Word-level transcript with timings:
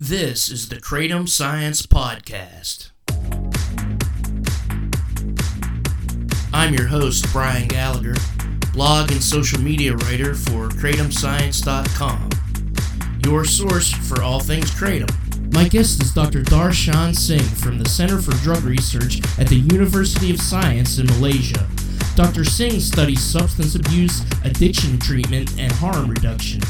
This 0.00 0.48
is 0.48 0.68
the 0.68 0.76
Kratom 0.76 1.28
Science 1.28 1.82
Podcast. 1.82 2.90
I'm 6.52 6.72
your 6.72 6.86
host, 6.86 7.26
Brian 7.32 7.66
Gallagher, 7.66 8.14
blog 8.72 9.10
and 9.10 9.20
social 9.20 9.60
media 9.60 9.96
writer 9.96 10.36
for 10.36 10.68
KratomScience.com, 10.68 12.30
your 13.26 13.44
source 13.44 13.90
for 13.90 14.22
all 14.22 14.38
things 14.38 14.70
Kratom. 14.70 15.52
My 15.52 15.66
guest 15.66 16.00
is 16.00 16.14
Dr. 16.14 16.44
Darshan 16.44 17.12
Singh 17.16 17.40
from 17.40 17.80
the 17.80 17.88
Center 17.88 18.22
for 18.22 18.30
Drug 18.44 18.62
Research 18.62 19.20
at 19.36 19.48
the 19.48 19.64
University 19.72 20.30
of 20.30 20.40
Science 20.40 20.98
in 20.98 21.06
Malaysia. 21.06 21.66
Dr. 22.14 22.44
Singh 22.44 22.78
studies 22.78 23.20
substance 23.20 23.74
abuse, 23.74 24.24
addiction 24.44 25.00
treatment, 25.00 25.58
and 25.58 25.72
harm 25.72 26.08
reduction. 26.08 26.60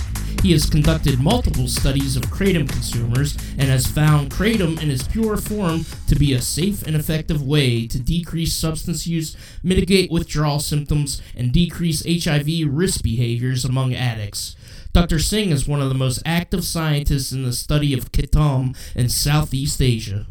He 0.43 0.52
has 0.52 0.70
conducted 0.70 1.18
multiple 1.18 1.66
studies 1.66 2.16
of 2.16 2.23
kratom 2.25 2.68
consumers 2.68 3.36
and 3.59 3.68
has 3.68 3.89
found 3.89 4.30
kratom 4.30 4.80
in 4.80 4.89
its 4.89 5.07
pure 5.07 5.36
form 5.36 5.85
to 6.07 6.14
be 6.14 6.32
a 6.32 6.40
safe 6.40 6.86
and 6.86 6.95
effective 6.95 7.43
way 7.43 7.89
to 7.89 7.99
decrease 7.99 8.54
substance 8.54 9.07
use, 9.07 9.36
mitigate 9.64 10.12
withdrawal 10.12 10.61
symptoms, 10.61 11.21
and 11.36 11.53
decrease 11.53 12.04
HIV 12.07 12.68
risk 12.68 13.03
behaviors 13.03 13.64
among 13.64 13.95
addicts. 13.95 14.54
Dr. 14.93 15.18
Singh 15.18 15.50
is 15.50 15.67
one 15.67 15.82
of 15.82 15.89
the 15.89 15.95
most 15.95 16.22
active 16.25 16.64
scientists 16.64 17.32
in 17.32 17.43
the 17.43 17.53
study 17.53 17.93
of 17.93 18.12
kratom 18.12 18.76
in 18.95 19.09
Southeast 19.09 19.82
Asia. 19.82 20.26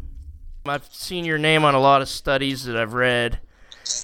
I've 0.64 0.88
seen 0.92 1.26
your 1.26 1.38
name 1.38 1.64
on 1.64 1.74
a 1.74 1.80
lot 1.80 2.00
of 2.00 2.08
studies 2.08 2.64
that 2.64 2.76
I've 2.76 2.94
read, 2.94 3.40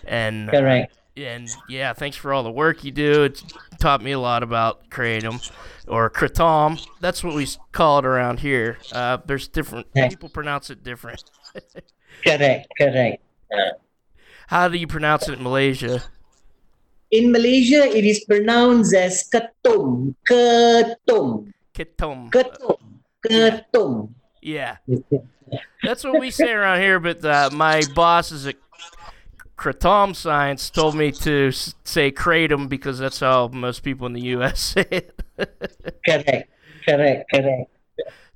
and 0.06 0.50
uh, 0.50 0.52
correct. 0.52 0.98
And 1.16 1.48
yeah, 1.68 1.92
thanks 1.92 2.16
for 2.16 2.32
all 2.32 2.42
the 2.42 2.50
work 2.50 2.84
you 2.84 2.90
do. 2.90 3.24
It's 3.24 3.42
taught 3.78 4.02
me 4.02 4.12
a 4.12 4.18
lot 4.18 4.42
about 4.42 4.90
kratom 4.90 5.40
or 5.88 6.10
kratom. 6.10 6.84
That's 7.00 7.22
what 7.22 7.34
we 7.34 7.46
call 7.72 7.98
it 7.98 8.06
around 8.06 8.40
here. 8.40 8.78
Uh, 8.92 9.18
there's 9.24 9.48
different 9.48 9.92
people 9.94 10.28
pronounce 10.28 10.70
it 10.70 10.82
different. 10.82 11.24
correct, 12.24 12.68
correct. 12.78 13.22
How 14.48 14.68
do 14.68 14.76
you 14.76 14.86
pronounce 14.86 15.28
it 15.28 15.38
in 15.38 15.42
Malaysia? 15.42 16.02
In 17.10 17.30
Malaysia, 17.30 17.84
it 17.84 18.04
is 18.04 18.24
pronounced 18.24 18.94
as 18.94 19.28
ketum, 19.32 20.14
ketum, 20.28 21.52
Ketum. 21.74 22.30
ketum, 22.30 22.78
ketum. 23.24 24.08
Yeah, 24.42 24.76
that's 25.82 26.04
what 26.04 26.20
we 26.20 26.30
say 26.30 26.50
around 26.50 26.80
here. 26.80 27.00
But 27.00 27.24
uh, 27.24 27.50
my 27.52 27.82
boss 27.94 28.32
is 28.32 28.46
a 28.46 28.54
Kratom 29.56 30.14
Science 30.14 30.68
told 30.70 30.96
me 30.96 31.12
to 31.12 31.52
say 31.52 32.10
kratom 32.10 32.68
because 32.68 32.98
that's 32.98 33.20
how 33.20 33.48
most 33.48 33.82
people 33.82 34.06
in 34.06 34.12
the 34.12 34.22
U.S. 34.22 34.60
say 34.74 34.86
it. 34.90 35.22
Correct, 36.06 36.50
correct, 36.86 37.30
correct. 37.32 37.70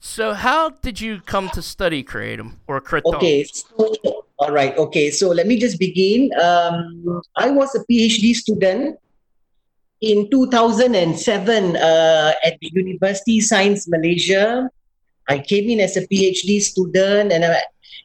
So, 0.00 0.32
how 0.32 0.70
did 0.70 1.00
you 1.00 1.20
come 1.20 1.50
to 1.50 1.62
study 1.62 2.04
kratom 2.04 2.56
or 2.68 2.80
kratom? 2.80 3.14
Okay, 3.16 3.44
so, 3.44 3.94
all 4.38 4.52
right. 4.52 4.77
Okay, 4.78 5.10
so 5.10 5.28
let 5.28 5.46
me 5.46 5.58
just 5.58 5.78
begin. 5.78 6.30
Um, 6.41 7.20
I 7.36 7.50
was 7.50 7.74
a 7.74 7.84
PhD 7.91 8.34
student 8.34 8.98
in 10.00 10.30
2007 10.30 11.76
uh, 11.76 12.32
at 12.44 12.58
the 12.60 12.70
University 12.72 13.41
Science 13.41 13.88
Malaysia. 13.88 14.70
I 15.28 15.41
came 15.41 15.69
in 15.69 15.80
as 15.80 15.96
a 15.96 16.06
PhD 16.06 16.62
student, 16.62 17.32
and 17.32 17.44
I, 17.44 17.60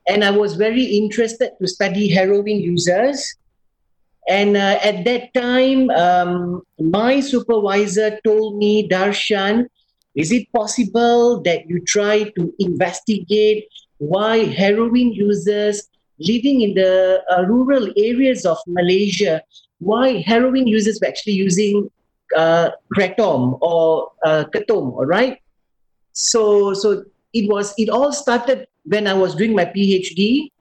and 0.07 0.23
I 0.23 0.31
was 0.31 0.55
very 0.55 0.83
interested 0.83 1.51
to 1.61 1.67
study 1.67 2.09
heroin 2.09 2.59
users. 2.59 3.35
And 4.29 4.55
uh, 4.55 4.79
at 4.81 5.03
that 5.05 5.33
time, 5.33 5.89
um, 5.91 6.61
my 6.79 7.19
supervisor 7.19 8.19
told 8.23 8.57
me, 8.57 8.87
Darshan, 8.87 9.65
is 10.15 10.31
it 10.31 10.47
possible 10.53 11.41
that 11.41 11.67
you 11.67 11.81
try 11.81 12.23
to 12.23 12.53
investigate 12.59 13.67
why 13.97 14.45
heroin 14.45 15.11
users 15.11 15.89
living 16.19 16.61
in 16.61 16.73
the 16.75 17.21
uh, 17.31 17.43
rural 17.43 17.89
areas 17.97 18.45
of 18.45 18.57
Malaysia, 18.67 19.41
why 19.79 20.21
heroin 20.21 20.67
users 20.67 20.99
were 21.01 21.07
actually 21.07 21.33
using 21.33 21.89
uh, 22.35 22.69
kratom 22.95 23.57
or 23.61 24.11
uh, 24.23 24.45
ketum, 24.53 24.93
all 24.93 25.05
right? 25.05 25.39
So, 26.13 26.73
so 26.73 27.03
it 27.33 27.49
was, 27.49 27.73
it 27.77 27.89
all 27.89 28.13
started 28.13 28.67
when 28.85 29.07
I 29.07 29.13
was 29.13 29.35
doing 29.35 29.55
my 29.55 29.65
PhD 29.65 30.51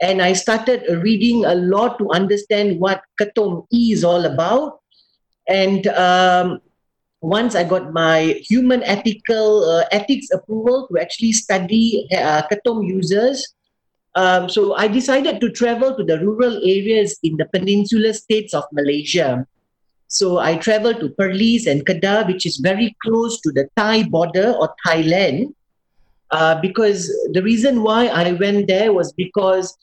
and 0.00 0.22
I 0.22 0.32
started 0.32 0.84
reading 1.02 1.44
a 1.44 1.54
lot 1.54 1.98
to 1.98 2.10
understand 2.10 2.78
what 2.78 3.02
Ketum 3.20 3.66
is 3.72 4.04
all 4.04 4.24
about. 4.24 4.80
And 5.48 5.86
um, 5.88 6.60
once 7.20 7.54
I 7.54 7.64
got 7.64 7.92
my 7.92 8.40
human 8.46 8.82
ethical 8.84 9.64
uh, 9.64 9.84
ethics 9.90 10.28
approval 10.32 10.86
to 10.88 11.00
actually 11.00 11.32
study 11.32 12.06
uh, 12.12 12.42
Ketum 12.50 12.86
users, 12.86 13.54
um, 14.14 14.48
so 14.48 14.74
I 14.74 14.88
decided 14.88 15.40
to 15.40 15.50
travel 15.50 15.96
to 15.96 16.04
the 16.04 16.18
rural 16.18 16.56
areas 16.56 17.18
in 17.22 17.36
the 17.36 17.46
peninsular 17.46 18.12
states 18.12 18.54
of 18.54 18.64
Malaysia. 18.72 19.46
So 20.08 20.38
I 20.38 20.56
traveled 20.56 21.00
to 21.00 21.10
Perlis 21.10 21.66
and 21.66 21.84
Kedah, 21.84 22.26
which 22.26 22.46
is 22.46 22.56
very 22.56 22.96
close 23.04 23.40
to 23.42 23.52
the 23.52 23.68
Thai 23.76 24.04
border 24.04 24.54
or 24.58 24.74
Thailand. 24.86 25.52
Uh, 26.30 26.60
because 26.60 27.08
the 27.32 27.42
reason 27.42 27.82
why 27.82 28.06
I 28.08 28.32
went 28.32 28.68
there 28.68 28.92
was 28.92 29.12
because 29.12 29.76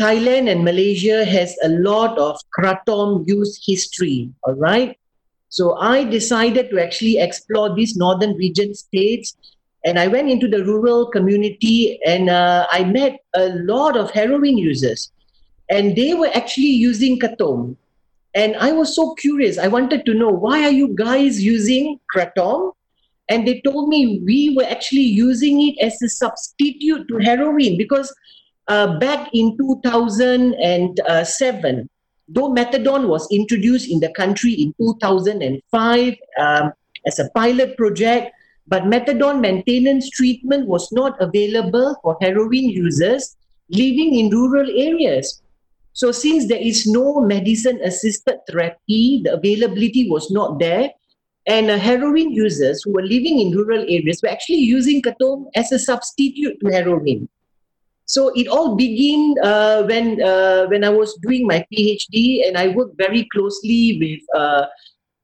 Thailand 0.00 0.50
and 0.50 0.64
Malaysia 0.64 1.24
has 1.24 1.56
a 1.62 1.68
lot 1.68 2.16
of 2.18 2.38
kratom 2.56 3.26
use 3.26 3.60
history. 3.66 4.30
All 4.44 4.54
right. 4.54 4.96
So 5.50 5.76
I 5.78 6.04
decided 6.04 6.70
to 6.70 6.80
actually 6.80 7.18
explore 7.18 7.74
these 7.74 7.96
northern 7.96 8.36
region 8.36 8.72
states. 8.74 9.36
And 9.84 9.98
I 9.98 10.06
went 10.06 10.30
into 10.30 10.46
the 10.46 10.64
rural 10.64 11.10
community 11.10 11.98
and 12.06 12.30
uh, 12.30 12.66
I 12.70 12.84
met 12.84 13.18
a 13.34 13.48
lot 13.48 13.96
of 13.96 14.10
heroin 14.10 14.56
users. 14.56 15.10
And 15.68 15.96
they 15.96 16.14
were 16.14 16.30
actually 16.34 16.68
using 16.70 17.18
kratom. 17.18 17.76
And 18.34 18.56
I 18.56 18.72
was 18.72 18.94
so 18.94 19.14
curious. 19.14 19.58
I 19.58 19.66
wanted 19.66 20.06
to 20.06 20.14
know 20.14 20.30
why 20.30 20.62
are 20.64 20.70
you 20.70 20.94
guys 20.94 21.42
using 21.42 21.98
kratom? 22.14 22.72
And 23.30 23.46
they 23.46 23.60
told 23.62 23.88
me 23.88 24.20
we 24.24 24.54
were 24.56 24.64
actually 24.64 25.00
using 25.00 25.66
it 25.66 25.78
as 25.80 26.02
a 26.02 26.08
substitute 26.08 27.06
to 27.08 27.18
heroin 27.18 27.78
because 27.78 28.12
uh, 28.68 28.98
back 28.98 29.30
in 29.32 29.56
2007 29.56 31.88
though 32.28 32.52
methadone 32.52 33.08
was 33.08 33.26
introduced 33.30 33.90
in 33.90 34.00
the 34.00 34.12
country 34.12 34.52
in 34.52 34.74
2005 34.78 36.14
um, 36.38 36.72
as 37.06 37.18
a 37.18 37.30
pilot 37.30 37.74
project 37.76 38.32
but 38.66 38.84
methadone 38.84 39.40
maintenance 39.40 40.10
treatment 40.10 40.66
was 40.66 40.92
not 40.92 41.20
available 41.20 41.96
for 42.02 42.16
heroin 42.20 42.68
users 42.70 43.36
living 43.68 44.14
in 44.14 44.30
rural 44.30 44.70
areas. 44.70 45.42
So 45.92 46.12
since 46.12 46.46
there 46.46 46.60
is 46.60 46.86
no 46.86 47.20
medicine 47.20 47.80
assisted 47.82 48.38
therapy 48.48 49.22
the 49.24 49.34
availability 49.34 50.08
was 50.08 50.30
not 50.30 50.60
there 50.60 50.92
and 51.46 51.70
uh, 51.70 51.78
heroin 51.78 52.30
users 52.30 52.82
who 52.82 52.92
were 52.92 53.02
living 53.02 53.40
in 53.40 53.52
rural 53.52 53.82
areas 53.82 54.20
were 54.22 54.28
actually 54.28 54.58
using 54.58 55.02
ketum 55.02 55.46
as 55.54 55.72
a 55.72 55.78
substitute 55.78 56.58
to 56.60 56.72
heroin. 56.72 57.28
So 58.04 58.32
it 58.34 58.48
all 58.48 58.74
began 58.74 59.36
uh, 59.42 59.84
when 59.84 60.20
uh, 60.20 60.66
when 60.66 60.82
I 60.82 60.90
was 60.90 61.14
doing 61.22 61.46
my 61.46 61.64
PhD, 61.72 62.46
and 62.46 62.58
I 62.58 62.68
worked 62.68 62.98
very 62.98 63.28
closely 63.32 63.98
with 64.02 64.20
uh, 64.34 64.66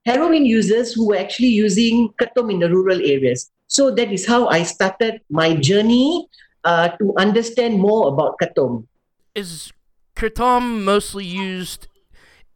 heroin 0.05 0.47
users 0.47 0.93
who 0.93 1.09
were 1.09 1.17
actually 1.17 1.49
using 1.49 2.11
ketum 2.21 2.53
in 2.53 2.61
the 2.61 2.71
rural 2.71 3.01
areas. 3.03 3.51
So 3.67 3.91
that 3.91 4.13
is 4.13 4.25
how 4.25 4.47
I 4.47 4.63
started 4.63 5.21
my 5.29 5.57
journey 5.57 6.29
uh, 6.63 6.91
to 7.03 7.13
understand 7.19 7.81
more 7.81 8.07
about 8.07 8.39
ketum. 8.41 8.87
Is 9.35 9.73
ketum 10.15 10.85
mostly 10.85 11.25
used 11.25 11.89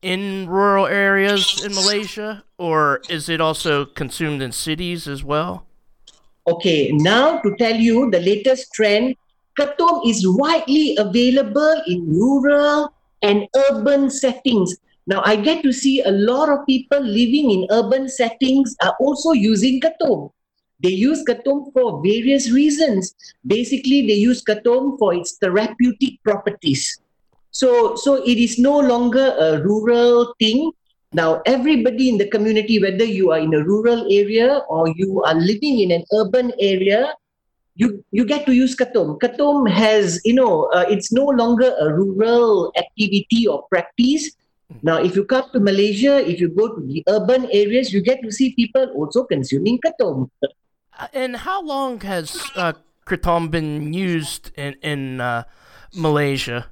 in 0.02 0.48
rural 0.48 0.86
areas 0.86 1.64
in 1.64 1.74
Malaysia, 1.74 2.44
or 2.58 3.00
is 3.08 3.28
it 3.28 3.40
also 3.40 3.84
consumed 3.84 4.42
in 4.42 4.52
cities 4.52 5.06
as 5.06 5.22
well? 5.22 5.66
Okay, 6.46 6.90
now 6.92 7.38
to 7.40 7.54
tell 7.56 7.76
you 7.76 8.10
the 8.10 8.20
latest 8.20 8.72
trend, 8.72 9.16
Ketum 9.58 10.08
is 10.08 10.26
widely 10.26 10.96
available 10.96 11.82
in 11.86 12.08
rural 12.08 12.92
and 13.22 13.46
urban 13.68 14.10
settings. 14.10 14.76
Now, 15.06 15.22
I 15.24 15.36
get 15.36 15.62
to 15.64 15.72
see 15.72 16.00
a 16.02 16.10
lot 16.10 16.48
of 16.48 16.64
people 16.66 17.00
living 17.00 17.50
in 17.50 17.66
urban 17.70 18.08
settings 18.08 18.76
are 18.82 18.94
also 19.00 19.32
using 19.32 19.80
Ketum. 19.80 20.30
They 20.82 20.90
use 20.90 21.24
Ketum 21.28 21.72
for 21.74 22.00
various 22.02 22.50
reasons. 22.50 23.14
Basically, 23.46 24.06
they 24.06 24.14
use 24.14 24.42
Ketum 24.42 24.98
for 24.98 25.12
its 25.12 25.36
therapeutic 25.36 26.22
properties. 26.24 27.00
So, 27.50 27.96
so 27.96 28.22
it 28.22 28.38
is 28.38 28.58
no 28.58 28.78
longer 28.78 29.34
a 29.38 29.60
rural 29.62 30.34
thing. 30.38 30.72
Now, 31.12 31.42
everybody 31.44 32.08
in 32.08 32.18
the 32.18 32.28
community, 32.28 32.80
whether 32.80 33.04
you 33.04 33.32
are 33.32 33.38
in 33.38 33.52
a 33.54 33.64
rural 33.64 34.06
area 34.10 34.62
or 34.68 34.88
you 34.88 35.22
are 35.24 35.34
living 35.34 35.80
in 35.80 35.90
an 35.90 36.04
urban 36.14 36.52
area, 36.60 37.14
you 37.74 38.04
you 38.12 38.24
get 38.24 38.46
to 38.46 38.52
use 38.52 38.76
Ketum. 38.76 39.18
Ketum 39.18 39.68
has, 39.70 40.20
you 40.24 40.34
know, 40.34 40.70
uh, 40.70 40.84
it's 40.88 41.10
no 41.10 41.24
longer 41.24 41.74
a 41.80 41.92
rural 41.92 42.70
activity 42.76 43.46
or 43.46 43.66
practice. 43.70 44.30
Now, 44.82 45.02
if 45.02 45.16
you 45.16 45.24
come 45.24 45.50
to 45.52 45.58
Malaysia, 45.58 46.22
if 46.22 46.38
you 46.38 46.48
go 46.48 46.70
to 46.70 46.80
the 46.86 47.02
urban 47.08 47.50
areas, 47.50 47.92
you 47.92 48.02
get 48.02 48.22
to 48.22 48.30
see 48.30 48.54
people 48.54 48.86
also 48.94 49.24
consuming 49.24 49.80
Ketum. 49.82 50.30
And 51.12 51.42
how 51.42 51.62
long 51.62 51.98
has 52.06 52.38
uh, 52.54 52.74
been 53.50 53.92
used 53.92 54.52
in 54.54 54.78
in 54.82 55.20
uh, 55.20 55.42
Malaysia? 55.90 56.70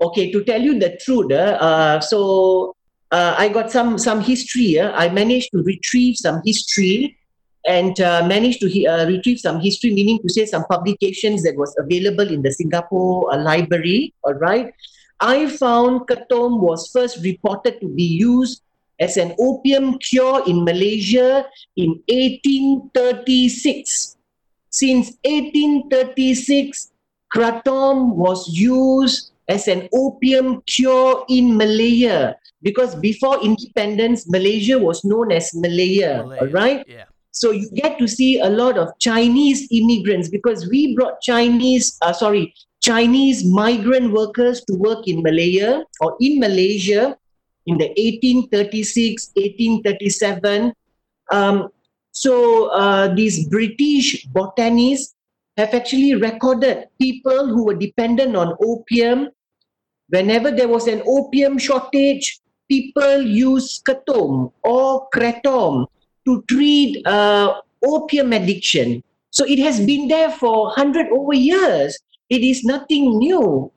Okay, 0.00 0.30
to 0.32 0.44
tell 0.44 0.60
you 0.60 0.78
the 0.78 0.98
truth, 1.04 1.32
uh, 1.32 1.58
uh 1.60 2.00
so 2.00 2.74
uh, 3.10 3.34
I 3.38 3.48
got 3.48 3.70
some 3.70 3.98
some 3.98 4.20
history. 4.20 4.78
Uh, 4.78 4.92
I 4.92 5.08
managed 5.08 5.50
to 5.52 5.62
retrieve 5.62 6.16
some 6.16 6.42
history 6.44 7.16
and 7.66 7.98
uh, 8.00 8.26
managed 8.26 8.60
to 8.60 8.86
uh, 8.86 9.06
retrieve 9.06 9.38
some 9.38 9.60
history, 9.60 9.94
meaning 9.94 10.18
to 10.22 10.28
say 10.28 10.46
some 10.46 10.64
publications 10.64 11.44
that 11.44 11.56
was 11.56 11.74
available 11.78 12.28
in 12.28 12.42
the 12.42 12.52
Singapore 12.52 13.32
uh, 13.32 13.38
library. 13.38 14.12
All 14.24 14.34
right, 14.34 14.74
I 15.20 15.48
found 15.48 16.08
Kratom 16.08 16.60
was 16.60 16.90
first 16.90 17.22
reported 17.22 17.80
to 17.80 17.88
be 17.88 18.04
used 18.04 18.62
as 19.00 19.16
an 19.16 19.34
opium 19.38 19.98
cure 19.98 20.42
in 20.46 20.64
Malaysia 20.64 21.46
in 21.76 22.02
1836. 22.08 24.16
Since 24.70 25.16
1836, 25.22 26.90
kratom 27.32 28.14
was 28.14 28.48
used 28.48 29.30
as 29.48 29.68
an 29.68 29.88
opium 29.92 30.62
cure 30.66 31.24
in 31.28 31.56
Malaya 31.56 32.36
because 32.62 32.94
before 32.96 33.44
independence, 33.44 34.28
Malaysia 34.28 34.78
was 34.78 35.04
known 35.04 35.30
as 35.30 35.54
Malaya, 35.54 36.24
Malaya. 36.24 36.40
all 36.40 36.48
right? 36.48 36.84
Yeah. 36.88 37.04
So 37.30 37.50
you 37.50 37.68
get 37.70 37.98
to 37.98 38.08
see 38.08 38.40
a 38.40 38.48
lot 38.48 38.78
of 38.78 38.88
Chinese 38.98 39.68
immigrants 39.70 40.28
because 40.28 40.66
we 40.68 40.94
brought 40.94 41.20
Chinese, 41.20 41.98
uh, 42.00 42.12
sorry, 42.12 42.54
Chinese 42.80 43.44
migrant 43.44 44.12
workers 44.12 44.64
to 44.64 44.74
work 44.76 45.06
in 45.08 45.22
Malaya 45.22 45.82
or 46.00 46.16
in 46.20 46.40
Malaysia 46.40 47.16
in 47.66 47.76
the 47.76 47.88
1836, 47.96 49.32
1837. 49.34 50.72
Um, 51.32 51.68
so 52.12 52.70
uh, 52.70 53.12
these 53.14 53.48
British 53.48 54.24
botanists 54.26 55.13
have 55.56 55.74
actually 55.74 56.14
recorded 56.14 56.88
people 57.00 57.46
who 57.46 57.64
were 57.64 57.74
dependent 57.74 58.36
on 58.36 58.56
opium. 58.60 59.28
Whenever 60.08 60.50
there 60.50 60.68
was 60.68 60.86
an 60.86 61.02
opium 61.06 61.58
shortage, 61.58 62.40
people 62.68 63.22
used 63.22 63.84
kratom 63.84 64.52
or 64.62 65.08
kratom 65.14 65.86
to 66.26 66.42
treat 66.48 67.06
uh, 67.06 67.60
opium 67.84 68.32
addiction. 68.32 69.02
So 69.30 69.44
it 69.44 69.58
has 69.58 69.80
been 69.84 70.08
there 70.08 70.30
for 70.30 70.66
100 70.74 71.08
over 71.10 71.34
years. 71.34 71.98
It 72.30 72.42
is 72.42 72.64
nothing 72.64 73.18
new. 73.18 73.70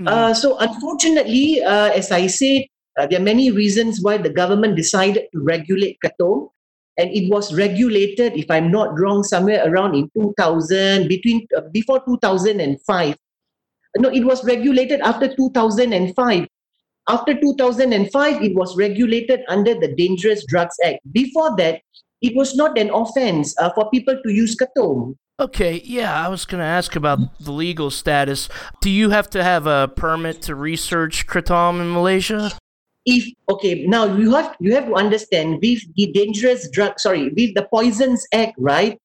Mm. 0.00 0.08
Uh, 0.08 0.34
so 0.34 0.56
unfortunately, 0.58 1.62
uh, 1.62 1.90
as 1.90 2.10
I 2.10 2.26
said, 2.26 2.64
uh, 2.98 3.06
there 3.06 3.20
are 3.20 3.22
many 3.22 3.50
reasons 3.50 4.00
why 4.02 4.16
the 4.16 4.30
government 4.30 4.76
decided 4.76 5.28
to 5.32 5.40
regulate 5.40 5.98
kratom. 6.04 6.50
And 7.00 7.10
it 7.16 7.30
was 7.30 7.54
regulated, 7.54 8.36
if 8.36 8.50
I'm 8.50 8.70
not 8.70 8.98
wrong, 9.00 9.24
somewhere 9.24 9.64
around 9.66 9.94
in 9.94 10.10
2000, 10.14 11.08
between 11.08 11.46
uh, 11.56 11.62
before 11.72 12.04
2005. 12.04 13.16
No, 13.96 14.10
it 14.10 14.22
was 14.22 14.44
regulated 14.44 15.00
after 15.00 15.34
2005. 15.34 16.46
After 17.08 17.40
2005, 17.40 18.42
it 18.42 18.54
was 18.54 18.76
regulated 18.76 19.40
under 19.48 19.74
the 19.74 19.94
Dangerous 19.96 20.44
Drugs 20.44 20.76
Act. 20.84 21.00
Before 21.10 21.56
that, 21.56 21.80
it 22.20 22.36
was 22.36 22.54
not 22.54 22.76
an 22.76 22.90
offense 22.90 23.56
uh, 23.58 23.70
for 23.70 23.88
people 23.88 24.20
to 24.22 24.30
use 24.30 24.54
kratom. 24.54 25.16
Okay, 25.40 25.80
yeah, 25.86 26.22
I 26.22 26.28
was 26.28 26.44
going 26.44 26.60
to 26.60 26.66
ask 26.66 26.94
about 26.96 27.18
the 27.40 27.50
legal 27.50 27.90
status. 27.90 28.50
Do 28.82 28.90
you 28.90 29.08
have 29.08 29.30
to 29.30 29.42
have 29.42 29.66
a 29.66 29.88
permit 29.88 30.42
to 30.42 30.54
research 30.54 31.26
kratom 31.26 31.80
in 31.80 31.90
Malaysia? 31.90 32.52
If 33.06 33.32
okay, 33.48 33.86
now 33.86 34.16
you 34.16 34.34
have 34.34 34.56
you 34.60 34.74
have 34.74 34.86
to 34.86 34.94
understand 34.94 35.60
with 35.62 35.80
the 35.96 36.12
dangerous 36.12 36.68
drug, 36.70 37.00
sorry, 37.00 37.32
with 37.32 37.54
the 37.54 37.66
Poisons 37.72 38.26
Act, 38.32 38.54
right? 38.58 39.00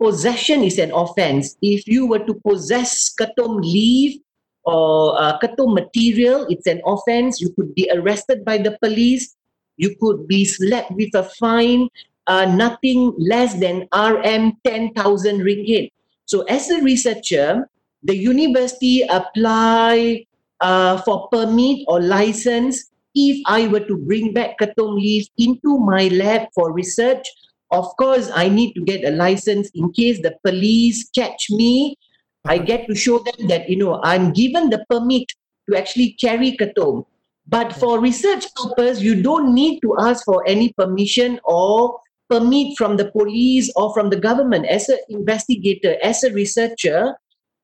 Possession 0.00 0.62
is 0.62 0.78
an 0.78 0.92
offense. 0.92 1.56
If 1.60 1.86
you 1.86 2.06
were 2.06 2.24
to 2.24 2.34
possess 2.46 3.12
kratom 3.12 3.60
leaf 3.60 4.20
or 4.64 5.20
uh, 5.20 5.38
material, 5.66 6.46
it's 6.48 6.66
an 6.66 6.80
offense. 6.86 7.40
You 7.40 7.52
could 7.52 7.74
be 7.74 7.90
arrested 7.92 8.44
by 8.44 8.58
the 8.58 8.78
police. 8.80 9.36
You 9.76 9.96
could 10.00 10.28
be 10.28 10.44
slapped 10.44 10.92
with 10.92 11.14
a 11.14 11.24
fine, 11.40 11.88
uh, 12.26 12.46
nothing 12.46 13.12
less 13.18 13.58
than 13.58 13.88
RM 13.92 14.56
10,000 14.64 15.40
ringgit. 15.40 15.90
So, 16.24 16.42
as 16.42 16.70
a 16.70 16.80
researcher, 16.82 17.68
the 18.02 18.16
university 18.16 19.02
apply 19.02 20.24
uh, 20.60 21.00
for 21.02 21.28
permit 21.28 21.84
or 21.88 22.00
license 22.00 22.89
if 23.14 23.42
I 23.46 23.68
were 23.68 23.86
to 23.86 23.96
bring 23.96 24.32
back 24.32 24.58
kratom 24.60 24.96
leaf 24.96 25.26
into 25.38 25.78
my 25.78 26.08
lab 26.08 26.48
for 26.54 26.72
research. 26.72 27.26
Of 27.72 27.86
course, 27.98 28.30
I 28.34 28.48
need 28.48 28.74
to 28.74 28.84
get 28.84 29.04
a 29.04 29.14
license 29.14 29.70
in 29.74 29.92
case 29.92 30.20
the 30.22 30.34
police 30.44 31.08
catch 31.14 31.50
me 31.50 31.96
I 32.44 32.58
get 32.58 32.86
to 32.88 32.94
show 32.94 33.18
them 33.18 33.48
that, 33.48 33.68
you 33.68 33.76
know, 33.76 34.00
I'm 34.02 34.32
given 34.32 34.70
the 34.70 34.84
permit 34.88 35.24
to 35.68 35.76
actually 35.76 36.16
carry 36.20 36.56
kratom. 36.56 37.04
But 37.46 37.72
for 37.74 38.00
research 38.00 38.46
purpose, 38.54 39.00
you 39.00 39.22
don't 39.22 39.54
need 39.54 39.80
to 39.80 39.96
ask 39.98 40.24
for 40.24 40.46
any 40.46 40.72
permission 40.72 41.40
or 41.44 42.00
permit 42.28 42.78
from 42.78 42.96
the 42.96 43.10
police 43.10 43.72
or 43.76 43.92
from 43.92 44.08
the 44.08 44.16
government 44.16 44.66
as 44.66 44.88
an 44.88 44.98
investigator, 45.08 45.96
as 46.02 46.22
a 46.22 46.32
researcher, 46.32 47.14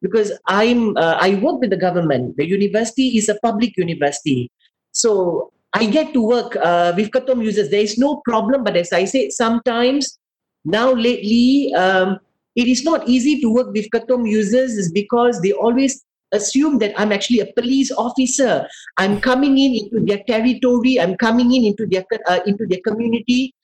because 0.03 0.33
I'm 0.47 0.97
uh, 0.97 1.17
I 1.21 1.37
work 1.37 1.61
with 1.61 1.71
the 1.71 1.77
government. 1.77 2.37
The 2.37 2.47
university 2.47 3.17
is 3.17 3.29
a 3.29 3.39
public 3.43 3.77
university, 3.77 4.51
so 4.97 5.53
I 5.75 5.85
get 5.85 6.15
to 6.15 6.23
work 6.23 6.57
uh, 6.57 6.95
with 6.97 7.11
kratom 7.11 7.45
users. 7.45 7.69
There 7.69 7.83
is 7.83 7.99
no 7.99 8.23
problem, 8.25 8.65
but 8.65 8.77
as 8.77 8.95
I 8.95 9.05
said, 9.05 9.31
sometimes 9.31 10.19
now 10.65 10.93
lately 10.93 11.75
um, 11.75 12.19
it 12.55 12.67
is 12.67 12.83
not 12.83 13.07
easy 13.07 13.39
to 13.43 13.53
work 13.53 13.75
with 13.75 13.91
kratom 13.91 14.27
users 14.27 14.73
is 14.73 14.91
because 14.91 15.43
they 15.43 15.53
always 15.53 16.03
assume 16.33 16.79
that 16.79 16.99
I'm 16.99 17.13
actually 17.13 17.41
a 17.41 17.53
police 17.53 17.93
officer. 17.93 18.67
I'm 18.97 19.21
coming 19.21 19.59
in 19.59 19.75
into 19.75 20.01
their 20.01 20.25
territory. 20.27 20.99
I'm 20.99 21.15
coming 21.17 21.53
in 21.53 21.65
into 21.65 21.87
their 21.87 22.05
uh, 22.27 22.41
into 22.47 22.67
their 22.67 22.81
community. 22.81 23.55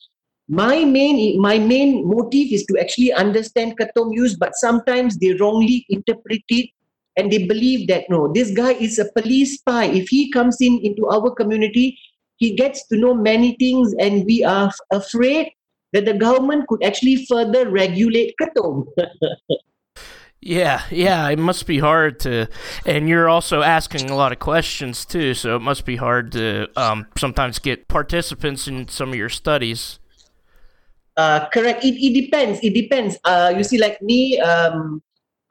My 0.49 0.85
main 0.85 1.41
my 1.41 1.59
main 1.59 2.07
motive 2.07 2.53
is 2.53 2.67
to 2.67 2.79
actually 2.79 3.11
understand 3.15 3.79
kratom 3.79 4.13
use, 4.13 4.37
but 4.37 4.55
sometimes 4.57 5.17
they 5.17 5.33
wrongly 5.33 5.87
interpret 5.89 6.43
it 6.51 6.69
and 7.17 7.31
they 7.31 7.47
believe 7.47 7.89
that 7.89 8.09
no, 8.09 8.33
this 8.33 8.51
guy 8.51 8.73
is 8.73 8.99
a 8.99 9.11
police 9.13 9.59
spy. 9.59 9.85
If 9.85 10.09
he 10.09 10.31
comes 10.31 10.57
in 10.61 10.81
into 10.83 11.09
our 11.09 11.31
community, 11.31 11.99
he 12.37 12.55
gets 12.55 12.87
to 12.89 12.97
know 12.97 13.15
many 13.15 13.55
things, 13.57 13.95
and 13.99 14.25
we 14.25 14.45
are 14.45 14.71
afraid 14.91 15.53
that 15.93 16.07
the 16.07 16.15
government 16.15 16.67
could 16.69 16.83
actually 16.83 17.27
further 17.27 17.69
regulate 17.69 18.35
kratom. 18.41 18.87
yeah, 20.41 20.83
yeah, 20.91 21.29
it 21.29 21.39
must 21.39 21.67
be 21.67 21.79
hard 21.79 22.19
to, 22.21 22.49
and 22.87 23.09
you're 23.09 23.29
also 23.29 23.63
asking 23.63 24.11
a 24.11 24.17
lot 24.17 24.33
of 24.33 24.39
questions 24.39 25.05
too, 25.05 25.35
so 25.35 25.57
it 25.57 25.63
must 25.63 25.85
be 25.85 25.97
hard 25.97 26.33
to 26.33 26.69
um, 26.77 27.07
sometimes 27.17 27.59
get 27.59 27.89
participants 27.89 28.67
in 28.67 28.89
some 28.89 29.11
of 29.11 29.15
your 29.15 29.29
studies. 29.29 29.99
Uh, 31.17 31.47
correct. 31.51 31.85
It, 31.85 31.95
it 31.95 32.15
depends. 32.25 32.59
It 32.63 32.73
depends. 32.73 33.19
Uh, 33.23 33.53
you 33.57 33.65
see, 33.65 33.79
like 33.79 34.01
me, 34.01 34.41
um, 34.41 35.03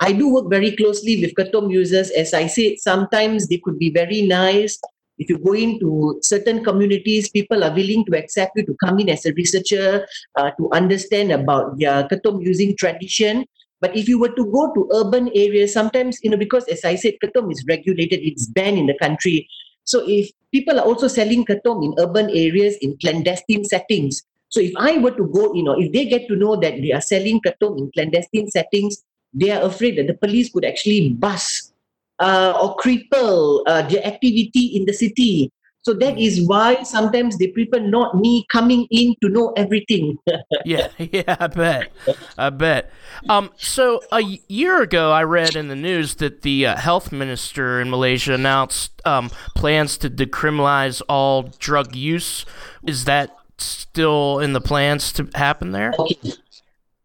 I 0.01 0.11
do 0.11 0.33
work 0.33 0.49
very 0.49 0.75
closely 0.75 1.21
with 1.21 1.35
kratom 1.35 1.71
users. 1.71 2.09
As 2.09 2.33
I 2.33 2.47
said, 2.47 2.79
sometimes 2.79 3.47
they 3.47 3.59
could 3.59 3.79
be 3.79 3.91
very 3.91 4.23
nice 4.23 4.77
if 5.21 5.29
you 5.29 5.37
go 5.37 5.53
into 5.53 6.17
certain 6.23 6.63
communities, 6.63 7.29
people 7.29 7.63
are 7.63 7.69
willing 7.69 8.03
to 8.05 8.17
accept 8.17 8.53
you 8.55 8.65
to 8.65 8.75
come 8.83 8.97
in 8.97 9.07
as 9.09 9.23
a 9.27 9.33
researcher 9.33 10.07
uh, 10.35 10.49
to 10.57 10.67
understand 10.71 11.31
about 11.31 11.77
their 11.77 12.07
kratom 12.09 12.43
using 12.43 12.75
tradition. 12.75 13.45
But 13.81 13.95
if 13.95 14.09
you 14.09 14.17
were 14.17 14.33
to 14.33 14.45
go 14.45 14.73
to 14.73 14.89
urban 14.93 15.29
areas, 15.35 15.73
sometimes, 15.73 16.17
you 16.23 16.31
know, 16.31 16.37
because 16.37 16.67
as 16.69 16.83
I 16.83 16.95
said, 16.95 17.21
kratom 17.23 17.51
is 17.51 17.63
regulated, 17.69 18.21
it's 18.23 18.47
banned 18.47 18.79
in 18.79 18.87
the 18.87 18.97
country. 18.97 19.47
So 19.83 20.03
if 20.07 20.31
people 20.51 20.79
are 20.79 20.85
also 20.85 21.07
selling 21.07 21.45
kratom 21.45 21.85
in 21.85 21.93
urban 21.99 22.31
areas 22.31 22.77
in 22.81 22.97
clandestine 22.97 23.63
settings, 23.65 24.23
so 24.49 24.59
if 24.59 24.73
I 24.75 24.97
were 24.97 25.15
to 25.15 25.27
go, 25.27 25.53
you 25.53 25.63
know, 25.63 25.79
if 25.79 25.91
they 25.93 26.05
get 26.05 26.27
to 26.29 26.35
know 26.35 26.55
that 26.57 26.81
they 26.81 26.91
are 26.91 27.01
selling 27.01 27.41
kratom 27.41 27.77
in 27.77 27.91
clandestine 27.93 28.49
settings, 28.49 29.03
they 29.33 29.51
are 29.51 29.61
afraid 29.63 29.97
that 29.97 30.07
the 30.07 30.13
police 30.13 30.51
could 30.51 30.65
actually 30.65 31.09
bust 31.09 31.73
uh, 32.19 32.53
or 32.61 32.77
cripple 32.77 33.63
uh, 33.67 33.81
their 33.83 34.05
activity 34.05 34.75
in 34.75 34.85
the 34.85 34.93
city. 34.93 35.51
So 35.83 35.95
that 35.95 36.19
is 36.19 36.47
why 36.47 36.83
sometimes 36.83 37.39
they 37.39 37.47
prefer 37.47 37.79
not 37.79 38.15
me 38.15 38.45
coming 38.51 38.85
in 38.91 39.15
to 39.23 39.29
know 39.29 39.51
everything. 39.57 40.19
yeah, 40.65 40.89
yeah, 40.99 41.35
I 41.39 41.47
bet, 41.47 41.91
I 42.37 42.51
bet. 42.51 42.91
Um, 43.27 43.49
so 43.57 43.99
a 44.11 44.21
year 44.21 44.83
ago, 44.83 45.11
I 45.11 45.23
read 45.23 45.55
in 45.55 45.69
the 45.69 45.75
news 45.75 46.15
that 46.15 46.43
the 46.43 46.67
uh, 46.67 46.77
health 46.77 47.11
minister 47.11 47.81
in 47.81 47.89
Malaysia 47.89 48.33
announced 48.33 49.01
um, 49.07 49.31
plans 49.55 49.97
to 49.99 50.09
decriminalize 50.09 51.01
all 51.09 51.43
drug 51.57 51.95
use. 51.95 52.45
Is 52.85 53.05
that 53.05 53.35
still 53.57 54.37
in 54.37 54.53
the 54.53 54.61
plans 54.61 55.11
to 55.13 55.29
happen 55.33 55.71
there? 55.71 55.93
Okay 55.97 56.33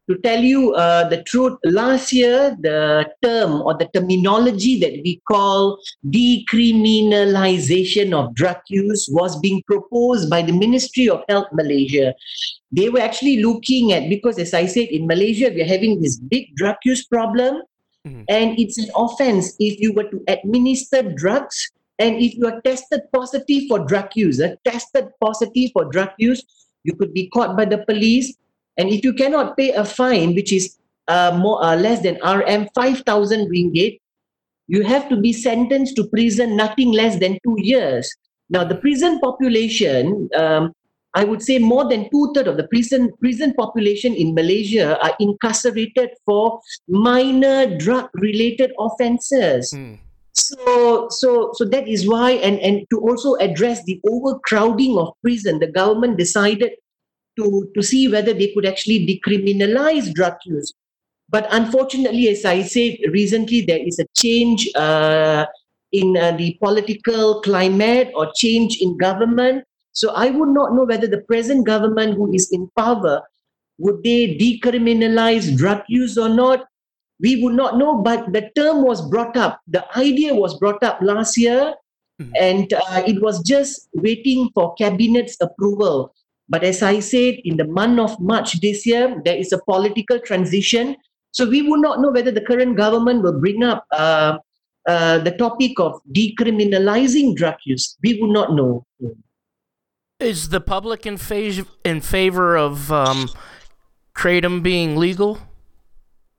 to 0.09 0.17
tell 0.19 0.41
you 0.41 0.73
uh, 0.75 1.09
the 1.09 1.23
truth, 1.25 1.59
last 1.65 2.13
year 2.13 2.57
the 2.61 3.11
term 3.23 3.63
or 3.63 3.75
the 3.75 3.89
terminology 3.93 4.79
that 4.81 4.93
we 5.05 5.21
call 5.29 5.79
decriminalization 6.07 8.13
of 8.13 8.35
drug 8.35 8.59
use 8.69 9.09
was 9.11 9.39
being 9.41 9.63
proposed 9.67 10.31
by 10.31 10.43
the 10.43 10.53
Ministry 10.53 11.09
of 11.09 11.23
Health 11.29 11.49
Malaysia. 11.53 12.15
They 12.71 12.89
were 12.89 13.01
actually 13.01 13.43
looking 13.43 13.93
at, 13.93 14.09
because 14.09 14.39
as 14.39 14.55
I 14.55 14.67
said, 14.67 14.89
in 14.89 15.07
Malaysia, 15.07 15.51
we're 15.53 15.67
having 15.67 16.01
this 16.01 16.19
big 16.19 16.55
drug 16.55 16.77
use 16.85 17.05
problem. 17.07 17.63
Mm-hmm. 18.07 18.23
And 18.29 18.59
it's 18.59 18.79
an 18.79 18.89
offense 18.95 19.57
if 19.59 19.81
you 19.81 19.93
were 19.93 20.05
to 20.05 20.23
administer 20.29 21.03
drugs 21.03 21.73
and 21.99 22.17
if 22.17 22.35
you 22.35 22.47
are 22.47 22.61
tested 22.61 23.01
positive 23.13 23.65
for 23.69 23.81
drug 23.81 24.11
use, 24.15 24.41
uh, 24.41 24.55
tested 24.65 25.09
positive 25.21 25.71
for 25.73 25.87
drug 25.87 26.11
use, 26.19 26.45
you 26.85 26.95
could 26.95 27.13
be 27.13 27.29
caught 27.31 27.57
by 27.57 27.65
the 27.65 27.79
police. 27.79 28.37
And 28.79 28.89
if 28.91 29.05
you 29.05 29.13
cannot 29.13 29.57
pay 29.57 29.73
a 29.73 29.85
fine, 29.85 30.35
which 30.35 30.53
is 30.53 30.77
uh, 31.09 31.39
more 31.41 31.63
uh, 31.65 31.77
less 31.77 32.03
than 32.03 32.19
RM 32.25 32.69
5,000 32.75 33.49
ringgit, 33.51 34.01
you 34.69 34.83
have 34.83 35.09
to 35.09 35.17
be 35.17 35.33
sentenced 35.33 35.97
to 35.97 36.09
prison 36.09 36.57
nothing 36.57 36.93
less 36.93 37.19
than 37.19 37.39
two 37.45 37.57
years. 37.59 38.11
Now, 38.51 38.65
the 38.65 38.77
prison 38.77 39.21
population, 39.21 40.29
um, 40.37 40.73
I 41.15 41.25
would 41.25 41.43
say 41.43 41.59
more 41.59 41.89
than 41.89 42.11
two 42.11 42.33
thirds 42.35 42.49
of 42.49 42.57
the 42.57 42.69
prison 42.69 43.11
prison 43.21 43.55
population 43.55 44.15
in 44.15 44.35
Malaysia 44.35 44.99
are 45.03 45.15
incarcerated 45.19 46.11
for 46.25 46.61
minor 46.89 47.77
drug 47.79 48.11
related 48.15 48.73
offences. 48.79 49.73
Mm. 49.73 49.99
So, 50.35 51.09
so, 51.09 51.51
so 51.55 51.65
that 51.65 51.89
is 51.89 52.07
why, 52.07 52.33
and 52.33 52.61
and 52.61 52.85
to 52.91 53.01
also 53.01 53.35
address 53.37 53.83
the 53.85 54.01
overcrowding 54.07 54.99
of 54.99 55.15
prison, 55.23 55.59
the 55.59 55.73
government 55.73 56.19
decided 56.19 56.73
to 57.37 57.71
to 57.75 57.83
see 57.83 58.09
whether 58.09 58.33
they 58.33 58.53
could 58.53 58.67
actually 58.67 59.07
decriminalize 59.07 60.13
drug 60.13 60.35
use. 60.45 60.73
But 61.29 61.49
unfortunately, 61.51 62.29
as 62.29 62.45
I 62.45 62.63
said 62.63 62.99
recently, 63.11 63.63
there 63.63 63.85
is 63.85 63.99
a 63.99 64.07
change 64.17 64.69
uh, 64.75 65.47
in 65.93 66.17
uh, 66.17 66.33
the 66.33 66.57
political 66.63 67.41
climate 67.43 68.13
or 68.15 68.31
change 68.35 68.79
in 68.81 68.97
government. 68.97 69.65
So 69.93 70.13
I 70.15 70.31
would 70.31 70.51
not 70.51 70.75
know 70.75 70.85
whether 70.85 71.07
the 71.07 71.23
present 71.23 71.67
government 71.67 72.15
who 72.15 72.33
is 72.33 72.51
in 72.53 72.71
power 72.77 73.23
would 73.79 74.03
they 74.03 74.37
decriminalize 74.37 75.57
drug 75.57 75.83
use 75.89 76.17
or 76.17 76.29
not. 76.29 76.67
We 77.19 77.43
would 77.43 77.55
not 77.55 77.79
know, 77.79 78.03
but 78.03 78.33
the 78.33 78.51
term 78.55 78.83
was 78.83 79.07
brought 79.09 79.37
up. 79.37 79.61
The 79.67 79.85
idea 79.99 80.35
was 80.35 80.59
brought 80.59 80.83
up 80.83 80.99
last 81.01 81.37
year, 81.39 81.75
mm-hmm. 82.21 82.33
and 82.39 82.73
uh, 82.73 83.03
it 83.07 83.23
was 83.23 83.43
just 83.43 83.89
waiting 83.95 84.51
for 84.55 84.75
cabinet's 84.75 85.37
approval. 85.41 86.15
But 86.49 86.63
as 86.63 86.83
I 86.83 87.01
said, 87.01 87.37
in 87.45 87.57
the 87.57 87.67
month 87.67 87.99
of 87.99 88.21
March 88.21 88.61
this 88.61 88.87
year, 88.87 89.21
there 89.25 89.37
is 89.37 89.53
a 89.53 89.59
political 89.59 90.21
transition. 90.21 90.97
So 91.33 91.49
we 91.49 91.63
would 91.63 91.81
not 91.81 92.01
know 92.01 92.11
whether 92.11 92.31
the 92.31 92.41
current 92.41 92.77
government 92.77 93.23
will 93.23 93.39
bring 93.41 93.63
up 93.63 93.85
uh, 93.91 94.39
uh, 94.87 95.19
the 95.19 95.33
topic 95.33 95.79
of 95.81 96.01
decriminalizing 96.13 97.35
drug 97.35 97.57
use. 97.65 97.97
We 98.03 98.21
would 98.21 98.31
not 98.31 98.55
know. 98.55 98.87
Is 100.21 100.49
the 100.49 100.61
public 100.61 101.05
in, 101.05 101.17
fa- 101.17 101.67
in 101.85 102.01
favor 102.01 102.57
of 102.57 102.91
um, 102.93 103.29
kratom 104.15 104.63
being 104.63 104.97
legal? 104.97 105.39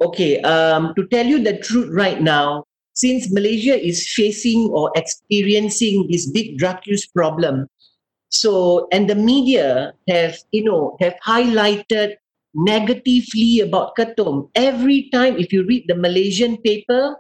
Okay, 0.02 0.42
um, 0.42 0.94
to 0.96 1.06
tell 1.08 1.26
you 1.26 1.44
the 1.44 1.58
truth 1.60 1.90
right 1.92 2.22
now, 2.22 2.64
since 2.94 3.32
Malaysia 3.32 3.78
is 3.78 4.12
facing 4.14 4.70
or 4.72 4.92
experiencing 4.96 6.08
this 6.10 6.30
big 6.30 6.58
drug 6.58 6.78
use 6.86 7.06
problem, 7.06 7.68
so 8.29 8.88
and 8.91 9.10
the 9.10 9.15
media 9.15 9.93
have 10.10 10.38
you 10.51 10.63
know 10.63 10.98
have 11.00 11.15
highlighted 11.25 12.15
negatively 12.57 13.62
about 13.62 13.96
Ketum 13.96 14.50
every 14.55 15.10
time. 15.13 15.38
If 15.38 15.53
you 15.53 15.63
read 15.65 15.86
the 15.88 15.96
Malaysian 15.96 16.57
paper 16.57 17.15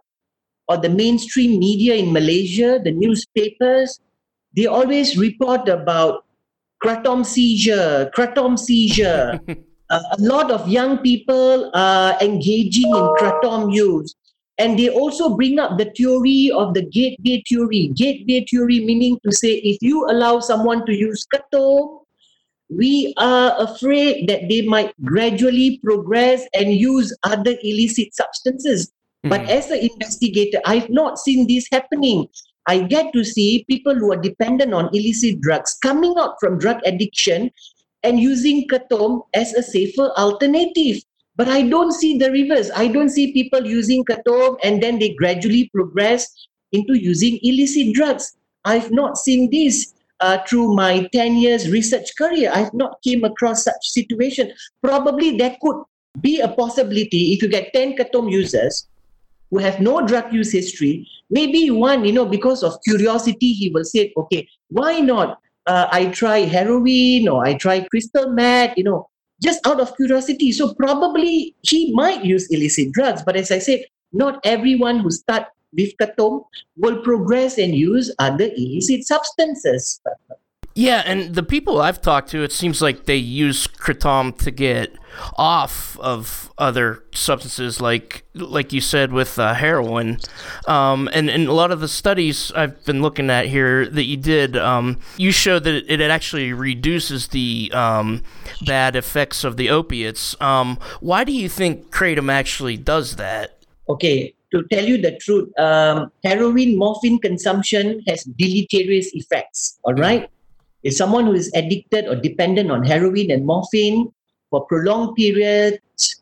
or 0.67 0.77
the 0.77 0.89
mainstream 0.89 1.59
media 1.59 1.95
in 1.95 2.11
Malaysia, 2.11 2.79
the 2.83 2.91
newspapers, 2.91 3.99
they 4.55 4.65
always 4.65 5.17
report 5.17 5.69
about 5.69 6.25
kratom 6.83 7.25
seizure, 7.25 8.11
kratom 8.15 8.57
seizure. 8.57 9.39
uh, 9.89 10.01
a 10.17 10.19
lot 10.19 10.51
of 10.51 10.67
young 10.67 10.97
people 10.99 11.71
are 11.73 12.17
engaging 12.19 12.89
in 12.89 13.05
kratom 13.21 13.73
use. 13.73 14.15
And 14.59 14.77
they 14.77 14.89
also 14.89 15.35
bring 15.35 15.59
up 15.59 15.77
the 15.77 15.91
theory 15.95 16.51
of 16.53 16.73
the 16.73 16.81
gateway 16.81 17.43
theory. 17.47 17.91
Gateway 17.93 18.45
theory 18.49 18.83
meaning 18.83 19.19
to 19.23 19.31
say 19.31 19.55
if 19.55 19.77
you 19.81 20.05
allow 20.09 20.39
someone 20.39 20.85
to 20.87 20.93
use 20.93 21.25
kratom, 21.31 21.99
we 22.69 23.13
are 23.17 23.55
afraid 23.59 24.27
that 24.27 24.49
they 24.49 24.61
might 24.61 24.93
gradually 25.03 25.79
progress 25.83 26.45
and 26.53 26.73
use 26.73 27.15
other 27.23 27.55
illicit 27.63 28.13
substances. 28.13 28.91
Mm-hmm. 29.25 29.29
But 29.29 29.49
as 29.49 29.69
an 29.69 29.79
investigator, 29.79 30.59
I've 30.65 30.89
not 30.89 31.17
seen 31.17 31.47
this 31.47 31.67
happening. 31.71 32.27
I 32.67 32.81
get 32.81 33.13
to 33.13 33.23
see 33.23 33.65
people 33.69 33.95
who 33.95 34.11
are 34.11 34.21
dependent 34.21 34.73
on 34.73 34.89
illicit 34.93 35.39
drugs 35.39 35.77
coming 35.81 36.15
out 36.17 36.35
from 36.39 36.59
drug 36.59 36.79
addiction 36.85 37.51
and 38.03 38.19
using 38.19 38.67
Ketum 38.67 39.21
as 39.33 39.53
a 39.53 39.63
safer 39.63 40.11
alternative. 40.17 41.01
But 41.37 41.47
I 41.47 41.61
don't 41.61 41.91
see 41.91 42.17
the 42.17 42.31
reverse. 42.31 42.71
I 42.75 42.87
don't 42.87 43.09
see 43.09 43.31
people 43.31 43.65
using 43.65 44.03
Ketum 44.03 44.57
and 44.63 44.81
then 44.81 44.99
they 44.99 45.13
gradually 45.13 45.69
progress 45.73 46.27
into 46.71 46.97
using 46.97 47.39
illicit 47.43 47.93
drugs. 47.93 48.35
I've 48.65 48.91
not 48.91 49.17
seen 49.17 49.49
this 49.51 49.93
uh, 50.19 50.39
through 50.47 50.75
my 50.75 51.07
10 51.13 51.35
years 51.37 51.69
research 51.69 52.09
career. 52.17 52.51
I've 52.53 52.73
not 52.73 52.97
came 53.03 53.23
across 53.23 53.63
such 53.63 53.81
situation. 53.81 54.51
Probably 54.81 55.37
there 55.37 55.55
could 55.61 55.83
be 56.19 56.39
a 56.39 56.47
possibility 56.47 57.33
if 57.33 57.43
you 57.43 57.49
get 57.49 57.71
10 57.71 57.97
Ketum 57.97 58.31
users 58.31 58.87
who 59.51 59.59
have 59.59 59.79
no 59.79 60.05
drug 60.05 60.33
use 60.33 60.51
history, 60.51 61.07
maybe 61.29 61.69
one, 61.71 62.03
you 62.03 62.11
know, 62.11 62.25
because 62.25 62.63
of 62.63 62.81
curiosity, 62.83 63.53
he 63.53 63.69
will 63.69 63.85
say, 63.85 64.11
okay, 64.17 64.47
why 64.69 64.99
not? 64.99 65.39
Uh, 65.65 65.87
I 65.91 66.07
try 66.07 66.39
heroin 66.39 67.27
or 67.27 67.45
I 67.45 67.53
try 67.55 67.81
crystal 67.91 68.31
meth, 68.31 68.77
you 68.77 68.83
know, 68.83 69.09
just 69.41 69.65
out 69.67 69.79
of 69.79 69.95
curiosity. 69.95 70.51
So 70.51 70.73
probably 70.73 71.55
he 71.61 71.93
might 71.93 72.25
use 72.25 72.47
illicit 72.49 72.91
drugs. 72.91 73.23
But 73.23 73.35
as 73.35 73.51
I 73.51 73.59
said, 73.59 73.85
not 74.13 74.39
everyone 74.43 74.99
who 74.99 75.11
start 75.11 75.45
with 75.73 75.93
Ketum 75.97 76.45
will 76.77 77.01
progress 77.03 77.57
and 77.57 77.75
use 77.75 78.13
other 78.19 78.49
illicit 78.55 79.05
substances. 79.05 80.01
Yeah, 80.77 81.01
and 81.07 81.33
the 81.33 81.41
people 81.41 81.81
I've 81.81 82.03
talked 82.03 82.29
to, 82.29 82.43
it 82.43 82.51
seems 82.51 82.83
like 82.83 83.05
they 83.05 83.15
use 83.15 83.65
kratom 83.65 84.37
to 84.43 84.51
get 84.51 84.95
off 85.35 85.97
of 85.99 86.53
other 86.59 87.03
substances, 87.15 87.81
like 87.81 88.25
like 88.35 88.71
you 88.71 88.79
said 88.79 89.11
with 89.11 89.39
uh, 89.39 89.55
heroin, 89.55 90.19
um, 90.67 91.09
and 91.11 91.31
and 91.31 91.47
a 91.47 91.51
lot 91.51 91.71
of 91.71 91.79
the 91.79 91.87
studies 91.87 92.51
I've 92.51 92.85
been 92.85 93.01
looking 93.01 93.31
at 93.31 93.47
here 93.47 93.87
that 93.87 94.03
you 94.03 94.17
did, 94.17 94.55
um, 94.55 94.99
you 95.17 95.31
showed 95.31 95.63
that 95.63 95.73
it, 95.73 95.99
it 95.99 96.11
actually 96.11 96.53
reduces 96.53 97.29
the 97.29 97.71
um, 97.73 98.21
bad 98.63 98.95
effects 98.95 99.43
of 99.43 99.57
the 99.57 99.71
opiates. 99.71 100.39
Um, 100.39 100.77
why 100.99 101.23
do 101.23 101.31
you 101.31 101.49
think 101.49 101.89
kratom 101.89 102.31
actually 102.31 102.77
does 102.77 103.15
that? 103.15 103.63
Okay, 103.89 104.35
to 104.51 104.61
tell 104.71 104.85
you 104.85 105.01
the 105.01 105.17
truth, 105.17 105.49
um, 105.57 106.11
heroin 106.23 106.77
morphine 106.77 107.17
consumption 107.17 108.03
has 108.07 108.25
deleterious 108.25 109.09
effects. 109.15 109.79
All 109.83 109.95
right. 109.95 110.29
If 110.83 110.93
someone 110.93 111.25
who 111.25 111.33
is 111.33 111.51
addicted 111.53 112.07
or 112.07 112.15
dependent 112.15 112.71
on 112.71 112.83
heroin 112.83 113.31
and 113.31 113.45
morphine 113.45 114.11
for 114.49 114.65
prolonged 114.65 115.15
periods, 115.15 115.79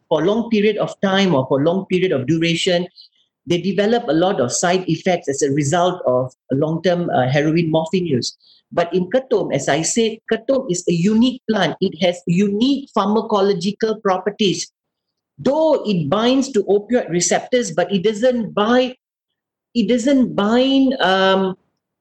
for 0.07 0.23
long 0.23 0.49
period 0.49 0.77
of 0.77 0.99
time 1.01 1.35
or 1.35 1.45
for 1.47 1.61
long 1.61 1.85
period 1.87 2.11
of 2.11 2.27
duration, 2.27 2.87
they 3.45 3.61
develop 3.61 4.07
a 4.07 4.13
lot 4.13 4.41
of 4.41 4.51
side 4.51 4.87
effects 4.89 5.29
as 5.29 5.41
a 5.41 5.51
result 5.51 6.01
of 6.07 6.33
long-term 6.51 7.09
uh, 7.09 7.29
heroin 7.29 7.69
morphine 7.69 8.05
use. 8.05 8.35
But 8.71 8.93
in 8.93 9.09
Ketum, 9.11 9.53
as 9.53 9.69
I 9.69 9.83
said, 9.83 10.17
Ketum 10.31 10.71
is 10.71 10.83
a 10.89 10.93
unique 10.93 11.41
plant. 11.49 11.77
It 11.79 12.01
has 12.01 12.21
unique 12.25 12.89
pharmacological 12.97 14.01
properties. 14.01 14.71
Though 15.37 15.83
it 15.85 16.09
binds 16.09 16.51
to 16.53 16.63
opioid 16.63 17.09
receptors, 17.09 17.71
but 17.71 17.91
it 17.93 18.03
doesn't 18.03 18.53
bind. 18.53 18.95
It 19.75 19.89
doesn't 19.89 20.35
bind 20.35 20.93
um, 21.01 21.57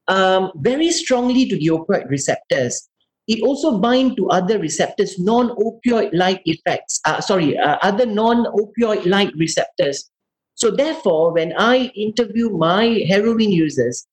um, 0.09 0.53
very 0.57 0.91
strongly 0.91 1.49
to 1.49 1.57
the 1.57 1.69
opioid 1.69 2.09
receptors. 2.09 2.89
It 3.27 3.43
also 3.43 3.79
binds 3.79 4.17
to 4.17 4.29
other 4.29 4.59
receptors, 4.59 5.19
non-opioid-like 5.19 6.43
effects. 6.45 7.01
Uh, 7.07 7.21
sorry, 7.21 7.57
uh, 7.57 7.79
other 7.81 8.05
non-opioid-like 8.05 9.33
receptors. 9.37 10.11
So 10.55 10.71
therefore, 10.71 11.33
when 11.33 11.55
I 11.57 11.91
interview 11.97 12.51
my 12.51 13.05
heroin 13.09 13.51
users, 13.51 14.07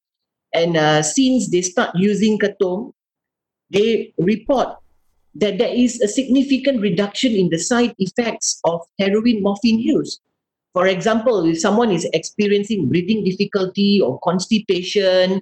and 0.54 0.78
uh, 0.78 1.04
since 1.04 1.50
they 1.50 1.62
start 1.62 1.92
using 1.96 2.40
Ketum, 2.40 2.94
they 3.70 4.14
report 4.18 4.78
that 5.36 5.58
there 5.58 5.74
is 5.74 6.02
a 6.02 6.08
significant 6.08 6.82
reduction 6.82 7.32
in 7.34 7.50
the 7.50 7.60
side 7.60 7.96
effects 8.00 8.60
of 8.64 8.82
heroin 9.00 9.42
morphine 9.42 9.80
use. 9.80 10.20
For 10.74 10.88
example, 10.88 11.46
if 11.46 11.60
someone 11.60 11.92
is 11.92 12.08
experiencing 12.14 12.88
breathing 12.88 13.24
difficulty 13.24 14.02
or 14.02 14.20
constipation 14.20 15.42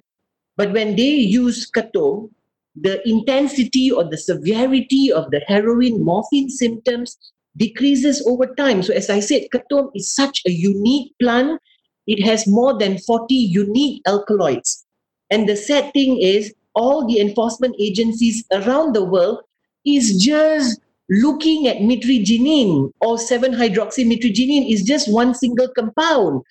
but 0.56 0.72
when 0.72 0.96
they 0.96 1.10
use 1.10 1.70
Ketum, 1.70 2.30
the 2.76 3.06
intensity 3.08 3.90
or 3.90 4.04
the 4.04 4.16
severity 4.16 5.12
of 5.12 5.30
the 5.30 5.40
heroin 5.46 6.04
morphine 6.04 6.48
symptoms 6.48 7.16
decreases 7.56 8.24
over 8.26 8.46
time. 8.54 8.82
So, 8.82 8.94
as 8.94 9.10
I 9.10 9.20
said, 9.20 9.48
Ketum 9.52 9.90
is 9.94 10.14
such 10.14 10.42
a 10.46 10.50
unique 10.50 11.12
plant. 11.20 11.60
It 12.06 12.24
has 12.24 12.46
more 12.46 12.78
than 12.78 12.98
40 12.98 13.34
unique 13.34 14.02
alkaloids. 14.06 14.86
And 15.30 15.48
the 15.48 15.56
sad 15.56 15.92
thing 15.92 16.20
is, 16.20 16.54
all 16.74 17.06
the 17.06 17.20
enforcement 17.20 17.74
agencies 17.78 18.44
around 18.52 18.94
the 18.94 19.04
world 19.04 19.40
is 19.84 20.22
just 20.22 20.80
looking 21.10 21.66
at 21.66 21.78
mitragynine 21.78 22.92
or 23.00 23.16
7-hydroxymitragynine 23.16 24.72
is 24.72 24.84
just 24.84 25.12
one 25.12 25.34
single 25.34 25.68
compound. 25.76 26.42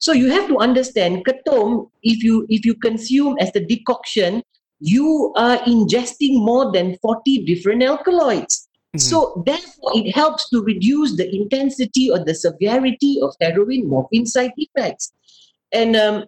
So 0.00 0.12
you 0.12 0.30
have 0.30 0.48
to 0.48 0.58
understand 0.58 1.24
ketome, 1.26 1.90
if 2.02 2.24
you 2.24 2.46
if 2.48 2.64
you 2.64 2.74
consume 2.74 3.36
as 3.38 3.52
the 3.52 3.60
decoction, 3.60 4.42
you 4.80 5.32
are 5.36 5.58
ingesting 5.68 6.40
more 6.40 6.72
than 6.72 6.96
40 7.02 7.44
different 7.44 7.82
alkaloids. 7.82 8.66
Mm-hmm. 8.96 8.98
So 8.98 9.42
therefore, 9.44 9.92
it 9.94 10.10
helps 10.12 10.48
to 10.50 10.64
reduce 10.64 11.16
the 11.16 11.28
intensity 11.28 12.10
or 12.10 12.24
the 12.24 12.34
severity 12.34 13.20
of 13.22 13.36
heroin 13.40 13.88
morphine 13.88 14.26
side 14.26 14.52
effects. 14.56 15.12
And 15.70 15.94
um, 15.94 16.24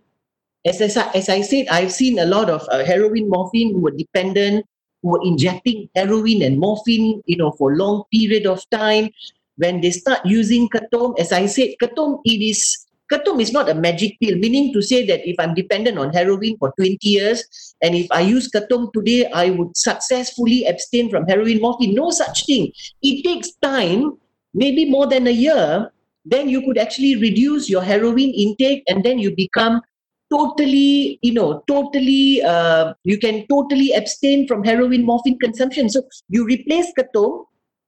as, 0.64 0.81
I, 0.97 1.11
as 1.12 1.29
I 1.29 1.41
said, 1.41 1.67
I've 1.69 1.93
seen 1.93 2.19
a 2.19 2.26
lot 2.26 2.50
of 2.50 2.62
uh, 2.71 2.85
heroin 2.85 3.29
morphine 3.29 3.73
who 3.73 3.81
were 3.81 3.91
dependent, 3.91 4.67
who 5.02 5.11
were 5.11 5.23
injecting 5.25 5.88
heroin 5.97 6.43
and 6.43 6.59
morphine, 6.59 7.23
you 7.26 7.37
know, 7.38 7.52
for 7.52 7.75
long 7.75 8.05
period 8.12 8.47
of 8.47 8.62
time. 8.71 9.09
When 9.57 9.81
they 9.81 9.91
start 9.91 10.21
using 10.25 10.69
ketome, 10.69 11.19
as 11.19 11.33
I 11.33 11.47
said, 11.47 11.71
ketome 11.81 12.21
it 12.25 12.41
is 12.41 12.87
ketome 13.12 13.40
is 13.40 13.52
not 13.52 13.69
a 13.69 13.75
magic 13.75 14.19
pill, 14.21 14.37
meaning 14.38 14.73
to 14.73 14.81
say 14.81 15.04
that 15.07 15.28
if 15.28 15.37
I'm 15.38 15.54
dependent 15.54 15.99
on 15.99 16.12
heroin 16.12 16.57
for 16.59 16.73
20 16.78 16.99
years 17.02 17.45
and 17.83 17.95
if 17.95 18.07
I 18.11 18.21
use 18.21 18.50
ketome 18.50 18.92
today, 18.92 19.31
I 19.31 19.50
would 19.50 19.76
successfully 19.76 20.64
abstain 20.64 21.11
from 21.11 21.26
heroin 21.26 21.61
morphine. 21.61 21.95
No 21.95 22.11
such 22.11 22.47
thing. 22.47 22.73
It 23.02 23.23
takes 23.25 23.52
time, 23.62 24.19
maybe 24.54 24.88
more 24.88 25.07
than 25.07 25.26
a 25.26 25.31
year. 25.31 25.90
Then 26.25 26.49
you 26.49 26.62
could 26.62 26.78
actually 26.78 27.16
reduce 27.16 27.69
your 27.69 27.83
heroin 27.83 28.31
intake 28.31 28.85
and 28.88 29.04
then 29.04 29.19
you 29.19 29.35
become 29.37 29.83
totally, 30.31 31.19
you 31.21 31.35
know, 31.35 31.62
totally, 31.69 32.42
uh, 32.42 32.95
you 33.04 33.19
can 33.19 33.47
totally 33.49 33.92
abstain 33.92 34.47
from 34.49 34.64
heroin 34.64 35.04
morphine 35.04 35.38
consumption. 35.38 35.90
So 35.90 36.02
you 36.28 36.47
replace 36.47 36.90
ketome. 36.99 37.45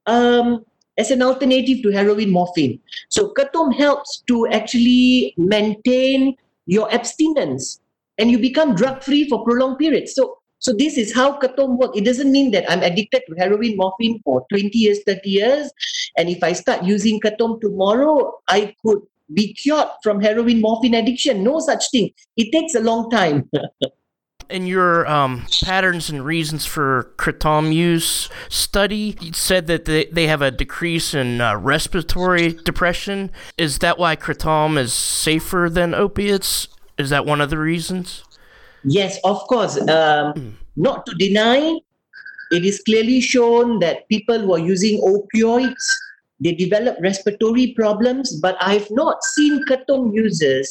Um, 0.07 0.65
as 0.99 1.11
an 1.11 1.23
alternative 1.23 1.83
to 1.83 1.91
heroin 1.91 2.31
morphine. 2.31 2.81
So 3.09 3.33
ketome 3.35 3.75
helps 3.75 4.23
to 4.29 4.47
actually 4.49 5.35
maintain 5.37 6.37
your 6.67 6.93
abstinence 6.93 7.81
and 8.19 8.31
you 8.31 8.39
become 8.39 8.75
drug 8.75 9.03
free 9.03 9.29
for 9.29 9.45
prolonged 9.45 9.79
periods. 9.79 10.15
So 10.15 10.39
so 10.65 10.73
this 10.73 10.97
is 10.97 11.15
how 11.15 11.39
ketome 11.41 11.77
works. 11.77 11.99
It 11.99 12.07
doesn't 12.07 12.33
mean 12.33 12.51
that 12.53 12.71
I'm 12.71 12.83
addicted 12.83 13.23
to 13.29 13.35
heroin 13.37 13.77
morphine 13.77 14.23
for 14.25 14.47
20 14.49 14.71
years, 14.79 15.01
30 15.07 15.29
years. 15.29 15.71
And 16.17 16.31
if 16.31 16.43
I 16.43 16.55
start 16.55 16.83
using 16.85 17.21
ketome 17.21 17.61
tomorrow, 17.61 18.33
I 18.49 18.75
could 18.83 19.01
be 19.35 19.53
cured 19.53 19.89
from 20.03 20.23
heroin 20.23 20.63
morphine 20.63 20.95
addiction. 20.95 21.45
No 21.45 21.59
such 21.61 21.91
thing. 21.91 22.11
It 22.39 22.51
takes 22.51 22.75
a 22.75 22.81
long 22.81 23.11
time. 23.11 23.51
in 24.51 24.67
your 24.67 25.07
um, 25.07 25.47
patterns 25.63 26.11
and 26.11 26.25
reasons 26.25 26.67
for 26.67 27.13
kratom 27.17 27.73
use 27.73 28.29
study, 28.49 29.17
you 29.21 29.33
said 29.33 29.67
that 29.67 29.85
they, 29.85 30.07
they 30.07 30.27
have 30.27 30.43
a 30.43 30.51
decrease 30.51 31.15
in 31.15 31.41
uh, 31.41 31.57
respiratory 31.57 32.53
depression. 32.53 33.31
Is 33.59 33.79
that 33.79 33.99
why 33.99 34.17
kratom 34.17 34.79
is 34.79 34.93
safer 34.93 35.69
than 35.71 35.95
opiates? 35.95 36.69
Is 36.99 37.11
that 37.11 37.27
one 37.27 37.41
of 37.41 37.51
the 37.51 37.59
reasons? 37.59 38.25
Yes, 38.85 39.19
of 39.25 39.41
course. 39.49 39.79
Um, 39.79 39.87
mm. 40.35 40.53
Not 40.77 41.07
to 41.07 41.15
deny, 41.15 41.79
it 42.51 42.65
is 42.65 42.83
clearly 42.85 43.21
shown 43.21 43.79
that 43.81 44.09
people 44.09 44.39
who 44.41 44.55
are 44.55 44.59
using 44.59 45.01
opioids 45.01 45.75
they 46.41 46.53
develop 46.53 46.97
respiratory 47.01 47.73
problems, 47.77 48.39
but 48.41 48.57
I've 48.61 48.91
not 48.91 49.23
seen 49.23 49.65
kratom 49.67 50.15
users 50.15 50.69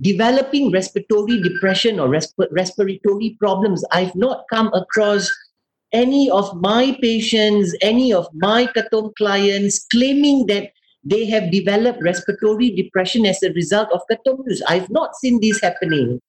developing 0.00 0.70
respiratory 0.72 1.40
depression 1.42 2.00
or 2.00 2.08
resp- 2.08 2.48
respiratory 2.50 3.36
problems. 3.38 3.84
I've 3.92 4.14
not 4.14 4.44
come 4.50 4.68
across 4.72 5.30
any 5.92 6.30
of 6.30 6.54
my 6.60 6.96
patients, 7.00 7.74
any 7.80 8.12
of 8.12 8.28
my 8.34 8.66
ketome 8.66 9.14
clients 9.16 9.86
claiming 9.90 10.46
that 10.46 10.70
they 11.02 11.24
have 11.26 11.50
developed 11.50 12.02
respiratory 12.02 12.70
depression 12.70 13.26
as 13.26 13.42
a 13.42 13.52
result 13.52 13.88
of 13.92 14.00
ketome 14.10 14.38
use. 14.46 14.62
I've 14.68 14.90
not 14.90 15.16
seen 15.16 15.40
this 15.40 15.60
happening. 15.60 16.20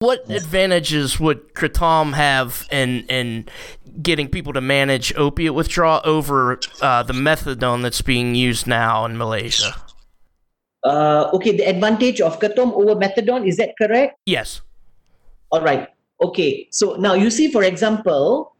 What 0.00 0.28
advantages 0.28 1.20
would 1.20 1.54
kratom 1.54 2.14
have 2.14 2.66
in 2.70 3.06
in 3.08 3.46
getting 4.02 4.28
people 4.28 4.52
to 4.52 4.60
manage 4.60 5.14
opiate 5.14 5.54
withdrawal 5.54 6.00
over 6.04 6.58
uh, 6.82 7.04
the 7.04 7.12
methadone 7.12 7.82
that's 7.82 8.02
being 8.02 8.34
used 8.34 8.66
now 8.66 9.04
in 9.04 9.16
Malaysia? 9.16 9.74
Uh, 10.84 11.30
okay, 11.32 11.56
the 11.56 11.64
advantage 11.64 12.20
of 12.20 12.38
ketome 12.38 12.72
over 12.72 12.94
methadone, 12.94 13.48
is 13.48 13.56
that 13.56 13.74
correct? 13.80 14.18
Yes. 14.26 14.60
All 15.50 15.62
right. 15.62 15.88
Okay. 16.22 16.68
So 16.70 16.94
now 16.96 17.14
you 17.14 17.30
see, 17.30 17.50
for 17.50 17.64
example, 17.64 18.54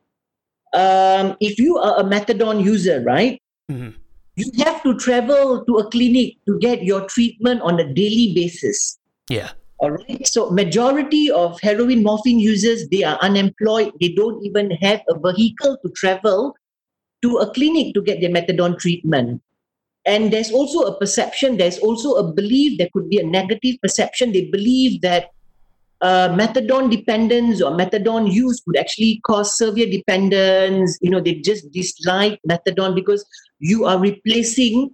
um, 0.74 1.36
if 1.40 1.58
you 1.58 1.76
are 1.78 2.00
a 2.00 2.04
methadone 2.04 2.64
user, 2.64 3.02
right? 3.02 3.40
Mm-hmm. 3.70 3.96
You 4.36 4.50
have 4.64 4.82
to 4.82 4.98
travel 4.98 5.64
to 5.64 5.72
a 5.78 5.90
clinic 5.90 6.34
to 6.46 6.58
get 6.58 6.82
your 6.82 7.06
treatment 7.06 7.62
on 7.62 7.78
a 7.78 7.86
daily 7.94 8.34
basis. 8.34 8.98
Yeah. 9.30 9.52
All 9.78 9.90
right. 9.90 10.26
So 10.26 10.50
majority 10.50 11.30
of 11.30 11.60
heroin 11.60 12.02
morphine 12.02 12.40
users, 12.40 12.88
they 12.88 13.04
are 13.04 13.18
unemployed. 13.22 13.92
They 14.00 14.10
don't 14.10 14.42
even 14.44 14.72
have 14.82 15.02
a 15.08 15.32
vehicle 15.32 15.78
to 15.84 15.88
travel 15.94 16.56
to 17.22 17.36
a 17.38 17.50
clinic 17.52 17.94
to 17.94 18.02
get 18.02 18.20
their 18.20 18.30
methadone 18.30 18.78
treatment. 18.78 19.40
And 20.06 20.32
there's 20.32 20.52
also 20.52 20.80
a 20.80 20.98
perception, 20.98 21.56
there's 21.56 21.78
also 21.78 22.14
a 22.14 22.32
belief, 22.32 22.78
there 22.78 22.90
could 22.92 23.08
be 23.08 23.18
a 23.18 23.26
negative 23.26 23.76
perception. 23.82 24.32
They 24.32 24.46
believe 24.46 25.00
that 25.00 25.30
uh, 26.02 26.28
methadone 26.28 26.90
dependence 26.90 27.62
or 27.62 27.70
methadone 27.70 28.30
use 28.30 28.60
could 28.60 28.76
actually 28.76 29.20
cause 29.24 29.56
severe 29.56 29.90
dependence. 29.90 30.98
You 31.00 31.10
know, 31.10 31.20
they 31.20 31.36
just 31.36 31.72
dislike 31.72 32.38
methadone 32.48 32.94
because 32.94 33.24
you 33.60 33.86
are 33.86 33.98
replacing 33.98 34.92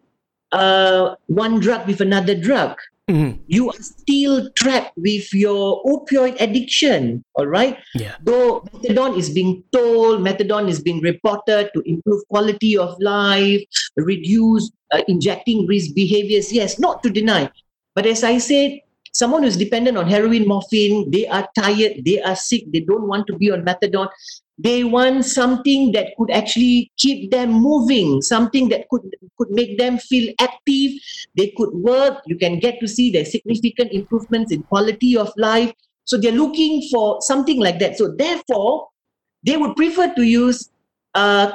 uh, 0.52 1.14
one 1.26 1.60
drug 1.60 1.86
with 1.86 2.00
another 2.00 2.34
drug. 2.34 2.78
Mm-hmm. 3.10 3.42
You 3.48 3.70
are 3.70 3.82
still 3.82 4.50
trapped 4.54 4.96
with 4.96 5.34
your 5.34 5.82
opioid 5.82 6.40
addiction. 6.40 7.24
All 7.34 7.46
right. 7.46 7.76
Yeah. 7.94 8.14
Though 8.22 8.60
methadone 8.70 9.18
is 9.18 9.30
being 9.30 9.64
told, 9.72 10.20
methadone 10.20 10.68
is 10.68 10.80
being 10.80 11.00
reported 11.00 11.70
to 11.74 11.82
improve 11.86 12.22
quality 12.28 12.78
of 12.78 12.94
life, 13.00 13.62
reduce 13.96 14.70
uh, 14.92 15.02
injecting 15.08 15.66
risk 15.66 15.94
behaviors. 15.94 16.52
Yes, 16.52 16.78
not 16.78 17.02
to 17.02 17.10
deny. 17.10 17.50
But 17.96 18.06
as 18.06 18.22
I 18.22 18.38
said, 18.38 18.78
someone 19.20 19.42
who's 19.44 19.56
dependent 19.56 19.96
on 19.98 20.08
heroin, 20.08 20.46
morphine, 20.48 21.10
they 21.10 21.26
are 21.28 21.46
tired, 21.54 22.02
they 22.06 22.20
are 22.22 22.34
sick, 22.34 22.64
they 22.72 22.80
don't 22.80 23.06
want 23.06 23.26
to 23.26 23.36
be 23.36 23.50
on 23.50 23.62
methadone. 23.62 24.08
They 24.58 24.84
want 24.84 25.24
something 25.24 25.92
that 25.92 26.08
could 26.16 26.30
actually 26.30 26.90
keep 26.96 27.30
them 27.30 27.52
moving, 27.52 28.20
something 28.22 28.68
that 28.70 28.88
could 28.90 29.04
could 29.38 29.50
make 29.50 29.78
them 29.78 29.98
feel 29.98 30.32
active. 30.48 30.92
They 31.36 31.52
could 31.56 31.72
work. 31.90 32.18
You 32.26 32.36
can 32.36 32.58
get 32.58 32.80
to 32.80 32.88
see 32.88 33.10
the 33.10 33.24
significant 33.24 33.92
improvements 33.92 34.52
in 34.52 34.62
quality 34.64 35.16
of 35.16 35.32
life. 35.36 35.72
So 36.04 36.18
they're 36.18 36.40
looking 36.44 36.82
for 36.90 37.22
something 37.22 37.60
like 37.60 37.78
that. 37.78 37.96
So 37.96 38.12
therefore, 38.24 38.88
they 39.46 39.56
would 39.56 39.76
prefer 39.76 40.12
to 40.14 40.22
use 40.22 40.68
uh, 41.14 41.50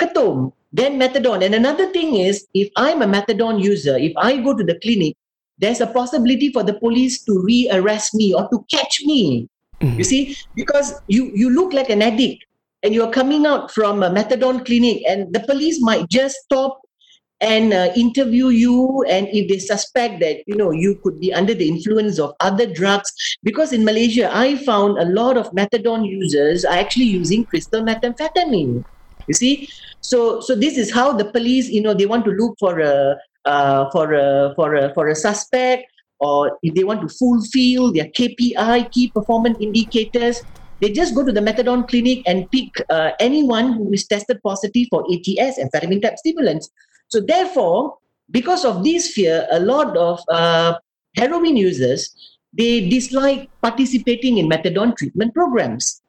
then 0.74 1.00
methadone. 1.00 1.46
And 1.46 1.56
another 1.56 1.92
thing 1.92 2.16
is, 2.16 2.48
if 2.54 2.70
I'm 2.76 3.02
a 3.02 3.08
methadone 3.08 3.64
user, 3.64 3.98
if 3.98 4.14
I 4.18 4.38
go 4.38 4.58
to 4.58 4.64
the 4.64 4.80
clinic, 4.80 5.16
there's 5.58 5.82
a 5.82 5.88
possibility 5.88 6.52
for 6.52 6.64
the 6.64 6.74
police 6.74 7.24
to 7.24 7.42
re-arrest 7.42 8.14
me 8.14 8.34
or 8.34 8.48
to 8.50 8.66
catch 8.72 9.02
me. 9.06 9.50
Mm-hmm. 9.82 9.98
You 9.98 10.04
see, 10.04 10.38
because 10.56 10.94
you 11.08 11.32
you 11.36 11.50
look 11.50 11.74
like 11.74 11.90
an 11.90 12.02
addict 12.02 12.46
and 12.84 12.94
you're 12.94 13.12
coming 13.12 13.46
out 13.46 13.72
from 13.72 14.04
a 14.04 14.10
methadone 14.10 14.66
clinic, 14.66 15.04
and 15.08 15.34
the 15.34 15.42
police 15.42 15.82
might 15.82 16.08
just 16.10 16.38
stop 16.44 16.82
and 17.42 17.74
uh, 17.74 17.92
interview 17.96 18.48
you 18.48 19.04
and 19.10 19.28
if 19.28 19.50
they 19.50 19.60
suspect 19.60 20.22
that 20.22 20.38
you 20.48 20.56
know 20.56 20.72
you 20.72 20.96
could 21.04 21.20
be 21.20 21.34
under 21.34 21.54
the 21.54 21.68
influence 21.68 22.18
of 22.18 22.34
other 22.40 22.66
drugs 22.66 23.12
because 23.44 23.74
in 23.74 23.84
malaysia 23.84 24.34
i 24.34 24.56
found 24.64 24.98
a 24.98 25.06
lot 25.06 25.36
of 25.36 25.52
methadone 25.52 26.08
users 26.08 26.64
are 26.64 26.78
actually 26.78 27.04
using 27.04 27.44
crystal 27.44 27.82
methamphetamine 27.84 28.86
you 29.28 29.34
see 29.34 29.68
so 30.00 30.40
so 30.40 30.56
this 30.56 30.78
is 30.78 30.94
how 30.94 31.12
the 31.12 31.26
police 31.26 31.68
you 31.68 31.82
know 31.82 31.94
they 31.94 32.06
want 32.06 32.24
to 32.24 32.32
look 32.32 32.56
for 32.58 32.80
a 32.80 33.18
uh, 33.46 33.90
for 33.92 34.14
a 34.14 34.54
for 34.56 34.76
a 34.76 34.94
for 34.94 35.08
a 35.08 35.16
suspect 35.16 35.86
or 36.20 36.58
if 36.62 36.74
they 36.74 36.84
want 36.84 37.02
to 37.02 37.10
fulfill 37.10 37.92
their 37.92 38.06
KPI 38.06 38.92
key 38.92 39.12
performance 39.12 39.58
indicators 39.60 40.42
they 40.82 40.92
just 40.92 41.16
go 41.16 41.26
to 41.26 41.32
the 41.32 41.40
methadone 41.40 41.88
clinic 41.88 42.22
and 42.26 42.50
pick 42.52 42.70
uh, 42.90 43.12
anyone 43.20 43.74
who 43.74 43.92
is 43.94 44.06
tested 44.08 44.40
positive 44.44 44.88
for 44.90 45.06
ATS 45.12 45.58
amphetamine 45.60 46.02
type 46.02 46.18
stimulants. 46.18 46.70
So 47.08 47.22
therefore 47.22 47.98
because 48.32 48.66
of 48.66 48.84
this 48.84 49.12
fear 49.12 49.48
a 49.52 49.60
lot 49.60 49.96
of 49.96 50.20
uh, 50.30 50.76
heroin 51.16 51.56
users 51.56 52.14
they 52.58 52.90
dislike 52.90 53.50
participating 53.62 54.38
in 54.38 54.50
methadone 54.50 54.96
treatment 54.96 55.34
programs. 55.34 56.02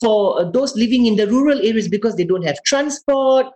For 0.00 0.50
those 0.52 0.76
living 0.76 1.06
in 1.06 1.16
the 1.16 1.26
rural 1.26 1.58
areas 1.58 1.88
because 1.88 2.16
they 2.16 2.24
don't 2.24 2.44
have 2.44 2.62
transport 2.64 3.46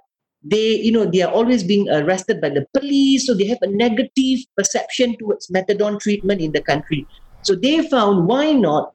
they 0.42 0.76
you 0.76 0.92
know 0.92 1.04
they 1.04 1.22
are 1.22 1.32
always 1.32 1.62
being 1.62 1.88
arrested 1.90 2.40
by 2.40 2.48
the 2.48 2.64
police 2.74 3.26
so 3.26 3.34
they 3.34 3.46
have 3.46 3.58
a 3.62 3.66
negative 3.66 4.38
perception 4.56 5.16
towards 5.18 5.48
methadone 5.48 5.98
treatment 6.00 6.40
in 6.40 6.52
the 6.52 6.62
country 6.62 7.06
so 7.42 7.54
they 7.54 7.86
found 7.88 8.26
why 8.26 8.52
not 8.52 8.92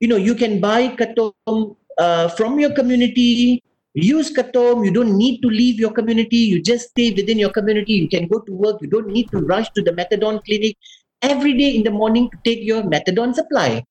you 0.00 0.08
know 0.08 0.16
you 0.16 0.34
can 0.34 0.60
buy 0.60 0.88
ketome 0.88 1.76
uh, 1.98 2.28
from 2.28 2.58
your 2.58 2.72
community 2.72 3.62
use 3.94 4.32
Katom. 4.32 4.84
You 4.84 4.92
don't 4.92 5.16
need 5.16 5.40
to 5.40 5.48
leave 5.48 5.78
your 5.78 5.92
community. 5.92 6.36
You 6.36 6.62
just 6.62 6.90
stay 6.90 7.12
within 7.12 7.38
your 7.38 7.50
community. 7.50 7.94
You 7.94 8.08
can 8.08 8.28
go 8.28 8.40
to 8.40 8.52
work. 8.52 8.80
You 8.80 8.88
don't 8.88 9.08
need 9.08 9.30
to 9.32 9.40
rush 9.40 9.68
to 9.74 9.82
the 9.82 9.92
methadone 9.92 10.42
clinic 10.44 10.76
every 11.22 11.56
day 11.56 11.74
in 11.76 11.82
the 11.82 11.90
morning 11.90 12.30
to 12.30 12.38
take 12.44 12.64
your 12.64 12.82
methadone 12.82 13.34
supply. 13.34 13.84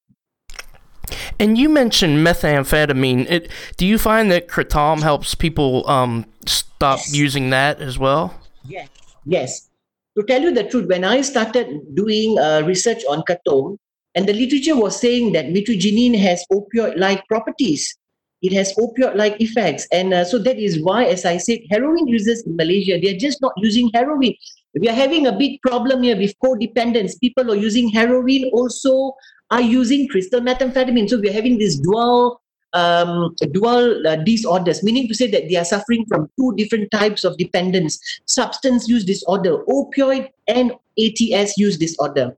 And 1.40 1.58
you 1.58 1.70
mentioned 1.70 2.26
methamphetamine. 2.26 3.30
It, 3.30 3.52
do 3.78 3.86
you 3.86 3.98
find 3.98 4.32
that 4.32 4.48
Kratom 4.48 5.02
helps 5.02 5.36
people 5.36 5.88
um, 5.90 6.26
stop 6.46 7.00
yes. 7.00 7.16
using 7.16 7.50
that 7.52 7.82
as 7.82 7.98
well? 7.98 8.34
Yes. 8.66 8.90
Yes. 9.26 9.70
To 10.18 10.24
tell 10.24 10.42
you 10.42 10.54
the 10.54 10.64
truth, 10.64 10.88
when 10.88 11.04
I 11.04 11.22
started 11.22 11.68
doing 11.96 12.38
uh, 12.40 12.64
research 12.66 13.04
on 13.10 13.24
Kratom, 13.24 13.78
and 14.16 14.28
the 14.28 14.34
literature 14.34 14.76
was 14.76 15.00
saying 15.00 15.34
that 15.34 15.46
mitragynine 15.46 16.18
has 16.20 16.44
opioid-like 16.52 17.26
properties. 17.28 17.96
It 18.42 18.54
has 18.54 18.74
opioid-like 18.76 19.40
effects. 19.40 19.88
And 19.92 20.14
uh, 20.14 20.26
so 20.26 20.40
that 20.40 20.58
is 20.58 20.82
why, 20.82 21.06
as 21.06 21.26
I 21.26 21.38
said, 21.38 21.60
heroin 21.70 22.08
users 22.08 22.42
in 22.44 22.56
Malaysia, 22.56 23.00
they're 23.02 23.20
just 23.20 23.42
not 23.42 23.54
using 23.58 23.92
heroin. 23.94 24.34
We 24.74 24.90
are 24.90 24.96
having 24.96 25.28
a 25.28 25.32
big 25.32 25.62
problem 25.62 26.04
here 26.04 26.18
with 26.18 26.34
codependence. 26.44 27.20
People 27.20 27.52
are 27.52 27.56
using 27.56 27.90
heroin 27.90 28.50
also 28.54 29.14
are 29.52 29.62
using 29.62 30.08
crystal 30.08 30.42
methamphetamine. 30.42 31.10
So 31.10 31.20
we're 31.20 31.34
having 31.34 31.58
this 31.58 31.78
dual 31.78 32.42
um, 32.74 33.36
dual 33.52 34.08
uh, 34.08 34.18
disorders, 34.18 34.84
meaning 34.84 35.08
to 35.08 35.16
say 35.16 35.30
that 35.32 35.50
they 35.50 35.56
are 35.56 35.66
suffering 35.66 36.06
from 36.08 36.30
two 36.38 36.54
different 36.56 36.92
types 36.92 37.24
of 37.24 37.38
dependence, 37.38 38.00
substance 38.26 38.88
use 38.88 39.04
disorder, 39.04 39.64
opioid 39.66 40.30
and 40.48 40.74
ATS 41.00 41.58
use 41.58 41.78
disorder. 41.78 42.36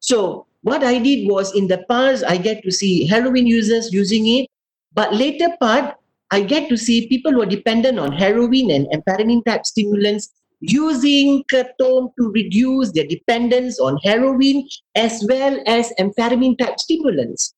So 0.00 0.46
what 0.62 0.84
I 0.84 0.98
did 0.98 1.28
was 1.28 1.54
in 1.54 1.68
the 1.68 1.84
past, 1.88 2.24
I 2.24 2.36
get 2.36 2.62
to 2.64 2.70
see 2.70 3.06
heroin 3.06 3.46
users 3.46 3.92
using 3.92 4.26
it, 4.26 4.50
but 4.92 5.14
later 5.14 5.48
part, 5.60 5.94
I 6.30 6.42
get 6.42 6.68
to 6.68 6.76
see 6.76 7.08
people 7.08 7.32
who 7.32 7.42
are 7.42 7.46
dependent 7.46 7.98
on 7.98 8.12
heroin 8.12 8.70
and 8.70 8.86
amphetamine 8.88 9.44
type 9.44 9.66
stimulants 9.66 10.30
using 10.60 11.42
Kratom 11.52 12.12
to 12.18 12.30
reduce 12.32 12.92
their 12.92 13.06
dependence 13.06 13.80
on 13.80 13.96
heroin 13.98 14.68
as 14.94 15.24
well 15.28 15.58
as 15.66 15.92
amphetamine 15.98 16.58
type 16.58 16.78
stimulants. 16.78 17.54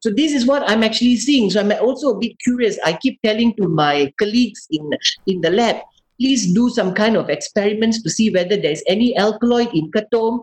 So 0.00 0.10
this 0.10 0.32
is 0.32 0.46
what 0.46 0.68
I'm 0.68 0.82
actually 0.82 1.16
seeing. 1.16 1.50
So 1.50 1.60
I'm 1.60 1.72
also 1.72 2.14
a 2.14 2.18
bit 2.18 2.32
curious. 2.42 2.78
I 2.84 2.94
keep 2.94 3.20
telling 3.22 3.54
to 3.56 3.68
my 3.68 4.12
colleagues 4.18 4.66
in, 4.70 4.90
in 5.26 5.40
the 5.42 5.50
lab, 5.50 5.76
please 6.18 6.52
do 6.52 6.70
some 6.70 6.94
kind 6.94 7.16
of 7.16 7.28
experiments 7.28 8.02
to 8.02 8.10
see 8.10 8.30
whether 8.30 8.56
there's 8.56 8.82
any 8.86 9.16
alkaloid 9.16 9.72
in 9.74 9.90
Kratom 9.90 10.40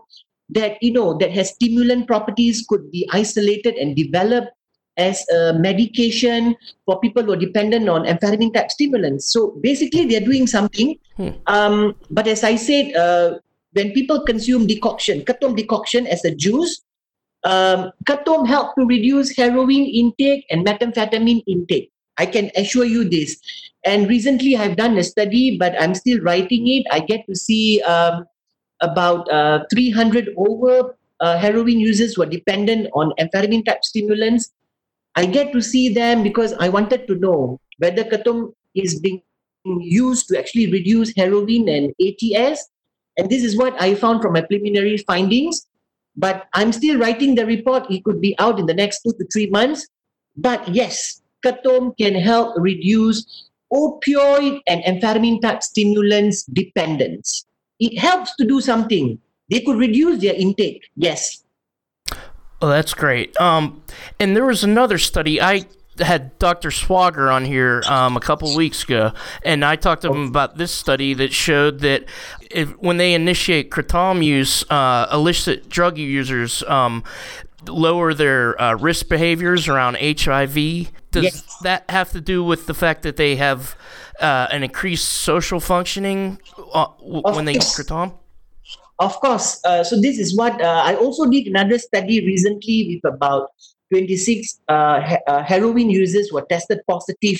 that 0.50 0.82
you 0.82 0.92
know 0.92 1.16
that 1.18 1.30
has 1.30 1.50
stimulant 1.50 2.06
properties 2.06 2.64
could 2.68 2.90
be 2.90 3.08
isolated 3.12 3.74
and 3.74 3.94
developed 3.94 4.48
as 4.98 5.24
a 5.30 5.54
medication 5.54 6.54
for 6.84 7.00
people 7.00 7.22
who 7.22 7.32
are 7.32 7.40
dependent 7.40 7.88
on 7.88 8.04
amphetamine 8.04 8.52
type 8.52 8.70
stimulants. 8.70 9.32
So 9.32 9.56
basically, 9.62 10.04
they're 10.06 10.20
doing 10.20 10.46
something. 10.46 10.98
Hmm. 11.16 11.30
Um, 11.46 11.94
but 12.10 12.26
as 12.26 12.44
I 12.44 12.56
said, 12.56 12.94
uh, 12.94 13.38
when 13.72 13.92
people 13.92 14.24
consume 14.26 14.66
decoction, 14.66 15.22
Kratom 15.22 15.56
decoction 15.56 16.06
as 16.06 16.24
a 16.24 16.34
juice, 16.34 16.82
um, 17.44 17.92
Kratom 18.04 18.46
help 18.46 18.74
to 18.74 18.84
reduce 18.84 19.34
heroin 19.36 19.86
intake 19.86 20.44
and 20.50 20.66
methamphetamine 20.66 21.42
intake. 21.46 21.90
I 22.18 22.26
can 22.26 22.50
assure 22.56 22.84
you 22.84 23.08
this. 23.08 23.38
And 23.84 24.08
recently, 24.08 24.56
I've 24.56 24.76
done 24.76 24.98
a 24.98 25.04
study, 25.04 25.56
but 25.56 25.80
I'm 25.80 25.94
still 25.94 26.20
writing 26.20 26.66
it. 26.66 26.84
I 26.90 26.98
get 26.98 27.24
to 27.26 27.36
see 27.36 27.80
um, 27.82 28.26
about 28.80 29.30
uh, 29.30 29.64
300 29.70 30.34
over 30.36 30.96
uh, 31.20 31.38
heroin 31.38 31.78
users 31.78 32.14
who 32.14 32.22
are 32.22 32.26
dependent 32.26 32.88
on 32.94 33.12
amphetamine 33.20 33.64
type 33.64 33.84
stimulants 33.84 34.50
I 35.18 35.26
get 35.26 35.52
to 35.52 35.60
see 35.60 35.92
them 35.92 36.22
because 36.22 36.52
I 36.60 36.68
wanted 36.68 37.08
to 37.08 37.16
know 37.16 37.60
whether 37.78 38.04
Kratom 38.04 38.52
is 38.76 39.00
being 39.00 39.20
used 39.64 40.28
to 40.28 40.38
actually 40.38 40.70
reduce 40.70 41.12
heroin 41.16 41.68
and 41.68 41.92
ATS. 42.00 42.68
And 43.16 43.28
this 43.28 43.42
is 43.42 43.58
what 43.58 43.74
I 43.82 43.96
found 43.96 44.22
from 44.22 44.34
my 44.34 44.42
preliminary 44.42 44.96
findings. 44.98 45.66
But 46.16 46.46
I'm 46.54 46.70
still 46.70 47.00
writing 47.00 47.34
the 47.34 47.46
report. 47.46 47.90
It 47.90 48.04
could 48.04 48.20
be 48.20 48.36
out 48.38 48.60
in 48.60 48.66
the 48.66 48.74
next 48.74 49.02
two 49.02 49.12
to 49.18 49.26
three 49.32 49.50
months. 49.50 49.88
But 50.36 50.68
yes, 50.68 51.20
Kratom 51.44 51.98
can 51.98 52.14
help 52.14 52.54
reduce 52.56 53.50
opioid 53.72 54.60
and 54.68 54.84
amphetamine 54.84 55.42
type 55.42 55.64
stimulants 55.64 56.44
dependence. 56.44 57.44
It 57.80 57.98
helps 57.98 58.36
to 58.36 58.46
do 58.46 58.60
something. 58.60 59.18
They 59.50 59.62
could 59.62 59.78
reduce 59.78 60.20
their 60.22 60.34
intake, 60.34 60.88
yes. 60.94 61.42
Oh, 62.60 62.68
that's 62.68 62.94
great. 62.94 63.38
Um, 63.40 63.82
and 64.18 64.34
there 64.34 64.44
was 64.44 64.64
another 64.64 64.98
study. 64.98 65.40
I 65.40 65.64
had 65.98 66.38
Dr. 66.38 66.70
Swogger 66.70 67.32
on 67.32 67.44
here 67.44 67.82
um, 67.86 68.16
a 68.16 68.20
couple 68.20 68.54
weeks 68.56 68.84
ago, 68.84 69.12
and 69.44 69.64
I 69.64 69.76
talked 69.76 70.02
to 70.02 70.12
him 70.12 70.26
about 70.28 70.56
this 70.56 70.72
study 70.72 71.14
that 71.14 71.32
showed 71.32 71.80
that 71.80 72.04
if, 72.50 72.70
when 72.78 72.96
they 72.96 73.14
initiate 73.14 73.70
kratom 73.70 74.24
use, 74.24 74.68
uh, 74.70 75.08
illicit 75.12 75.68
drug 75.68 75.98
users 75.98 76.62
um, 76.64 77.04
lower 77.66 78.14
their 78.14 78.60
uh, 78.60 78.74
risk 78.74 79.08
behaviors 79.08 79.68
around 79.68 79.96
HIV. 80.00 80.90
Does 81.10 81.24
yes. 81.24 81.58
that 81.62 81.88
have 81.88 82.10
to 82.12 82.20
do 82.20 82.44
with 82.44 82.66
the 82.66 82.74
fact 82.74 83.02
that 83.02 83.16
they 83.16 83.36
have 83.36 83.76
uh, 84.20 84.48
an 84.50 84.62
increased 84.62 85.08
social 85.08 85.60
functioning 85.60 86.40
uh, 86.72 86.86
when 86.98 87.44
they 87.44 87.54
use 87.54 87.76
kratom? 87.76 88.17
Of 88.98 89.20
course. 89.20 89.60
Uh, 89.64 89.84
so 89.84 90.00
this 90.00 90.18
is 90.18 90.36
what 90.36 90.60
uh, 90.60 90.82
I 90.84 90.96
also 90.96 91.26
did 91.26 91.46
another 91.46 91.78
study 91.78 92.24
recently 92.24 93.00
with 93.02 93.12
about 93.12 93.50
26 93.92 94.60
uh, 94.68 95.00
he- 95.02 95.16
uh, 95.26 95.42
heroin 95.44 95.88
users 95.88 96.32
were 96.32 96.44
tested 96.50 96.80
positive, 96.88 97.38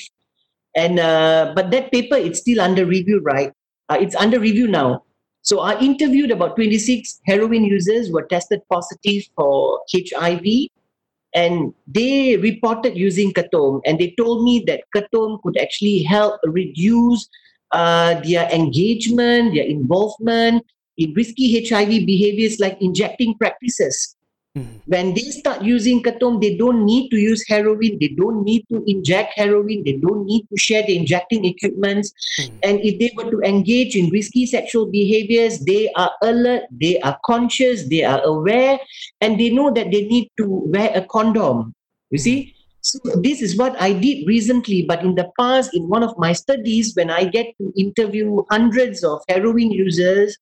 and 0.77 1.01
uh, 1.01 1.53
but 1.57 1.71
that 1.73 1.91
paper 1.91 2.15
it's 2.15 2.39
still 2.41 2.61
under 2.61 2.87
review, 2.87 3.21
right? 3.25 3.53
Uh, 3.89 3.99
it's 4.01 4.15
under 4.15 4.39
review 4.39 4.69
now. 4.69 5.03
So 5.43 5.61
I 5.61 5.79
interviewed 5.81 6.31
about 6.31 6.55
26 6.55 7.21
heroin 7.27 7.65
users 7.65 8.11
were 8.13 8.27
tested 8.27 8.61
positive 8.71 9.25
for 9.35 9.81
HIV, 9.93 10.69
and 11.35 11.75
they 11.89 12.37
reported 12.37 12.97
using 12.97 13.33
Kratom, 13.33 13.81
and 13.85 13.99
they 13.99 14.15
told 14.17 14.45
me 14.45 14.63
that 14.69 14.85
Kratom 14.95 15.43
could 15.43 15.59
actually 15.59 16.05
help 16.05 16.39
reduce 16.45 17.29
their 17.73 18.49
engagement, 18.53 19.55
their 19.55 19.65
involvement, 19.67 20.63
in 20.63 20.78
risky 21.15 21.67
HIV 21.67 22.07
behaviors 22.07 22.59
like 22.59 22.79
injecting 22.81 23.35
practices. 23.39 24.17
Mm-hmm. 24.57 24.79
When 24.87 25.15
they 25.15 25.29
start 25.31 25.63
using 25.63 26.03
Kratom, 26.03 26.41
they 26.41 26.57
don't 26.57 26.85
need 26.85 27.11
to 27.11 27.17
use 27.17 27.47
heroin, 27.47 27.99
they 28.01 28.09
don't 28.09 28.43
need 28.45 28.67
to 28.71 28.83
inject 28.87 29.35
heroin, 29.35 29.85
they 29.85 29.93
don't 29.93 30.25
need 30.25 30.49
to 30.49 30.57
share 30.57 30.83
the 30.83 30.97
injecting 30.97 31.45
equipments. 31.45 32.13
Mm-hmm. 32.41 32.59
And 32.63 32.81
if 32.81 32.99
they 32.99 33.13
were 33.15 33.31
to 33.31 33.41
engage 33.41 33.95
in 33.95 34.11
risky 34.11 34.47
sexual 34.47 34.87
behaviors, 34.87 35.61
they 35.61 35.93
are 35.95 36.11
alert, 36.23 36.63
they 36.71 36.99
are 37.01 37.19
conscious, 37.25 37.89
they 37.89 38.05
are 38.05 38.23
aware, 38.23 38.79
and 39.21 39.39
they 39.39 39.51
know 39.51 39.71
that 39.71 39.91
they 39.91 40.07
need 40.07 40.31
to 40.39 40.47
wear 40.49 40.91
a 40.95 41.03
condom. 41.03 41.75
You 42.11 42.19
see? 42.19 42.55
So 42.81 42.99
this 43.21 43.43
is 43.43 43.57
what 43.59 43.79
I 43.81 43.93
did 43.93 44.27
recently, 44.27 44.83
but 44.83 45.03
in 45.03 45.15
the 45.15 45.31
past, 45.39 45.75
in 45.75 45.89
one 45.89 46.03
of 46.03 46.17
my 46.17 46.33
studies, 46.33 46.95
when 46.95 47.11
I 47.11 47.25
get 47.25 47.47
to 47.61 47.73
interview 47.77 48.43
hundreds 48.51 49.05
of 49.05 49.21
heroin 49.29 49.71
users, 49.71 50.39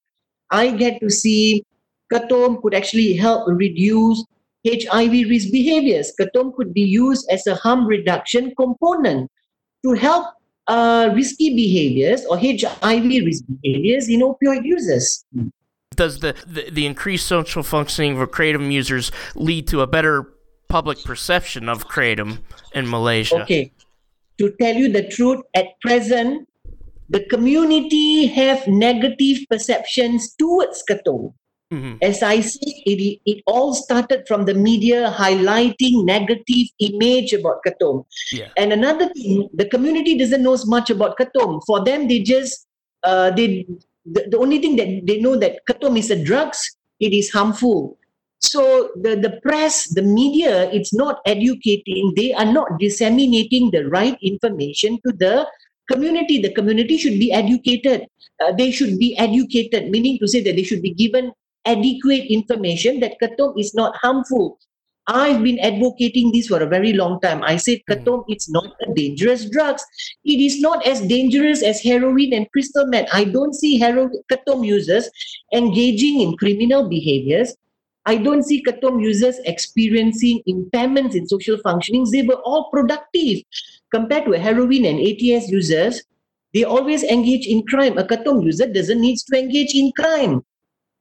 I 0.51 0.71
get 0.71 0.99
to 1.01 1.09
see 1.09 1.65
Kratom 2.11 2.61
could 2.61 2.73
actually 2.73 3.13
help 3.13 3.47
reduce 3.47 4.23
HIV 4.65 5.29
risk 5.29 5.51
behaviors. 5.51 6.13
Kratom 6.19 6.55
could 6.55 6.73
be 6.73 6.81
used 6.81 7.29
as 7.29 7.45
a 7.47 7.55
harm 7.55 7.85
reduction 7.85 8.53
component 8.55 9.29
to 9.83 9.93
help 9.93 10.25
uh, 10.67 11.11
risky 11.13 11.55
behaviors 11.55 12.25
or 12.25 12.37
HIV 12.37 13.25
risk 13.25 13.43
behaviors 13.61 14.09
in 14.09 14.21
opioid 14.21 14.63
users. 14.63 15.23
Does 15.95 16.19
the, 16.19 16.35
the, 16.45 16.69
the 16.69 16.85
increased 16.85 17.27
social 17.27 17.63
functioning 17.63 18.19
of 18.19 18.29
Kratom 18.31 18.71
users 18.71 19.11
lead 19.35 19.67
to 19.67 19.81
a 19.81 19.87
better 19.87 20.33
public 20.67 21.03
perception 21.03 21.69
of 21.69 21.87
Kratom 21.87 22.39
in 22.73 22.89
Malaysia? 22.89 23.41
Okay. 23.43 23.71
To 24.37 24.53
tell 24.61 24.75
you 24.75 24.91
the 24.91 25.07
truth, 25.07 25.41
at 25.55 25.79
present, 25.81 26.47
the 27.09 27.25
community 27.25 28.27
have 28.27 28.67
negative 28.67 29.39
perceptions 29.49 30.33
towards 30.35 30.83
Kratom. 30.89 31.33
Mm-hmm. 31.73 31.97
As 32.01 32.23
I 32.23 32.39
see, 32.39 32.83
it, 32.85 33.19
it 33.25 33.43
all 33.45 33.73
started 33.73 34.25
from 34.25 34.45
the 34.45 34.53
media 34.53 35.13
highlighting 35.17 36.05
negative 36.05 36.67
image 36.79 37.33
about 37.33 37.59
Kratom. 37.65 38.05
Yeah. 38.31 38.47
And 38.55 38.71
another 38.71 39.09
thing, 39.13 39.49
the 39.53 39.67
community 39.67 40.17
doesn't 40.17 40.41
know 40.41 40.57
much 40.65 40.89
about 40.89 41.17
Kratom. 41.17 41.61
For 41.65 41.83
them, 41.83 42.07
they 42.07 42.19
just 42.19 42.67
uh, 43.03 43.31
they 43.31 43.65
the, 44.05 44.27
the 44.31 44.37
only 44.37 44.59
thing 44.59 44.77
that 44.77 45.05
they 45.05 45.19
know 45.19 45.35
that 45.35 45.59
Kratom 45.69 45.97
is 45.97 46.09
a 46.09 46.23
drugs. 46.23 46.77
It 46.99 47.13
is 47.13 47.29
harmful. 47.31 47.97
So 48.39 48.91
the, 48.95 49.15
the 49.15 49.39
press, 49.41 49.89
the 49.93 50.03
media, 50.03 50.69
it's 50.71 50.93
not 50.93 51.19
educating. 51.25 52.13
They 52.15 52.33
are 52.33 52.45
not 52.45 52.79
disseminating 52.79 53.71
the 53.71 53.89
right 53.89 54.17
information 54.21 54.99
to 55.05 55.13
the 55.13 55.47
community 55.91 56.41
the 56.41 56.53
community 56.53 56.97
should 56.97 57.19
be 57.19 57.31
educated 57.31 58.05
uh, 58.43 58.51
they 58.53 58.71
should 58.71 58.97
be 58.99 59.17
educated 59.17 59.89
meaning 59.89 60.17
to 60.19 60.27
say 60.27 60.41
that 60.41 60.55
they 60.55 60.63
should 60.63 60.81
be 60.81 60.93
given 60.93 61.31
adequate 61.65 62.25
information 62.29 62.99
that 62.99 63.17
kratom 63.21 63.53
is 63.59 63.73
not 63.73 63.95
harmful 63.97 64.57
I've 65.07 65.41
been 65.41 65.57
advocating 65.59 66.33
this 66.33 66.47
for 66.47 66.61
a 66.61 66.67
very 66.67 66.91
long 66.91 67.21
time. 67.21 67.41
I 67.41 67.55
said, 67.55 67.79
Mm. 67.89 68.03
Katom, 68.03 68.25
it's 68.27 68.49
not 68.49 68.75
a 68.85 68.93
dangerous 68.93 69.49
drug. 69.49 69.77
It 70.25 70.39
is 70.41 70.59
not 70.59 70.85
as 70.85 70.99
dangerous 71.01 71.63
as 71.63 71.81
heroin 71.81 72.33
and 72.33 72.51
crystal 72.51 72.85
meth. 72.87 73.07
I 73.13 73.23
don't 73.23 73.53
see 73.53 73.79
heroin, 73.79 74.11
Katom 74.29 74.65
users 74.65 75.09
engaging 75.53 76.19
in 76.19 76.35
criminal 76.35 76.89
behaviors. 76.89 77.55
I 78.05 78.17
don't 78.17 78.43
see 78.43 78.61
Katom 78.63 79.01
users 79.01 79.39
experiencing 79.45 80.41
impairments 80.47 81.15
in 81.15 81.27
social 81.27 81.57
functionings. 81.57 82.11
They 82.11 82.23
were 82.23 82.41
all 82.43 82.69
productive 82.69 83.43
compared 83.91 84.25
to 84.25 84.33
a 84.33 84.39
heroin 84.39 84.85
and 84.85 84.99
ATS 84.99 85.49
users. 85.49 86.03
They 86.53 86.63
always 86.63 87.03
engage 87.03 87.45
in 87.45 87.65
crime. 87.67 87.97
A 87.97 88.03
Katom 88.03 88.43
user 88.43 88.67
doesn't 88.67 89.01
need 89.01 89.17
to 89.17 89.37
engage 89.37 89.75
in 89.75 89.91
crime. 89.99 90.41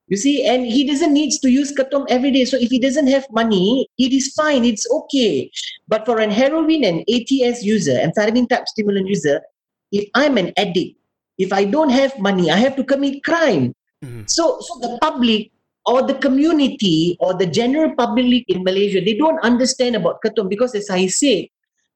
You 0.08 0.16
see, 0.16 0.46
and 0.46 0.64
he 0.64 0.86
doesn't 0.86 1.12
need 1.12 1.32
to 1.42 1.50
use 1.50 1.74
Katom 1.74 2.06
every 2.08 2.30
day. 2.30 2.44
So 2.44 2.56
if 2.56 2.70
he 2.70 2.78
doesn't 2.78 3.08
have 3.08 3.26
money, 3.32 3.88
it 3.98 4.12
is 4.12 4.32
fine. 4.34 4.64
It's 4.64 4.86
okay. 4.90 5.50
But 5.88 6.06
for 6.06 6.20
an 6.20 6.30
heroin 6.30 6.84
and 6.84 7.02
ATS 7.10 7.64
user, 7.64 7.98
amphetamine 7.98 8.48
type 8.48 8.68
stimulant 8.68 9.08
user, 9.08 9.40
if 9.90 10.08
I'm 10.14 10.38
an 10.38 10.52
addict, 10.56 10.98
if 11.38 11.52
I 11.52 11.64
don't 11.64 11.90
have 11.90 12.18
money, 12.18 12.50
I 12.50 12.56
have 12.56 12.76
to 12.76 12.84
commit 12.84 13.24
crime. 13.24 13.74
Mhm. 14.04 14.30
So, 14.30 14.58
so 14.60 14.78
the 14.78 14.98
public 15.02 15.50
or 15.86 16.02
the 16.02 16.14
community 16.14 17.16
or 17.18 17.34
the 17.34 17.46
general 17.46 17.94
public 17.96 18.44
in 18.48 18.62
Malaysia, 18.62 19.00
they 19.00 19.14
don't 19.14 19.40
understand 19.40 19.96
about 19.96 20.22
Katom 20.22 20.48
because, 20.48 20.74
as 20.74 20.90
I 20.90 21.06
said, 21.06 21.46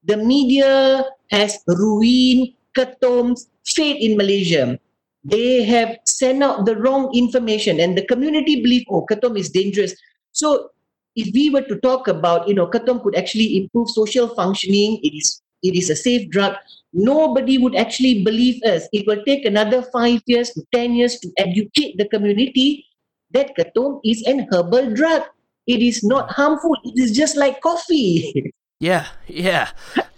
the 0.05 0.17
media 0.17 1.05
has 1.31 1.59
ruined 1.67 2.55
Katom's 2.77 3.49
fate 3.67 4.01
in 4.01 4.17
Malaysia. 4.17 4.79
They 5.25 5.65
have 5.65 5.99
sent 6.07 6.43
out 6.43 6.65
the 6.65 6.77
wrong 6.77 7.13
information, 7.15 7.81
and 7.81 7.97
the 7.97 8.07
community 8.07 8.63
believe, 8.63 8.85
oh, 8.89 9.05
Katom 9.05 9.39
is 9.39 9.51
dangerous. 9.51 9.95
So, 10.33 10.71
if 11.15 11.35
we 11.35 11.51
were 11.51 11.63
to 11.63 11.77
talk 11.81 12.09
about, 12.09 12.49
you 12.49 12.55
know, 12.55 12.67
Katom 12.67 13.03
could 13.03 13.17
actually 13.17 13.59
improve 13.59 13.91
social 13.91 14.29
functioning, 14.29 15.01
it 15.03 15.13
is 15.13 15.43
it 15.63 15.77
is 15.77 15.91
a 15.91 15.97
safe 15.97 16.31
drug. 16.31 16.57
Nobody 16.93 17.59
would 17.59 17.77
actually 17.77 18.25
believe 18.25 18.63
us. 18.63 18.89
It 18.93 19.07
will 19.07 19.23
take 19.25 19.45
another 19.45 19.83
five 19.93 20.23
years 20.27 20.51
to 20.57 20.65
ten 20.73 20.95
years 20.95 21.21
to 21.21 21.29
educate 21.37 21.99
the 21.99 22.09
community 22.09 22.87
that 23.33 23.55
Katom 23.57 24.01
is 24.05 24.23
an 24.23 24.49
herbal 24.51 24.95
drug. 24.95 25.23
It 25.67 25.83
is 25.83 26.03
not 26.03 26.33
harmful. 26.33 26.75
It 26.85 26.97
is 26.97 27.13
just 27.13 27.37
like 27.37 27.61
coffee. 27.61 28.53
Yeah, 28.81 29.07
yeah. 29.29 29.71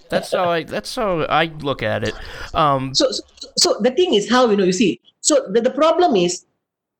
That's 0.09 0.31
how 0.31 0.51
I. 0.51 0.62
That's 0.62 0.94
how 0.94 1.27
I 1.27 1.51
look 1.61 1.83
at 1.83 2.05
it. 2.05 2.14
Um, 2.55 2.94
so, 2.94 3.11
so, 3.11 3.22
so 3.57 3.68
the 3.81 3.90
thing 3.90 4.14
is 4.14 4.31
how 4.31 4.48
you 4.48 4.57
know. 4.57 4.64
You 4.64 4.72
see, 4.72 5.01
so 5.20 5.42
the, 5.51 5.61
the 5.61 5.70
problem 5.70 6.14
is, 6.14 6.46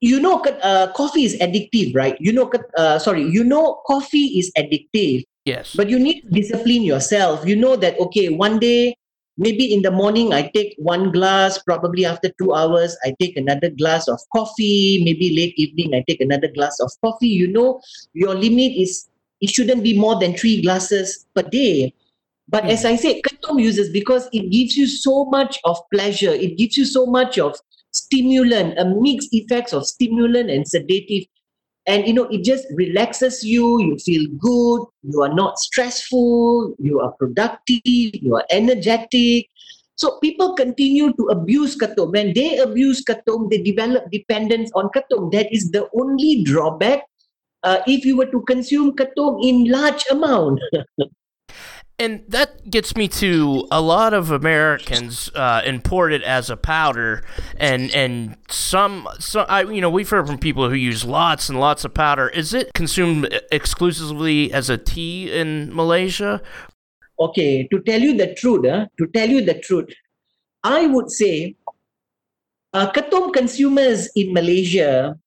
you 0.01 0.18
know, 0.18 0.40
uh, 0.40 0.90
coffee 0.92 1.22
is 1.22 1.38
addictive, 1.38 1.94
right? 1.94 2.16
You 2.18 2.33
know, 2.33 2.51
uh, 2.77 2.98
sorry, 2.98 3.22
you 3.22 3.44
know, 3.44 3.81
coffee 3.87 4.40
is 4.40 4.51
addictive, 4.59 5.22
yes. 5.44 5.77
but 5.77 5.88
you 5.88 6.01
need 6.01 6.22
to 6.22 6.29
discipline 6.31 6.83
yourself. 6.83 7.46
You 7.46 7.55
know 7.55 7.77
that 7.77 7.98
okay, 7.98 8.29
one 8.29 8.59
day. 8.59 8.96
Maybe 9.38 9.72
in 9.72 9.81
the 9.81 9.90
morning 9.90 10.35
I 10.35 10.53
take 10.53 10.77
one 10.77 11.11
glass, 11.11 11.57
probably 11.57 12.05
after 12.05 12.31
two 12.38 12.53
hours 12.53 12.94
I 13.03 13.16
take 13.18 13.38
another 13.38 13.70
glass 13.70 14.07
of 14.07 14.20
coffee, 14.31 15.01
maybe 15.03 15.35
late 15.35 15.55
evening 15.57 15.94
I 15.94 16.05
take 16.07 16.20
another 16.20 16.48
glass 16.53 16.79
of 16.81 16.92
coffee. 17.01 17.33
You 17.33 17.48
know, 17.48 17.81
your 18.12 18.35
limit 18.35 18.77
is 18.77 19.09
it 19.43 19.51
shouldn't 19.51 19.83
be 19.83 19.99
more 19.99 20.19
than 20.19 20.35
three 20.35 20.63
glasses 20.63 21.27
per 21.35 21.43
day. 21.43 21.93
But 22.49 22.65
as 22.65 22.83
hmm. 22.83 22.89
I 22.89 22.97
said, 22.97 23.17
Katom 23.27 23.61
uses 23.61 23.91
because 23.91 24.29
it 24.33 24.51
gives 24.51 24.77
you 24.77 24.87
so 24.87 25.27
much 25.27 25.59
of 25.65 25.79
pleasure, 25.93 26.31
it 26.31 26.57
gives 26.57 26.77
you 26.77 26.85
so 26.85 27.05
much 27.05 27.39
of 27.39 27.57
stimulant, 27.91 28.79
a 28.79 28.85
mixed 28.85 29.31
effects 29.33 29.73
of 29.73 29.87
stimulant 29.87 30.49
and 30.49 30.67
sedative. 30.67 31.27
And 31.87 32.07
you 32.07 32.15
know, 32.15 32.29
it 32.31 32.45
just 32.45 32.67
relaxes 32.75 33.43
you, 33.43 33.83
you 33.83 33.99
feel 33.99 34.27
good, 34.39 34.87
you 35.03 35.23
are 35.23 35.35
not 35.35 35.59
stressful, 35.59 36.77
you 36.79 37.01
are 37.01 37.13
productive, 37.19 37.83
you 38.15 38.37
are 38.37 38.47
energetic. 38.51 39.49
So 39.97 40.19
people 40.21 40.55
continue 40.55 41.13
to 41.13 41.25
abuse 41.27 41.77
Katom. 41.77 42.13
When 42.13 42.33
they 42.35 42.59
abuse 42.59 43.05
Katom, 43.05 43.51
they 43.51 43.59
develop 43.59 44.11
dependence 44.11 44.71
on 44.75 44.91
Katom. 44.95 45.33
That 45.33 45.53
is 45.53 45.71
the 45.71 45.89
only 45.99 46.45
drawback 46.45 47.03
uh, 47.62 47.79
if 47.87 48.05
you 48.05 48.16
were 48.16 48.27
to 48.27 48.40
consume 48.42 48.92
Katom 48.92 49.44
in 49.44 49.64
large 49.64 50.05
amount. 50.11 50.61
And 51.98 52.25
that 52.27 52.68
gets 52.68 52.96
me 52.96 53.07
to 53.22 53.68
a 53.70 53.81
lot 53.81 54.12
of 54.12 54.33
Americans 54.33 55.31
uh, 55.37 55.62
import 55.64 56.12
it 56.12 56.22
as 56.22 56.51
a 56.51 56.57
powder, 56.57 57.22
and 57.59 57.94
and 57.94 58.37
some 58.48 59.07
some 59.20 59.46
I 59.48 59.62
you 59.62 59.81
know 59.81 59.90
we've 59.90 60.09
heard 60.09 60.27
from 60.27 60.38
people 60.38 60.68
who 60.68 60.75
use 60.75 61.05
lots 61.05 61.48
and 61.48 61.61
lots 61.61 61.85
of 61.85 61.94
powder. 61.94 62.29
Is 62.29 62.55
it 62.55 62.72
consumed 62.75 63.29
exclusively 63.53 64.53
as 64.53 64.68
a 64.68 64.79
tea 64.79 65.31
in 65.31 65.72
Malaysia? 65.72 66.42
okay, 67.22 67.68
to 67.68 67.81
tell 67.81 68.01
you 68.01 68.16
the 68.16 68.35
truth, 68.35 68.66
uh, 68.66 68.87
to 68.98 69.07
tell 69.09 69.29
you 69.29 69.44
the 69.44 69.55
truth, 69.61 69.88
I 70.62 70.87
would 70.87 71.11
say 71.11 71.57
uh, 72.72 72.90
Katom 72.92 73.33
consumers 73.33 74.11
in 74.16 74.33
Malaysia, 74.33 75.18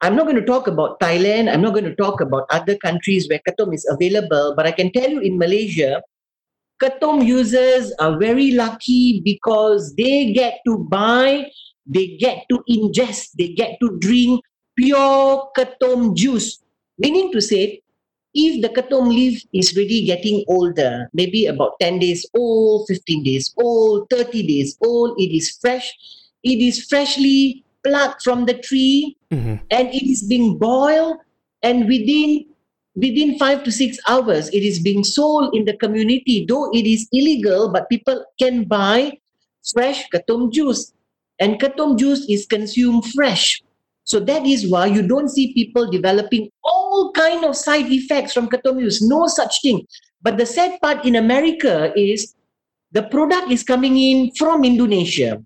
I'm 0.00 0.14
not 0.14 0.24
going 0.24 0.36
to 0.36 0.46
talk 0.46 0.68
about 0.68 1.00
Thailand, 1.00 1.52
I'm 1.52 1.62
not 1.62 1.74
going 1.74 1.84
to 1.84 1.96
talk 1.96 2.20
about 2.20 2.46
other 2.50 2.76
countries 2.78 3.28
where 3.28 3.40
Katom 3.42 3.74
is 3.74 3.86
available, 3.90 4.54
but 4.56 4.66
I 4.66 4.70
can 4.70 4.92
tell 4.92 5.10
you 5.10 5.18
in 5.20 5.38
Malaysia, 5.38 6.02
Katom 6.80 7.26
users 7.26 7.92
are 7.98 8.16
very 8.16 8.52
lucky 8.52 9.20
because 9.24 9.96
they 9.96 10.32
get 10.32 10.60
to 10.66 10.78
buy, 10.78 11.50
they 11.84 12.16
get 12.16 12.46
to 12.48 12.62
ingest, 12.70 13.34
they 13.36 13.48
get 13.48 13.78
to 13.82 13.98
drink 13.98 14.40
pure 14.76 15.50
Katom 15.58 16.14
juice. 16.14 16.62
Meaning 16.98 17.32
to 17.32 17.40
say, 17.40 17.82
if 18.34 18.62
the 18.62 18.68
Katom 18.68 19.08
leaf 19.08 19.42
is 19.52 19.74
really 19.74 20.06
getting 20.06 20.44
older, 20.46 21.10
maybe 21.12 21.46
about 21.46 21.72
10 21.80 21.98
days 21.98 22.24
old, 22.36 22.86
15 22.86 23.24
days 23.24 23.52
old, 23.58 24.06
30 24.10 24.46
days 24.46 24.78
old, 24.84 25.18
it 25.18 25.34
is 25.34 25.58
fresh, 25.60 25.90
it 26.44 26.62
is 26.62 26.86
freshly 26.86 27.64
plucked 27.88 28.20
from 28.22 28.44
the 28.44 28.60
tree 28.68 29.16
Mm-hmm. 29.28 29.60
and 29.70 29.92
it 29.92 30.04
is 30.08 30.24
being 30.24 30.56
boiled 30.56 31.20
and 31.60 31.84
within 31.84 32.48
within 32.96 33.36
five 33.36 33.60
to 33.60 33.70
six 33.70 34.00
hours 34.08 34.48
it 34.56 34.64
is 34.64 34.80
being 34.80 35.04
sold 35.04 35.52
in 35.54 35.66
the 35.68 35.76
community. 35.76 36.46
Though 36.48 36.72
it 36.72 36.88
is 36.88 37.04
illegal 37.12 37.68
but 37.68 37.90
people 37.92 38.24
can 38.40 38.64
buy 38.64 39.20
fresh 39.74 40.08
katom 40.08 40.48
juice 40.50 40.94
and 41.44 41.60
katom 41.60 41.98
juice 42.00 42.24
is 42.24 42.46
consumed 42.48 43.04
fresh. 43.12 43.60
So 44.08 44.16
that 44.24 44.46
is 44.48 44.64
why 44.72 44.86
you 44.88 45.04
don't 45.04 45.28
see 45.28 45.52
people 45.52 45.90
developing 45.92 46.48
all 46.64 47.12
kind 47.12 47.44
of 47.44 47.52
side 47.52 47.92
effects 47.92 48.32
from 48.32 48.48
katom 48.48 48.80
juice. 48.80 49.04
No 49.04 49.26
such 49.28 49.60
thing. 49.60 49.84
But 50.24 50.40
the 50.40 50.48
sad 50.48 50.80
part 50.80 51.04
in 51.04 51.20
america 51.20 51.92
is 52.00 52.32
the 52.96 53.04
product 53.12 53.52
is 53.52 53.62
coming 53.62 54.00
in 54.00 54.32
from 54.40 54.64
indonesia 54.64 55.36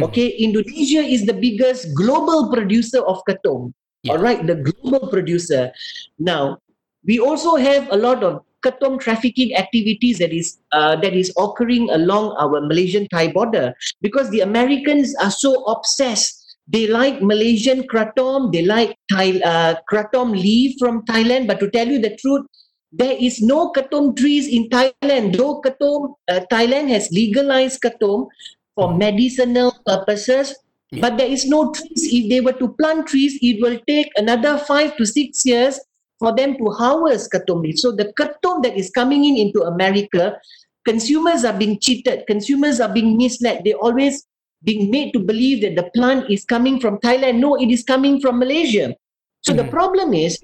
Okay, 0.00 0.28
Indonesia 0.36 1.00
is 1.00 1.24
the 1.24 1.32
biggest 1.32 1.88
global 1.96 2.52
producer 2.52 3.00
of 3.00 3.22
katom. 3.24 3.72
Yeah. 4.02 4.12
All 4.12 4.18
right, 4.18 4.46
the 4.46 4.60
global 4.60 5.08
producer. 5.08 5.72
Now, 6.18 6.58
we 7.04 7.18
also 7.18 7.56
have 7.56 7.88
a 7.90 7.96
lot 7.96 8.22
of 8.22 8.44
katom 8.60 9.00
trafficking 9.00 9.56
activities 9.56 10.18
that 10.18 10.32
is 10.32 10.58
uh, 10.72 10.96
that 11.00 11.14
is 11.14 11.32
occurring 11.38 11.88
along 11.90 12.36
our 12.36 12.60
Malaysian 12.60 13.08
Thai 13.08 13.32
border 13.32 13.72
because 14.02 14.28
the 14.30 14.40
Americans 14.40 15.14
are 15.16 15.30
so 15.30 15.64
obsessed. 15.64 16.44
They 16.68 16.88
like 16.88 17.22
Malaysian 17.22 17.86
kratom, 17.88 18.52
they 18.52 18.66
like 18.66 18.98
Thai 19.10 19.40
uh, 19.40 19.74
kratom 19.90 20.32
leaf 20.32 20.76
from 20.78 21.06
Thailand. 21.06 21.46
But 21.46 21.60
to 21.60 21.70
tell 21.70 21.86
you 21.86 22.00
the 22.02 22.16
truth, 22.16 22.44
there 22.92 23.16
is 23.16 23.40
no 23.40 23.72
katom 23.72 24.16
trees 24.16 24.48
in 24.48 24.68
Thailand. 24.68 25.36
Though 25.36 25.62
katom, 25.62 26.14
uh, 26.28 26.40
Thailand 26.52 26.90
has 26.90 27.08
legalized 27.12 27.80
katom 27.80 28.28
for 28.76 28.94
medicinal 28.94 29.72
purposes, 29.84 30.54
Yeah. 30.92 31.00
but 31.00 31.18
there 31.18 31.26
is 31.26 31.46
no 31.48 31.72
trees. 31.72 32.02
If 32.12 32.28
they 32.30 32.40
were 32.40 32.54
to 32.62 32.68
plant 32.78 33.08
trees, 33.08 33.38
it 33.42 33.58
will 33.60 33.80
take 33.88 34.12
another 34.16 34.58
five 34.58 34.96
to 34.98 35.04
six 35.04 35.44
years 35.44 35.80
for 36.20 36.30
them 36.36 36.56
to 36.58 36.70
harvest 36.70 37.32
katom 37.32 37.62
leaf. 37.64 37.78
So 37.78 37.90
the 37.90 38.12
katom 38.14 38.62
that 38.62 38.76
is 38.76 38.90
coming 38.90 39.24
in 39.24 39.36
into 39.36 39.62
America, 39.62 40.38
consumers 40.86 41.44
are 41.44 41.56
being 41.56 41.80
cheated. 41.80 42.24
Consumers 42.28 42.78
are 42.78 42.92
being 42.92 43.16
misled. 43.16 43.64
They 43.64 43.72
always 43.74 44.24
being 44.62 44.90
made 44.90 45.12
to 45.12 45.20
believe 45.20 45.62
that 45.62 45.74
the 45.76 45.90
plant 45.96 46.30
is 46.30 46.44
coming 46.44 46.80
from 46.80 46.98
Thailand. 46.98 47.38
No, 47.38 47.56
it 47.56 47.70
is 47.70 47.82
coming 47.82 48.20
from 48.20 48.38
Malaysia. 48.38 48.94
So 49.42 49.52
the 49.52 49.64
Mhm. 49.64 49.70
problem 49.70 50.14
is 50.14 50.38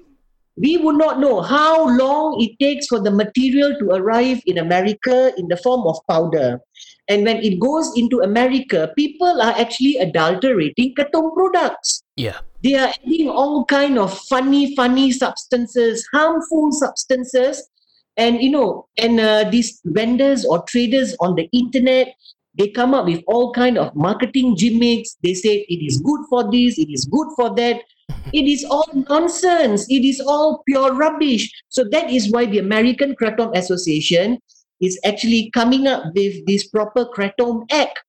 we 0.55 0.77
would 0.77 0.97
not 0.97 1.19
know 1.19 1.41
how 1.41 1.89
long 1.97 2.39
it 2.39 2.59
takes 2.59 2.87
for 2.87 2.99
the 2.99 3.09
material 3.09 3.73
to 3.79 3.89
arrive 3.89 4.41
in 4.45 4.59
America 4.59 5.33
in 5.37 5.47
the 5.47 5.57
form 5.57 5.87
of 5.87 5.97
powder. 6.07 6.61
And 7.09 7.25
when 7.25 7.37
it 7.37 7.59
goes 7.59 7.91
into 7.97 8.21
America, 8.21 8.91
people 8.95 9.41
are 9.41 9.53
actually 9.59 9.97
adulterating 9.97 10.95
katom 10.95 11.33
products. 11.33 12.03
Yeah. 12.15 12.39
They 12.63 12.75
are 12.75 12.93
adding 13.05 13.29
all 13.29 13.65
kind 13.65 13.97
of 13.97 14.17
funny, 14.29 14.73
funny 14.75 15.11
substances, 15.11 16.07
harmful 16.13 16.71
substances, 16.71 17.69
and 18.15 18.41
you 18.41 18.51
know, 18.51 18.87
and 18.97 19.19
uh, 19.19 19.49
these 19.49 19.81
vendors 19.85 20.45
or 20.45 20.63
traders 20.63 21.15
on 21.19 21.35
the 21.35 21.49
internet, 21.51 22.15
they 22.57 22.69
come 22.69 22.93
up 22.93 23.05
with 23.05 23.21
all 23.27 23.51
kind 23.51 23.77
of 23.77 23.93
marketing 23.95 24.55
gimmicks. 24.55 25.17
They 25.23 25.33
say 25.33 25.65
it 25.67 25.85
is 25.85 25.99
good 25.99 26.21
for 26.29 26.49
this 26.51 26.77
it 26.77 26.89
is 26.89 27.05
good 27.05 27.27
for 27.35 27.53
that. 27.55 27.81
It 28.33 28.47
is 28.47 28.65
all 28.65 28.87
nonsense. 29.09 29.85
It 29.89 30.03
is 30.03 30.19
all 30.19 30.63
pure 30.65 30.93
rubbish. 30.93 31.51
So 31.69 31.83
that 31.91 32.09
is 32.09 32.31
why 32.31 32.45
the 32.45 32.59
american 32.59 33.15
kratom 33.15 33.55
association 33.55 34.39
is 34.85 34.99
actually 35.05 35.49
coming 35.51 35.87
up 35.87 36.03
with 36.15 36.45
this 36.45 36.67
proper 36.67 37.05
kratom 37.15 37.65
act 37.71 37.99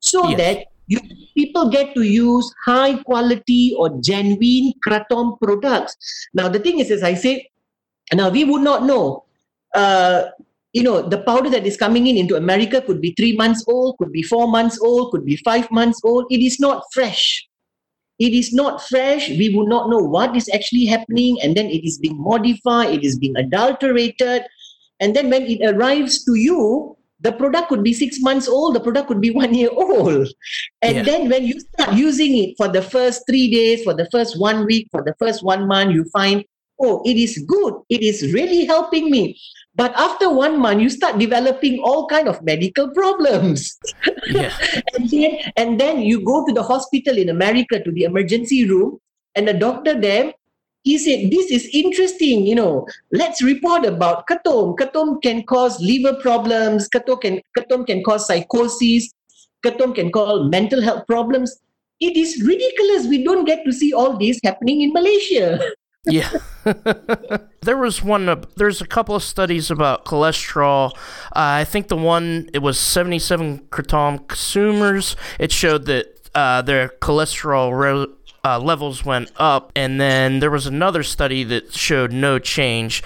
so 0.00 0.28
yes. 0.28 0.38
that 0.38 0.66
you, 0.86 1.00
people 1.34 1.70
get 1.70 1.94
to 1.94 2.02
use 2.02 2.52
high 2.64 2.96
quality 3.04 3.74
or 3.78 3.88
genuine 4.00 4.72
kratom 4.86 5.38
products 5.40 5.96
now 6.34 6.48
the 6.48 6.58
thing 6.58 6.78
is 6.78 6.90
as 6.90 7.02
i 7.02 7.14
said 7.14 7.40
now 8.12 8.28
we 8.28 8.44
would 8.44 8.62
not 8.62 8.84
know 8.84 9.24
uh, 9.74 10.30
you 10.74 10.82
know, 10.82 11.00
the 11.08 11.18
powder 11.18 11.48
that 11.50 11.66
is 11.66 11.76
coming 11.76 12.08
in 12.08 12.16
into 12.16 12.34
America 12.34 12.80
could 12.82 13.00
be 13.00 13.14
three 13.16 13.36
months 13.36 13.64
old, 13.68 13.96
could 13.98 14.10
be 14.10 14.22
four 14.22 14.48
months 14.48 14.78
old, 14.80 15.12
could 15.12 15.24
be 15.24 15.36
five 15.36 15.70
months 15.70 16.00
old. 16.04 16.26
It 16.30 16.40
is 16.40 16.58
not 16.58 16.82
fresh. 16.92 17.46
It 18.18 18.32
is 18.32 18.52
not 18.52 18.82
fresh. 18.82 19.28
We 19.28 19.54
will 19.54 19.68
not 19.68 19.88
know 19.88 19.98
what 19.98 20.36
is 20.36 20.50
actually 20.52 20.86
happening, 20.86 21.38
and 21.42 21.56
then 21.56 21.66
it 21.66 21.84
is 21.86 21.98
being 21.98 22.20
modified, 22.20 22.92
it 22.92 23.04
is 23.04 23.18
being 23.18 23.36
adulterated. 23.36 24.42
And 25.00 25.14
then 25.14 25.30
when 25.30 25.42
it 25.42 25.60
arrives 25.74 26.24
to 26.24 26.34
you, 26.34 26.96
the 27.20 27.32
product 27.32 27.68
could 27.68 27.82
be 27.82 27.92
six 27.92 28.20
months 28.20 28.48
old, 28.48 28.76
the 28.76 28.80
product 28.80 29.08
could 29.08 29.20
be 29.20 29.30
one 29.30 29.54
year 29.54 29.70
old. 29.76 30.28
And 30.82 30.96
yeah. 30.96 31.02
then 31.02 31.28
when 31.30 31.44
you 31.44 31.58
start 31.60 31.94
using 31.94 32.36
it 32.36 32.54
for 32.56 32.68
the 32.68 32.82
first 32.82 33.22
three 33.28 33.50
days, 33.50 33.82
for 33.82 33.94
the 33.94 34.08
first 34.10 34.38
one 34.38 34.66
week, 34.66 34.88
for 34.90 35.02
the 35.02 35.14
first 35.18 35.42
one 35.42 35.66
month, 35.66 35.92
you 35.92 36.04
find, 36.12 36.44
oh, 36.80 37.02
it 37.04 37.16
is 37.16 37.42
good. 37.46 37.74
It 37.88 38.02
is 38.02 38.32
really 38.32 38.64
helping 38.64 39.10
me. 39.10 39.38
But 39.76 39.92
after 39.96 40.32
one 40.32 40.60
month, 40.60 40.82
you 40.82 40.90
start 40.90 41.18
developing 41.18 41.80
all 41.80 42.06
kind 42.06 42.28
of 42.28 42.42
medical 42.42 42.90
problems. 42.90 43.76
Yeah. 44.26 44.56
and, 44.94 45.10
then, 45.10 45.38
and 45.56 45.80
then 45.80 46.00
you 46.00 46.24
go 46.24 46.46
to 46.46 46.52
the 46.52 46.62
hospital 46.62 47.16
in 47.18 47.28
America 47.28 47.82
to 47.82 47.90
the 47.90 48.04
emergency 48.04 48.68
room, 48.68 48.98
and 49.34 49.48
the 49.48 49.54
doctor 49.54 50.00
there, 50.00 50.32
he 50.84 50.98
said, 50.98 51.30
"This 51.30 51.50
is 51.50 51.68
interesting. 51.72 52.46
You 52.46 52.54
know, 52.54 52.86
let's 53.10 53.42
report 53.42 53.84
about 53.84 54.26
kratom. 54.28 54.76
Kratom 54.76 55.20
can 55.22 55.42
cause 55.42 55.80
liver 55.80 56.14
problems. 56.20 56.88
Kratom 56.88 57.20
can 57.20 57.40
kratom 57.58 57.86
can 57.86 58.02
cause 58.04 58.26
psychosis. 58.26 59.10
Kratom 59.64 59.94
can 59.94 60.12
cause 60.12 60.48
mental 60.48 60.80
health 60.80 61.06
problems." 61.06 61.60
It 62.00 62.16
is 62.16 62.42
ridiculous. 62.42 63.06
We 63.06 63.24
don't 63.24 63.44
get 63.44 63.64
to 63.64 63.72
see 63.72 63.92
all 63.92 64.18
this 64.18 64.38
happening 64.44 64.82
in 64.82 64.92
Malaysia. 64.92 65.58
yeah. 66.06 66.30
there 67.62 67.76
was 67.76 68.02
one, 68.02 68.28
uh, 68.28 68.42
there's 68.56 68.80
a 68.80 68.86
couple 68.86 69.14
of 69.14 69.22
studies 69.22 69.70
about 69.70 70.04
cholesterol. 70.04 70.92
Uh, 71.34 71.62
I 71.62 71.64
think 71.64 71.88
the 71.88 71.96
one, 71.96 72.50
it 72.52 72.58
was 72.58 72.78
77 72.78 73.68
kratom 73.70 74.26
consumers. 74.28 75.16
It 75.38 75.52
showed 75.52 75.86
that 75.86 76.28
uh, 76.34 76.62
their 76.62 76.88
cholesterol 76.88 77.72
uh, 78.44 78.58
levels 78.60 79.04
went 79.04 79.30
up. 79.36 79.72
And 79.74 80.00
then 80.00 80.40
there 80.40 80.50
was 80.50 80.66
another 80.66 81.02
study 81.02 81.44
that 81.44 81.72
showed 81.72 82.12
no 82.12 82.38
change. 82.38 83.02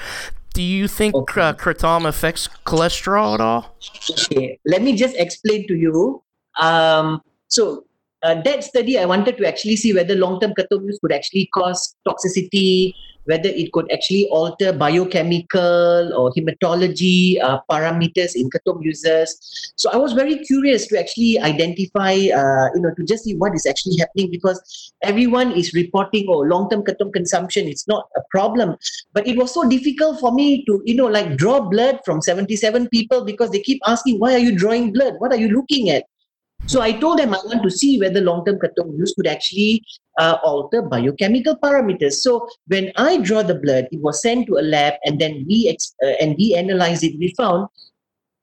Do 0.55 0.62
you 0.62 0.88
think 0.88 1.14
okay. 1.14 1.40
Uh, 1.40 1.53
kratom 1.53 2.07
affects 2.07 2.48
cholesterol 2.66 3.35
at 3.35 3.40
all? 3.40 3.77
Okay, 4.11 4.59
let 4.66 4.83
me 4.83 4.96
just 4.96 5.14
explain 5.16 5.68
to 5.68 5.74
you. 5.74 6.22
Um, 6.59 7.22
so 7.46 7.85
uh, 8.22 8.40
that 8.42 8.64
study, 8.64 8.98
I 8.98 9.05
wanted 9.05 9.37
to 9.38 9.46
actually 9.46 9.77
see 9.77 9.94
whether 9.94 10.16
long-term 10.16 10.55
kratom 10.59 10.85
use 10.85 10.98
could 11.01 11.12
actually 11.12 11.48
cause 11.55 11.94
toxicity, 12.07 12.92
whether 13.29 13.51
it 13.51 13.71
could 13.73 13.91
actually 13.93 14.27
alter 14.31 14.73
biochemical 14.73 16.12
or 16.17 16.33
hematology 16.33 17.41
uh, 17.43 17.61
parameters 17.71 18.35
in 18.35 18.49
kratom 18.49 18.83
users. 18.83 19.73
So 19.77 19.91
I 19.93 19.97
was 19.97 20.14
very 20.14 20.38
curious 20.38 20.87
to 20.88 20.99
actually 20.99 21.38
identify, 21.38 22.12
uh, 22.12 22.67
you 22.75 22.81
know, 22.81 22.93
to 22.97 23.05
just 23.05 23.25
see 23.25 23.37
what 23.37 23.55
is 23.55 23.67
actually 23.67 23.99
happening 23.99 24.31
because 24.31 24.93
everyone 25.03 25.53
is 25.53 25.75
reporting, 25.75 26.25
oh, 26.29 26.41
long-term 26.41 26.85
kratom 26.85 27.12
consumption 27.12 27.69
it's 27.69 27.87
not 27.87 28.09
a 28.17 28.23
problem. 28.31 28.77
But 29.12 29.27
it 29.27 29.37
was 29.37 29.53
so 29.53 29.69
difficult 29.69 30.21
for 30.21 30.33
me 30.33 30.64
to, 30.64 30.83
you 30.87 30.95
know, 30.95 31.07
like 31.07 31.37
draw 31.37 31.61
blood 31.61 32.01
from 32.07 32.23
77 32.23 32.88
people 32.88 33.25
because 33.25 33.51
they 33.51 33.61
keep 33.61 33.83
asking, 33.87 34.19
why 34.19 34.35
are 34.35 34.38
you 34.38 34.57
drawing 34.57 34.93
blood? 34.93 35.14
What 35.19 35.33
are 35.33 35.38
you 35.38 35.49
looking 35.49 35.91
at? 35.91 36.05
So 36.66 36.83
I 36.83 36.92
told 36.92 37.18
them 37.18 37.33
I 37.33 37.38
want 37.44 37.62
to 37.62 37.71
see 37.71 37.99
whether 37.99 38.21
long-term 38.21 38.59
kratom 38.59 38.99
use 38.99 39.14
could 39.14 39.27
actually 39.27 39.83
uh, 40.18 40.37
alter 40.42 40.83
biochemical 40.83 41.57
parameters. 41.57 42.14
So 42.14 42.49
when 42.66 42.92
I 42.97 43.18
draw 43.18 43.42
the 43.42 43.55
blood, 43.55 43.88
it 43.90 44.01
was 44.01 44.21
sent 44.21 44.47
to 44.49 44.59
a 44.59 44.62
lab, 44.62 44.94
and 45.05 45.18
then 45.18 45.47
we 45.49 45.68
ex- 45.68 45.94
uh, 46.03 46.14
and 46.21 46.37
we 46.38 46.55
analyzed 46.55 47.05
it. 47.05 47.18
We 47.18 47.33
found 47.37 47.68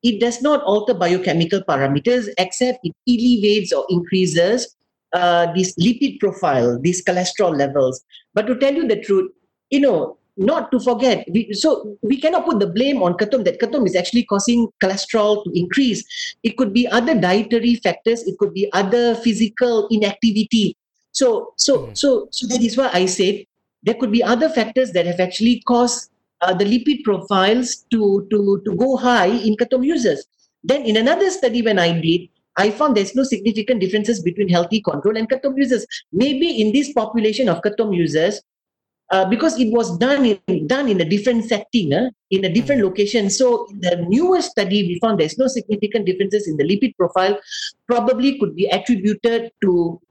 it 0.01 0.19
does 0.19 0.41
not 0.41 0.63
alter 0.63 0.93
biochemical 0.93 1.61
parameters, 1.61 2.29
except 2.37 2.79
it 2.83 2.93
elevates 3.07 3.73
or 3.73 3.85
increases 3.89 4.75
uh, 5.13 5.51
this 5.53 5.75
lipid 5.75 6.19
profile, 6.19 6.79
these 6.79 7.03
cholesterol 7.03 7.57
levels. 7.57 8.03
But 8.33 8.47
to 8.47 8.55
tell 8.55 8.73
you 8.73 8.87
the 8.87 9.01
truth, 9.01 9.31
you 9.69 9.79
know, 9.79 10.17
not 10.37 10.71
to 10.71 10.79
forget, 10.79 11.25
we, 11.31 11.53
so 11.53 11.97
we 12.01 12.19
cannot 12.19 12.45
put 12.45 12.59
the 12.59 12.67
blame 12.67 13.01
on 13.01 13.13
Kratom 13.13 13.45
that 13.45 13.59
Kratom 13.59 13.85
is 13.85 13.95
actually 13.95 14.23
causing 14.23 14.67
cholesterol 14.83 15.43
to 15.43 15.51
increase. 15.57 16.03
It 16.43 16.57
could 16.57 16.73
be 16.73 16.87
other 16.87 17.19
dietary 17.19 17.75
factors, 17.75 18.23
it 18.23 18.37
could 18.37 18.53
be 18.53 18.71
other 18.73 19.15
physical 19.15 19.87
inactivity. 19.89 20.75
So, 21.11 21.53
so, 21.55 21.87
mm. 21.87 21.97
so, 21.97 22.27
so 22.31 22.47
that 22.47 22.61
is 22.61 22.75
why 22.75 22.89
I 22.91 23.05
said 23.05 23.45
there 23.83 23.95
could 23.95 24.11
be 24.11 24.23
other 24.23 24.49
factors 24.49 24.91
that 24.91 25.05
have 25.05 25.19
actually 25.19 25.61
caused 25.61 26.11
uh, 26.41 26.53
the 26.53 26.65
lipid 26.65 27.03
profiles 27.03 27.85
to, 27.91 28.27
to, 28.31 28.61
to 28.65 28.75
go 28.75 28.97
high 28.97 29.27
in 29.27 29.55
Kratom 29.55 29.85
users. 29.85 30.25
Then 30.63 30.81
in 30.81 30.97
another 30.97 31.29
study 31.29 31.61
when 31.61 31.79
I 31.79 31.99
did, 31.99 32.27
I 32.57 32.71
found 32.71 32.95
there's 32.95 33.15
no 33.15 33.23
significant 33.23 33.81
differences 33.81 34.21
between 34.21 34.49
healthy 34.49 34.81
control 34.81 35.17
and 35.17 35.29
Kratom 35.29 35.57
users. 35.57 35.85
Maybe 36.11 36.61
in 36.61 36.73
this 36.73 36.91
population 36.93 37.49
of 37.49 37.61
Kratom 37.61 37.95
users, 37.95 38.41
uh, 39.11 39.25
because 39.25 39.59
it 39.59 39.71
was 39.71 39.97
done 39.97 40.25
in 40.25 40.67
done 40.67 40.89
in 40.89 40.99
a 41.01 41.05
different 41.05 41.45
setting, 41.45 41.93
uh, 41.93 42.09
in 42.31 42.45
a 42.45 42.49
different 42.49 42.81
mm. 42.81 42.85
location. 42.85 43.29
So 43.29 43.67
in 43.69 43.79
the 43.79 44.05
newest 44.07 44.51
study, 44.51 44.87
we 44.87 44.99
found 44.99 45.19
there's 45.19 45.37
no 45.37 45.47
significant 45.47 46.05
differences 46.05 46.47
in 46.47 46.57
the 46.57 46.63
lipid 46.63 46.95
profile. 46.97 47.37
Probably 47.87 48.39
could 48.39 48.55
be 48.55 48.65
attributed 48.65 49.51
to 49.61 50.01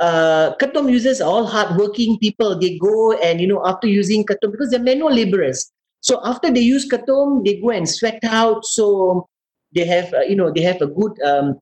uh, 0.00 0.54
Kratom 0.60 0.90
users 0.90 1.20
are 1.20 1.30
all 1.30 1.46
hardworking 1.46 2.18
people. 2.18 2.58
They 2.58 2.76
go 2.78 3.12
and 3.12 3.40
you 3.40 3.46
know 3.46 3.64
after 3.64 3.86
using 3.86 4.24
Kratom 4.24 4.52
because 4.52 4.70
they're 4.70 4.80
manual 4.80 5.12
laborers. 5.12 5.72
So 6.00 6.20
after 6.24 6.50
they 6.50 6.60
use 6.60 6.88
Kratom, 6.88 7.44
they 7.44 7.60
go 7.60 7.70
and 7.70 7.88
sweat 7.88 8.20
out. 8.24 8.64
So 8.66 9.28
they 9.74 9.86
have 9.86 10.12
uh, 10.12 10.20
you 10.28 10.36
know 10.36 10.52
they 10.52 10.62
have 10.62 10.82
a 10.82 10.86
good 10.86 11.20
um, 11.22 11.58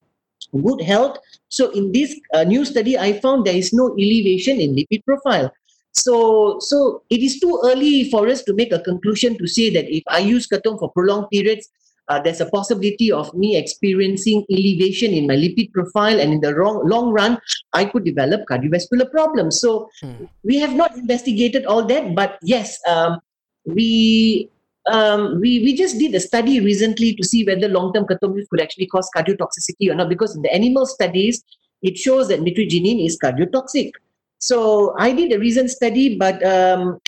good 0.62 0.80
health. 0.80 1.18
So 1.48 1.70
in 1.70 1.92
this 1.92 2.18
uh, 2.34 2.44
new 2.44 2.64
study, 2.64 2.98
I 2.98 3.20
found 3.20 3.44
there 3.44 3.54
is 3.54 3.72
no 3.72 3.92
elevation 3.92 4.60
in 4.60 4.74
lipid 4.74 5.04
profile. 5.04 5.52
So, 5.92 6.58
so 6.60 7.02
it 7.10 7.20
is 7.20 7.40
too 7.40 7.60
early 7.64 8.10
for 8.10 8.28
us 8.28 8.42
to 8.44 8.54
make 8.54 8.72
a 8.72 8.80
conclusion 8.80 9.36
to 9.38 9.46
say 9.46 9.70
that 9.70 9.94
if 9.94 10.02
I 10.08 10.18
use 10.18 10.46
Kratom 10.46 10.78
for 10.78 10.90
prolonged 10.92 11.30
periods, 11.30 11.68
uh, 12.08 12.20
there's 12.20 12.40
a 12.40 12.46
possibility 12.46 13.12
of 13.12 13.32
me 13.34 13.56
experiencing 13.56 14.44
elevation 14.50 15.12
in 15.12 15.28
my 15.28 15.36
lipid 15.36 15.72
profile, 15.72 16.18
and 16.18 16.32
in 16.32 16.40
the 16.40 16.50
long, 16.50 16.86
long 16.88 17.12
run, 17.12 17.38
I 17.72 17.84
could 17.84 18.04
develop 18.04 18.42
cardiovascular 18.50 19.10
problems. 19.10 19.60
So, 19.60 19.88
hmm. 20.00 20.24
we 20.42 20.56
have 20.56 20.74
not 20.74 20.96
investigated 20.96 21.66
all 21.66 21.84
that, 21.86 22.16
but 22.16 22.38
yes, 22.42 22.78
um, 22.88 23.20
we 23.64 24.50
um, 24.90 25.40
we 25.40 25.60
we 25.60 25.76
just 25.76 25.98
did 25.98 26.14
a 26.14 26.20
study 26.20 26.58
recently 26.58 27.14
to 27.14 27.24
see 27.24 27.44
whether 27.44 27.68
long-term 27.68 28.06
kratom 28.06 28.34
use 28.34 28.48
could 28.50 28.60
actually 28.60 28.86
cause 28.86 29.08
cardiotoxicity 29.16 29.90
or 29.90 29.94
not. 29.94 30.08
Because 30.08 30.34
in 30.34 30.42
the 30.42 30.52
animal 30.52 30.86
studies, 30.86 31.44
it 31.82 31.96
shows 31.96 32.28
that 32.28 32.40
mitragynine 32.40 33.04
is 33.06 33.18
cardiotoxic. 33.22 33.92
So 34.40 34.94
I 34.98 35.12
did 35.12 35.32
a 35.32 35.38
recent 35.38 35.70
study, 35.70 36.16
but 36.16 36.44
um, 36.44 36.98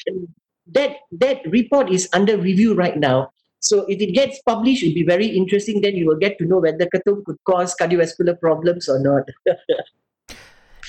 that 0.71 0.97
that 1.13 1.41
report 1.47 1.91
is 1.91 2.09
under 2.13 2.37
review 2.37 2.75
right 2.75 2.97
now. 2.97 3.31
So 3.61 3.87
if 3.89 4.01
it 4.01 4.13
gets 4.13 4.41
published, 4.43 4.83
it'll 4.83 4.95
be 4.95 5.05
very 5.05 5.27
interesting. 5.27 5.81
Then 5.81 5.97
you 5.97 6.07
will 6.07 6.19
get 6.19 6.37
to 6.39 6.45
know 6.45 6.59
whether 6.59 6.87
Kratom 6.87 7.25
could 7.25 7.37
cause 7.45 7.75
cardiovascular 7.81 8.39
problems 8.39 8.89
or 8.89 8.99
not. 8.99 9.23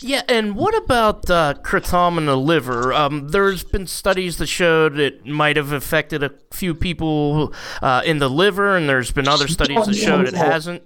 yeah, 0.01 0.23
and 0.27 0.55
what 0.55 0.75
about 0.75 1.29
uh, 1.29 1.53
kratom 1.61 2.17
in 2.17 2.25
the 2.25 2.35
liver? 2.35 2.91
Um, 2.93 3.29
there's 3.29 3.63
been 3.63 3.87
studies 3.87 4.37
that 4.37 4.47
showed 4.47 4.99
it 4.99 5.25
might 5.25 5.55
have 5.55 5.71
affected 5.71 6.23
a 6.23 6.31
few 6.51 6.75
people 6.75 7.53
uh, 7.81 8.01
in 8.03 8.17
the 8.17 8.29
liver, 8.29 8.75
and 8.75 8.89
there's 8.89 9.11
been 9.11 9.27
other 9.27 9.47
studies 9.47 9.85
that 9.85 9.95
showed 9.95 10.27
it 10.27 10.33
hasn't. 10.33 10.83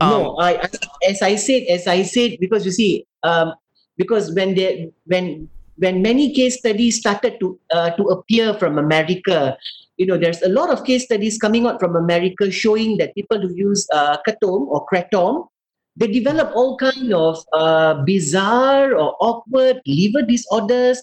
Um, 0.00 0.10
no, 0.10 0.36
I, 0.38 0.68
as 1.08 1.22
I 1.22 1.36
said, 1.36 1.62
as 1.68 1.86
I 1.86 2.02
said, 2.02 2.38
because 2.40 2.64
you 2.64 2.72
see, 2.72 3.06
um, 3.22 3.54
because 3.96 4.32
when 4.34 4.54
they 4.54 4.90
when 5.06 5.48
when 5.76 6.02
many 6.02 6.32
case 6.32 6.58
studies 6.58 6.98
started 6.98 7.38
to 7.40 7.58
uh, 7.70 7.90
to 7.90 8.04
appear 8.04 8.54
from 8.54 8.78
America, 8.78 9.56
you 9.96 10.06
know, 10.06 10.16
there's 10.16 10.42
a 10.42 10.48
lot 10.48 10.70
of 10.70 10.84
case 10.84 11.04
studies 11.04 11.38
coming 11.38 11.66
out 11.66 11.80
from 11.80 11.96
America 11.96 12.50
showing 12.50 12.98
that 12.98 13.14
people 13.14 13.40
who 13.40 13.54
use 13.54 13.86
uh, 13.92 14.16
or 14.42 14.86
kratom, 14.86 15.48
they 15.96 16.06
develop 16.06 16.54
all 16.54 16.76
kind 16.76 17.12
of 17.12 17.38
uh, 17.52 17.94
bizarre 18.04 18.94
or 18.94 19.16
awkward 19.20 19.80
liver 19.86 20.22
disorders, 20.22 21.02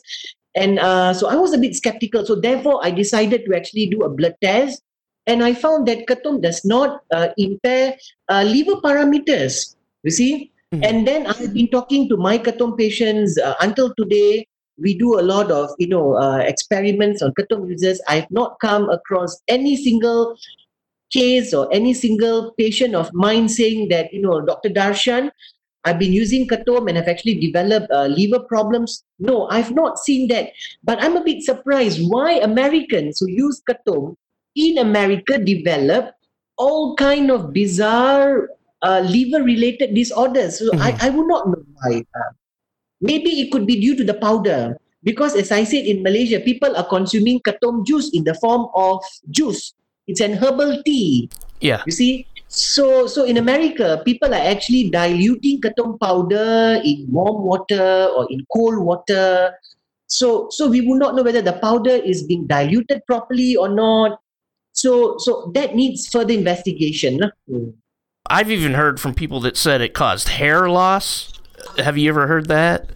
and 0.55 0.79
uh, 0.79 1.13
so 1.13 1.27
I 1.27 1.35
was 1.35 1.53
a 1.53 1.57
bit 1.57 1.75
skeptical. 1.75 2.25
So 2.25 2.35
therefore, 2.35 2.83
I 2.83 2.91
decided 2.91 3.45
to 3.45 3.55
actually 3.55 3.87
do 3.87 4.01
a 4.01 4.09
blood 4.09 4.35
test, 4.41 4.81
and 5.27 5.43
I 5.43 5.53
found 5.53 5.87
that 5.87 6.07
ketum 6.07 6.41
does 6.41 6.65
not 6.65 7.01
uh, 7.11 7.29
impair 7.37 7.97
uh, 8.29 8.43
liver 8.43 8.81
parameters. 8.81 9.75
You 10.03 10.11
see, 10.11 10.51
mm-hmm. 10.73 10.83
and 10.83 11.07
then 11.07 11.27
I've 11.27 11.53
been 11.53 11.67
talking 11.69 12.09
to 12.09 12.17
my 12.17 12.37
ketum 12.37 12.77
patients 12.77 13.37
uh, 13.37 13.55
until 13.61 13.93
today. 13.95 14.47
We 14.81 14.97
do 14.97 15.19
a 15.19 15.23
lot 15.23 15.51
of 15.51 15.71
you 15.77 15.87
know 15.87 16.15
uh, 16.15 16.37
experiments 16.37 17.21
on 17.21 17.33
ketum 17.33 17.69
users. 17.69 18.01
I've 18.07 18.29
not 18.31 18.57
come 18.61 18.89
across 18.89 19.41
any 19.47 19.75
single 19.75 20.37
case 21.11 21.53
or 21.53 21.67
any 21.73 21.93
single 21.93 22.53
patient 22.57 22.95
of 22.95 23.11
mine 23.13 23.49
saying 23.49 23.89
that 23.89 24.13
you 24.13 24.21
know 24.21 24.41
Dr. 24.41 24.69
Darshan, 24.69 25.31
I've 25.85 25.99
been 25.99 26.13
using 26.13 26.47
ketum 26.47 26.89
and 26.89 26.97
I've 26.97 27.07
actually 27.07 27.39
developed 27.39 27.91
uh, 27.91 28.05
liver 28.05 28.39
problems. 28.39 29.03
No, 29.19 29.47
I've 29.49 29.71
not 29.71 29.97
seen 29.97 30.27
that. 30.29 30.51
But 30.83 31.01
I'm 31.01 31.15
a 31.15 31.23
bit 31.23 31.43
surprised 31.43 31.99
why 32.07 32.33
Americans 32.39 33.19
who 33.19 33.29
use 33.29 33.61
ketum 33.67 34.15
in 34.55 34.77
America 34.77 35.37
develop 35.37 36.11
all 36.57 36.95
kind 36.95 37.31
of 37.31 37.53
bizarre 37.53 38.49
uh, 38.81 39.01
liver-related 39.05 39.93
disorders. 39.93 40.59
So 40.59 40.71
mm-hmm. 40.71 40.81
I, 40.81 40.97
I 41.01 41.09
would 41.09 41.27
not 41.27 41.47
know 41.47 41.63
why. 41.81 42.05
Uh, 42.15 42.31
maybe 43.01 43.41
it 43.41 43.51
could 43.51 43.65
be 43.67 43.79
due 43.79 43.95
to 43.95 44.03
the 44.03 44.15
powder. 44.15 44.77
Because 45.03 45.35
as 45.35 45.51
I 45.51 45.63
said 45.63 45.85
in 45.85 46.03
Malaysia, 46.03 46.39
people 46.39 46.75
are 46.75 46.83
consuming 46.83 47.39
ketum 47.39 47.85
juice 47.85 48.11
in 48.13 48.23
the 48.23 48.35
form 48.35 48.67
of 48.75 48.99
juice. 49.31 49.73
It's 50.07 50.19
an 50.19 50.33
herbal 50.33 50.83
tea. 50.83 51.29
Yeah. 51.61 51.83
You 51.85 51.93
see, 51.93 52.27
so, 52.49 53.07
so 53.07 53.23
in 53.23 53.37
America, 53.37 54.01
people 54.03 54.33
are 54.33 54.43
actually 54.43 54.89
diluting 54.89 55.61
ketum 55.61 55.99
powder 55.99 56.81
in 56.83 57.07
warm 57.09 57.45
water 57.45 58.09
or 58.11 58.27
in 58.29 58.45
cold 58.51 58.79
water. 58.79 59.53
So, 60.07 60.49
so 60.49 60.67
we 60.67 60.81
will 60.81 60.97
not 60.97 61.15
know 61.15 61.23
whether 61.23 61.41
the 61.41 61.53
powder 61.53 61.95
is 61.95 62.23
being 62.23 62.47
diluted 62.47 63.05
properly 63.05 63.55
or 63.55 63.69
not. 63.69 64.19
So, 64.73 65.15
so 65.19 65.51
that 65.53 65.75
needs 65.75 66.07
further 66.07 66.33
investigation. 66.33 67.21
I've 68.29 68.51
even 68.51 68.75
heard 68.75 68.99
from 68.99 69.13
people 69.15 69.39
that 69.41 69.57
said 69.57 69.81
it 69.81 69.93
caused 69.93 70.29
hair 70.29 70.69
loss. 70.69 71.33
Have 71.77 71.97
you 71.97 72.09
ever 72.09 72.27
heard 72.27 72.47
that? 72.47 72.89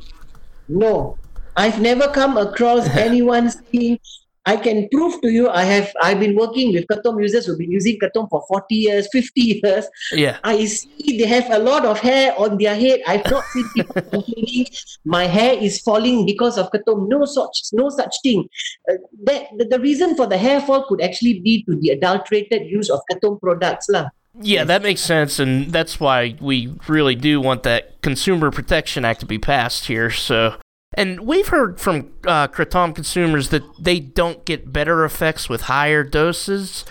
No, 0.68 1.18
I've 1.58 1.82
never 1.82 2.08
come 2.08 2.38
across 2.38 2.88
anyone 2.96 3.50
saying 3.50 4.00
I 4.46 4.58
can 4.58 4.90
prove 4.92 5.22
to 5.22 5.32
you 5.32 5.50
I 5.50 5.64
have 5.64 5.92
I've 6.02 6.20
been 6.20 6.36
working 6.36 6.74
with 6.74 6.86
ketum 6.88 7.22
users 7.22 7.46
who've 7.46 7.58
been 7.58 7.72
using 7.72 7.98
ketum 7.98 8.30
for 8.30 8.44
40 8.48 8.76
years, 8.76 9.08
50 9.12 9.42
years. 9.42 9.86
Yeah. 10.12 10.38
I 10.44 10.66
see 10.66 11.18
they 11.18 11.26
have 11.26 11.50
a 11.50 11.60
lot 11.60 11.86
of 11.86 12.00
hair 12.00 12.38
on 12.38 12.58
their 12.58 12.76
head. 12.76 13.02
I've 13.08 13.26
not 13.32 13.44
seen 13.46 13.68
people 13.74 14.02
complaining 14.12 14.68
my 15.06 15.26
hair 15.26 15.58
is 15.58 15.82
falling 15.82 16.26
because 16.26 16.58
of 16.58 16.70
ketum. 16.72 17.08
No 17.08 17.26
such 17.26 17.70
no 17.72 17.90
such 17.90 18.16
thing. 18.22 18.48
Uh, 18.92 18.96
that 19.24 19.48
the, 19.58 19.66
the 19.66 19.80
reason 19.80 20.16
for 20.16 20.28
the 20.28 20.38
hair 20.38 20.60
fall 20.62 20.86
could 20.88 21.02
actually 21.02 21.40
be 21.40 21.64
to 21.64 21.76
the 21.80 21.90
adulterated 21.90 22.70
use 22.70 22.90
of 22.90 23.00
ketum 23.10 23.40
products. 23.40 23.88
Lah. 23.90 24.10
Yeah, 24.40 24.64
that 24.64 24.82
makes 24.82 25.02
sense, 25.02 25.40
and 25.40 25.72
that's 25.72 26.00
why 26.00 26.36
we 26.42 26.74
really 26.88 27.16
do 27.16 27.40
want 27.40 27.64
that 27.64 28.02
Consumer 28.02 28.50
Protection 28.50 29.06
Act 29.06 29.20
to 29.20 29.26
be 29.28 29.38
passed 29.38 29.86
here. 29.86 30.10
So 30.10 30.56
and 30.96 31.22
we've 31.22 31.48
heard 31.48 31.80
from 31.80 32.12
uh, 32.26 32.48
Kratom 32.48 32.94
consumers 32.94 33.50
that 33.50 33.64
they 33.80 34.00
don't 34.00 34.46
get 34.46 34.72
better 34.72 35.06
effects 35.06 35.50
with 35.50 35.62
higher 35.62 36.04
doses. 36.04 36.86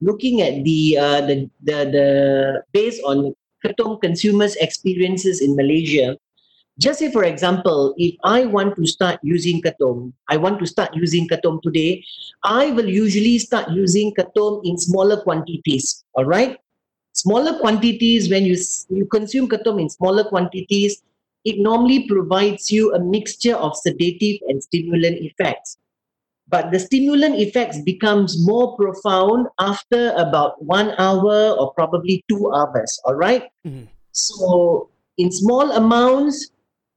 Looking 0.00 0.42
at 0.42 0.62
the 0.64 0.98
uh, 0.98 1.20
the, 1.22 1.50
the 1.62 1.78
the 1.88 2.62
based 2.72 3.02
on 3.04 3.34
Kratom 3.64 4.00
consumers' 4.00 4.56
experiences 4.56 5.40
in 5.40 5.56
Malaysia, 5.56 6.18
just 6.78 6.98
say 6.98 7.10
for 7.10 7.24
example, 7.24 7.94
if 7.96 8.14
I 8.24 8.44
want 8.44 8.76
to 8.76 8.86
start 8.86 9.18
using 9.22 9.62
Kratom, 9.62 10.12
I 10.28 10.36
want 10.36 10.60
to 10.60 10.66
start 10.66 10.94
using 10.94 11.26
Kratom 11.28 11.62
today, 11.62 12.04
I 12.44 12.72
will 12.72 12.88
usually 12.88 13.38
start 13.38 13.70
using 13.70 14.12
Kratom 14.12 14.60
in 14.64 14.76
smaller 14.76 15.22
quantities. 15.22 16.04
All 16.12 16.26
right, 16.26 16.58
smaller 17.16 17.58
quantities 17.58 18.28
when 18.30 18.44
you 18.44 18.56
you 18.90 19.06
consume 19.06 19.48
Kratom 19.48 19.80
in 19.80 19.88
smaller 19.88 20.24
quantities 20.24 21.02
it 21.46 21.60
normally 21.60 22.08
provides 22.08 22.72
you 22.72 22.92
a 22.92 22.98
mixture 22.98 23.54
of 23.54 23.76
sedative 23.76 24.40
and 24.48 24.60
stimulant 24.60 25.18
effects. 25.22 25.78
But 26.48 26.72
the 26.72 26.80
stimulant 26.80 27.38
effects 27.38 27.80
becomes 27.82 28.44
more 28.44 28.76
profound 28.76 29.46
after 29.60 30.10
about 30.16 30.60
one 30.62 30.90
hour 30.98 31.50
or 31.52 31.72
probably 31.74 32.24
two 32.28 32.52
hours. 32.52 33.00
All 33.04 33.14
right? 33.14 33.44
mm-hmm. 33.64 33.84
So 34.10 34.90
in 35.18 35.30
small 35.30 35.70
amounts, 35.70 36.50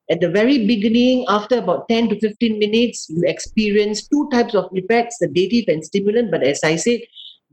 at 0.10 0.20
the 0.20 0.30
very 0.30 0.66
beginning, 0.66 1.26
after 1.28 1.60
about 1.60 1.88
10 1.88 2.10
to 2.10 2.20
15 2.20 2.58
minutes, 2.58 3.08
you 3.10 3.22
experience 3.28 4.08
two 4.08 4.28
types 4.32 4.56
of 4.56 4.66
effects, 4.74 5.20
sedative 5.20 5.66
and 5.68 5.86
stimulant. 5.86 6.32
But 6.32 6.42
as 6.42 6.64
I 6.64 6.76
said, 6.76 7.02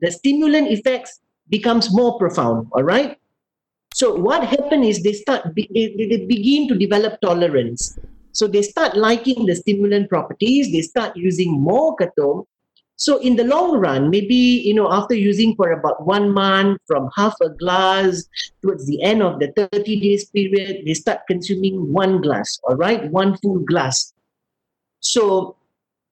the 0.00 0.10
stimulant 0.10 0.68
effects 0.68 1.20
becomes 1.48 1.92
more 1.92 2.18
profound. 2.18 2.68
All 2.72 2.82
right? 2.82 3.18
So 3.94 4.14
what 4.14 4.44
happened 4.44 4.84
is 4.84 5.02
they 5.02 5.14
start 5.14 5.54
they, 5.56 5.66
they 5.72 6.26
begin 6.26 6.68
to 6.68 6.76
develop 6.76 7.20
tolerance. 7.22 7.98
So 8.32 8.46
they 8.46 8.60
start 8.60 8.94
liking 8.94 9.46
the 9.46 9.56
stimulant 9.56 10.10
properties. 10.10 10.70
They 10.70 10.82
start 10.82 11.16
using 11.16 11.58
more 11.58 11.96
ketum. 11.96 12.44
So 12.96 13.18
in 13.18 13.36
the 13.36 13.44
long 13.44 13.78
run, 13.78 14.10
maybe 14.10 14.36
you 14.36 14.74
know 14.74 14.92
after 14.92 15.14
using 15.14 15.56
for 15.56 15.72
about 15.72 16.04
one 16.04 16.30
month, 16.30 16.80
from 16.86 17.08
half 17.16 17.34
a 17.40 17.48
glass 17.48 18.24
towards 18.60 18.86
the 18.86 19.00
end 19.02 19.22
of 19.22 19.40
the 19.40 19.52
30 19.56 20.00
days 20.00 20.26
period, 20.26 20.84
they 20.84 20.92
start 20.92 21.20
consuming 21.26 21.92
one 21.92 22.20
glass. 22.20 22.60
All 22.64 22.76
right, 22.76 23.10
one 23.10 23.38
full 23.38 23.60
glass. 23.60 24.12
So 25.00 25.56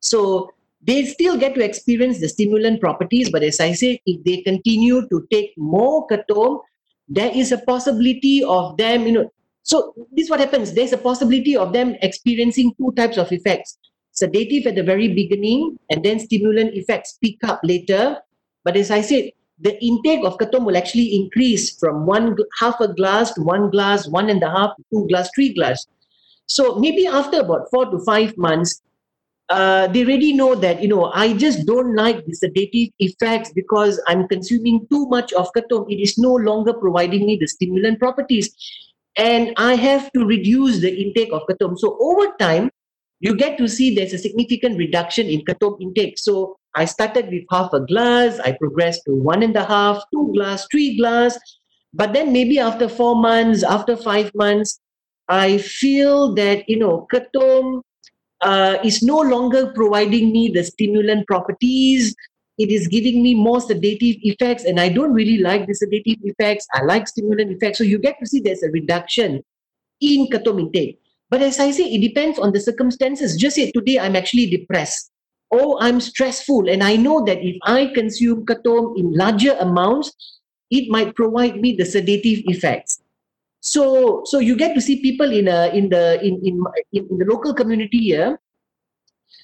so 0.00 0.52
they 0.86 1.04
still 1.06 1.38
get 1.38 1.54
to 1.54 1.64
experience 1.64 2.20
the 2.20 2.28
stimulant 2.28 2.80
properties, 2.80 3.30
but 3.30 3.42
as 3.42 3.58
I 3.60 3.72
said, 3.72 3.98
if 4.06 4.22
they 4.24 4.42
continue 4.42 5.08
to 5.08 5.26
take 5.30 5.52
more 5.56 6.06
ketum, 6.06 6.60
there 7.08 7.30
is 7.34 7.52
a 7.52 7.58
possibility 7.58 8.44
of 8.44 8.76
them, 8.76 9.06
you 9.06 9.12
know. 9.12 9.32
So 9.62 9.94
this 10.12 10.24
is 10.24 10.30
what 10.30 10.40
happens. 10.40 10.74
There's 10.74 10.92
a 10.92 10.98
possibility 10.98 11.56
of 11.56 11.72
them 11.72 11.96
experiencing 12.02 12.74
two 12.76 12.92
types 12.96 13.16
of 13.16 13.32
effects: 13.32 13.78
sedative 14.12 14.66
at 14.66 14.74
the 14.74 14.82
very 14.82 15.08
beginning, 15.08 15.78
and 15.90 16.04
then 16.04 16.20
stimulant 16.20 16.74
effects 16.74 17.18
pick 17.22 17.42
up 17.44 17.60
later. 17.64 18.18
But 18.62 18.76
as 18.76 18.90
I 18.90 19.00
said, 19.00 19.30
the 19.58 19.82
intake 19.82 20.24
of 20.24 20.36
ketum 20.36 20.64
will 20.64 20.76
actually 20.76 21.14
increase 21.14 21.78
from 21.78 22.04
one 22.04 22.36
half 22.58 22.80
a 22.80 22.88
glass 22.88 23.32
to 23.34 23.42
one 23.42 23.70
glass, 23.70 24.08
one 24.08 24.28
and 24.28 24.42
a 24.42 24.50
half, 24.50 24.70
two 24.92 25.06
glass, 25.08 25.30
three 25.34 25.54
glass. 25.54 25.86
So 26.46 26.74
maybe 26.76 27.06
after 27.06 27.40
about 27.40 27.70
four 27.70 27.86
to 27.90 27.98
five 28.04 28.36
months, 28.36 28.82
uh, 29.50 29.86
they 29.88 30.04
already 30.04 30.32
know 30.32 30.54
that 30.54 30.82
you 30.82 30.88
know 30.88 31.12
I 31.12 31.34
just 31.34 31.66
don't 31.66 31.94
like 31.94 32.24
the 32.24 32.34
sedative 32.34 32.88
effects 32.98 33.52
because 33.52 34.00
I'm 34.08 34.26
consuming 34.28 34.86
too 34.90 35.06
much 35.08 35.32
of 35.34 35.50
ketum. 35.56 35.90
It 35.90 36.00
is 36.00 36.16
no 36.16 36.34
longer 36.34 36.72
providing 36.72 37.26
me 37.26 37.36
the 37.36 37.46
stimulant 37.46 37.98
properties, 37.98 38.54
and 39.16 39.52
I 39.56 39.74
have 39.74 40.10
to 40.12 40.24
reduce 40.24 40.80
the 40.80 40.94
intake 40.94 41.32
of 41.32 41.42
ketum. 41.48 41.78
So 41.78 41.98
over 42.00 42.32
time, 42.38 42.70
you 43.20 43.36
get 43.36 43.58
to 43.58 43.68
see 43.68 43.94
there's 43.94 44.14
a 44.14 44.18
significant 44.18 44.78
reduction 44.78 45.26
in 45.26 45.42
ketum 45.42 45.80
intake. 45.80 46.18
So 46.18 46.56
I 46.74 46.86
started 46.86 47.28
with 47.28 47.44
half 47.50 47.72
a 47.72 47.80
glass, 47.80 48.40
I 48.40 48.52
progressed 48.52 49.02
to 49.06 49.14
one 49.14 49.42
and 49.42 49.56
a 49.56 49.64
half, 49.64 50.02
two 50.12 50.32
glass, 50.34 50.66
three 50.70 50.96
glass, 50.96 51.38
but 51.92 52.12
then 52.12 52.32
maybe 52.32 52.58
after 52.58 52.88
four 52.88 53.14
months, 53.14 53.62
after 53.62 53.96
five 53.96 54.30
months, 54.34 54.80
I 55.28 55.58
feel 55.58 56.34
that 56.34 56.68
you 56.68 56.78
know 56.78 57.06
ketum 57.12 57.82
uh, 58.44 58.78
is 58.84 59.02
no 59.02 59.18
longer 59.18 59.72
providing 59.72 60.30
me 60.30 60.48
the 60.48 60.62
stimulant 60.62 61.26
properties. 61.26 62.14
It 62.58 62.70
is 62.70 62.86
giving 62.86 63.22
me 63.22 63.34
more 63.34 63.60
sedative 63.60 64.16
effects, 64.22 64.64
and 64.64 64.78
I 64.78 64.88
don't 64.88 65.12
really 65.12 65.38
like 65.38 65.66
the 65.66 65.74
sedative 65.74 66.18
effects. 66.22 66.66
I 66.72 66.82
like 66.82 67.08
stimulant 67.08 67.50
effects. 67.50 67.78
So 67.78 67.84
you 67.84 67.98
get 67.98 68.16
to 68.20 68.26
see 68.26 68.40
there's 68.40 68.62
a 68.62 68.70
reduction 68.70 69.42
in 70.00 70.28
ketum 70.28 70.60
intake. 70.60 71.00
But 71.30 71.42
as 71.42 71.58
I 71.58 71.72
say, 71.72 71.84
it 71.84 72.00
depends 72.00 72.38
on 72.38 72.52
the 72.52 72.60
circumstances. 72.60 73.36
Just 73.36 73.56
say 73.56 73.72
today 73.72 73.98
I'm 73.98 74.14
actually 74.14 74.46
depressed. 74.46 75.10
Oh, 75.50 75.78
I'm 75.80 76.00
stressful, 76.00 76.68
and 76.68 76.82
I 76.82 76.96
know 76.96 77.24
that 77.24 77.38
if 77.42 77.56
I 77.64 77.86
consume 77.94 78.46
ketum 78.46 78.98
in 78.98 79.12
larger 79.14 79.56
amounts, 79.58 80.12
it 80.70 80.90
might 80.90 81.14
provide 81.14 81.60
me 81.60 81.74
the 81.76 81.84
sedative 81.84 82.42
effects 82.46 83.00
so 83.64 84.20
so 84.26 84.38
you 84.40 84.56
get 84.56 84.74
to 84.74 84.80
see 84.80 85.00
people 85.00 85.32
in 85.32 85.48
a 85.48 85.72
in 85.72 85.88
the 85.88 86.20
in 86.20 86.36
in, 86.44 86.60
in 86.92 87.16
the 87.16 87.24
local 87.24 87.54
community 87.54 87.98
here. 88.12 88.38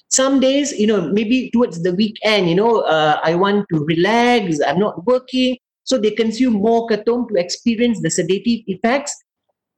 Some 0.09 0.39
days 0.39 0.77
you 0.77 0.85
know 0.85 1.09
maybe 1.09 1.49
towards 1.49 1.81
the 1.81 1.95
weekend 1.95 2.47
you 2.47 2.53
know 2.53 2.81
uh, 2.81 3.19
i 3.23 3.33
want 3.33 3.65
to 3.73 3.83
relax 3.85 4.61
i'm 4.61 4.77
not 4.77 5.05
working. 5.07 5.57
So 5.83 5.97
they 5.97 6.11
consume 6.11 6.53
more 6.53 6.87
ketum 6.87 7.27
to 7.29 7.35
experience 7.41 7.99
the 8.01 8.11
sedative 8.11 8.61
effects. 8.67 9.11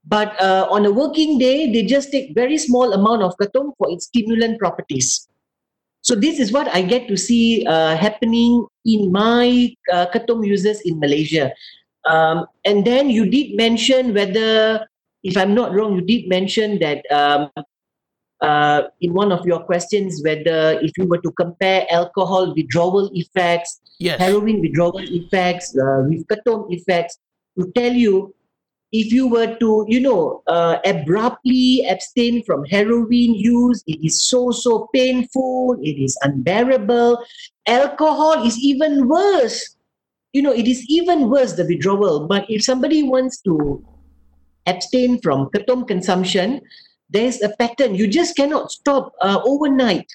But 0.03 0.35
uh, 0.41 0.67
on 0.69 0.85
a 0.85 0.91
working 0.91 1.39
day 1.39 1.71
they 1.71 1.87
just 1.87 2.11
take 2.11 2.35
very 2.35 2.57
small 2.57 2.91
amount 2.91 3.23
of 3.23 3.37
ketum 3.39 3.71
for 3.77 3.89
its 3.89 4.11
stimulant 4.11 4.59
properties. 4.59 5.25
So 6.01 6.15
this 6.19 6.37
is 6.37 6.51
what 6.51 6.67
i 6.75 6.81
get 6.83 7.07
to 7.07 7.15
see 7.15 7.63
uh, 7.65 7.95
happening 7.95 8.67
in 8.83 9.09
my 9.09 9.71
uh, 9.87 10.11
users 10.43 10.81
in 10.83 10.99
malaysia 10.99 11.55
um, 12.05 12.45
and 12.65 12.85
then 12.85 13.09
you 13.09 13.29
did 13.29 13.55
mention 13.55 14.13
whether, 14.13 14.87
if 15.23 15.37
I'm 15.37 15.53
not 15.53 15.73
wrong, 15.73 15.95
you 15.95 16.01
did 16.01 16.27
mention 16.27 16.79
that 16.79 17.03
um, 17.11 17.49
uh, 18.41 18.83
in 18.99 19.13
one 19.13 19.31
of 19.31 19.45
your 19.45 19.63
questions 19.63 20.21
whether 20.23 20.77
if 20.81 20.91
you 20.97 21.07
were 21.07 21.19
to 21.19 21.31
compare 21.31 21.85
alcohol 21.89 22.53
withdrawal 22.53 23.09
effects, 23.13 23.79
yes. 23.99 24.19
heroin 24.19 24.59
withdrawal 24.59 24.99
effects 24.99 25.75
uh, 25.77 26.03
with 26.07 26.27
ketum 26.27 26.65
effects, 26.69 27.17
to 27.57 27.71
tell 27.73 27.93
you 27.93 28.33
if 28.91 29.11
you 29.11 29.27
were 29.27 29.55
to, 29.55 29.85
you 29.87 29.99
know, 29.99 30.43
uh, 30.47 30.77
abruptly 30.85 31.83
abstain 31.89 32.43
from 32.43 32.63
heroin 32.65 33.33
use, 33.33 33.83
it 33.87 34.05
is 34.05 34.21
so, 34.21 34.51
so 34.51 34.87
painful, 34.93 35.77
it 35.81 35.99
is 35.99 36.15
unbearable. 36.21 37.17
Alcohol 37.65 38.45
is 38.45 38.57
even 38.59 39.07
worse. 39.07 39.75
You 40.33 40.41
know, 40.41 40.51
it 40.51 40.67
is 40.67 40.83
even 40.89 41.29
worse, 41.29 41.53
the 41.53 41.65
withdrawal. 41.65 42.27
But 42.27 42.45
if 42.49 42.63
somebody 42.63 43.03
wants 43.03 43.39
to 43.41 43.85
abstain 44.65 45.21
from 45.21 45.49
ketum 45.49 45.87
consumption, 45.87 46.61
there's 47.09 47.41
a 47.41 47.49
pattern. 47.49 47.95
You 47.95 48.07
just 48.07 48.35
cannot 48.35 48.71
stop 48.71 49.13
uh, 49.21 49.39
overnight. 49.45 50.11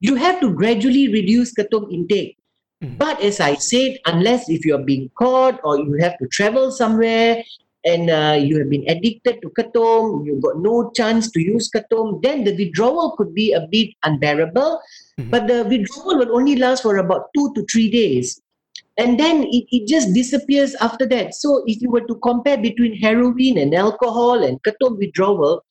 You 0.00 0.16
have 0.16 0.40
to 0.40 0.52
gradually 0.52 1.08
reduce 1.08 1.54
ketum 1.54 1.92
intake. 1.92 2.36
Mm. 2.82 2.98
But 2.98 3.20
as 3.22 3.38
I 3.38 3.54
said, 3.54 3.98
unless 4.06 4.48
if 4.50 4.64
you're 4.64 4.82
being 4.82 5.10
caught 5.16 5.60
or 5.62 5.78
you 5.78 5.96
have 6.00 6.18
to 6.18 6.26
travel 6.26 6.72
somewhere 6.72 7.44
and 7.84 8.10
uh, 8.10 8.36
you 8.40 8.58
have 8.58 8.70
been 8.70 8.84
addicted 8.88 9.40
to 9.42 9.50
ketum, 9.50 10.26
you've 10.26 10.42
got 10.42 10.58
no 10.58 10.90
chance 10.90 11.30
to 11.30 11.40
use 11.40 11.70
ketum, 11.70 12.20
then 12.22 12.42
the 12.42 12.56
withdrawal 12.56 13.14
could 13.16 13.32
be 13.34 13.52
a 13.52 13.66
bit 13.70 13.90
unbearable. 14.02 14.80
Mm-hmm. 15.20 15.30
But 15.30 15.46
the 15.46 15.64
withdrawal 15.64 16.18
will 16.18 16.34
only 16.34 16.56
last 16.56 16.82
for 16.82 16.96
about 16.96 17.30
two 17.36 17.52
to 17.54 17.64
three 17.70 17.90
days. 17.90 18.40
And 19.02 19.18
then 19.18 19.42
it, 19.50 19.64
it 19.72 19.88
just 19.88 20.14
disappears 20.14 20.76
after 20.76 21.06
that. 21.06 21.34
So 21.34 21.64
if 21.66 21.82
you 21.82 21.90
were 21.90 22.06
to 22.06 22.14
compare 22.22 22.56
between 22.56 22.96
heroin 22.96 23.58
and 23.58 23.74
alcohol 23.74 24.44
and 24.44 24.62
ketum 24.62 24.96
withdrawal, 24.98 25.64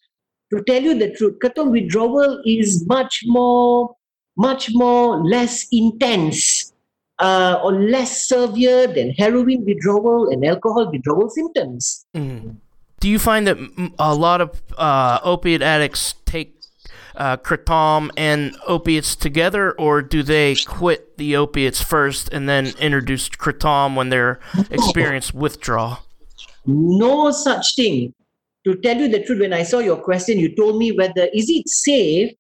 to 0.54 0.62
tell 0.68 0.82
you 0.82 1.00
the 1.00 1.12
truth, 1.12 1.38
ketum 1.42 1.72
withdrawal 1.72 2.42
is 2.46 2.86
much 2.88 3.24
more, 3.26 3.96
much 4.36 4.72
more 4.74 5.24
less 5.24 5.66
intense 5.72 6.74
uh, 7.20 7.62
or 7.64 7.72
less 7.72 8.28
severe 8.28 8.88
than 8.88 9.12
heroin 9.12 9.64
withdrawal 9.64 10.30
and 10.30 10.44
alcohol 10.44 10.92
withdrawal 10.92 11.30
symptoms. 11.30 12.06
Mm. 12.14 12.58
Do 13.00 13.10
you 13.10 13.18
find 13.18 13.48
that 13.48 13.58
a 13.98 14.14
lot 14.14 14.42
of 14.42 14.62
uh, 14.78 15.20
opiate 15.24 15.62
addicts 15.62 16.16
take 16.26 16.61
uh, 17.16 17.38
kratom 17.38 18.10
and 18.18 18.56
opiates 18.68 19.16
together, 19.16 19.72
or 19.74 20.02
do 20.02 20.24
they 20.24 20.56
quit 20.56 21.18
the 21.18 21.36
opiates 21.36 21.82
first 21.82 22.30
and 22.34 22.48
then 22.48 22.74
introduce 22.80 23.30
kratom 23.30 23.96
when 23.96 24.10
they're 24.10 24.40
experiencing 24.70 25.40
withdrawal? 25.40 26.00
No 26.66 27.32
such 27.32 27.76
thing. 27.76 28.14
To 28.66 28.76
tell 28.76 28.98
you 28.98 29.08
the 29.08 29.24
truth, 29.24 29.40
when 29.40 29.54
I 29.54 29.64
saw 29.64 29.80
your 29.80 29.98
question, 29.98 30.38
you 30.38 30.56
told 30.56 30.78
me 30.78 30.92
whether 30.92 31.28
is 31.34 31.50
it 31.50 31.68
safe 31.68 32.32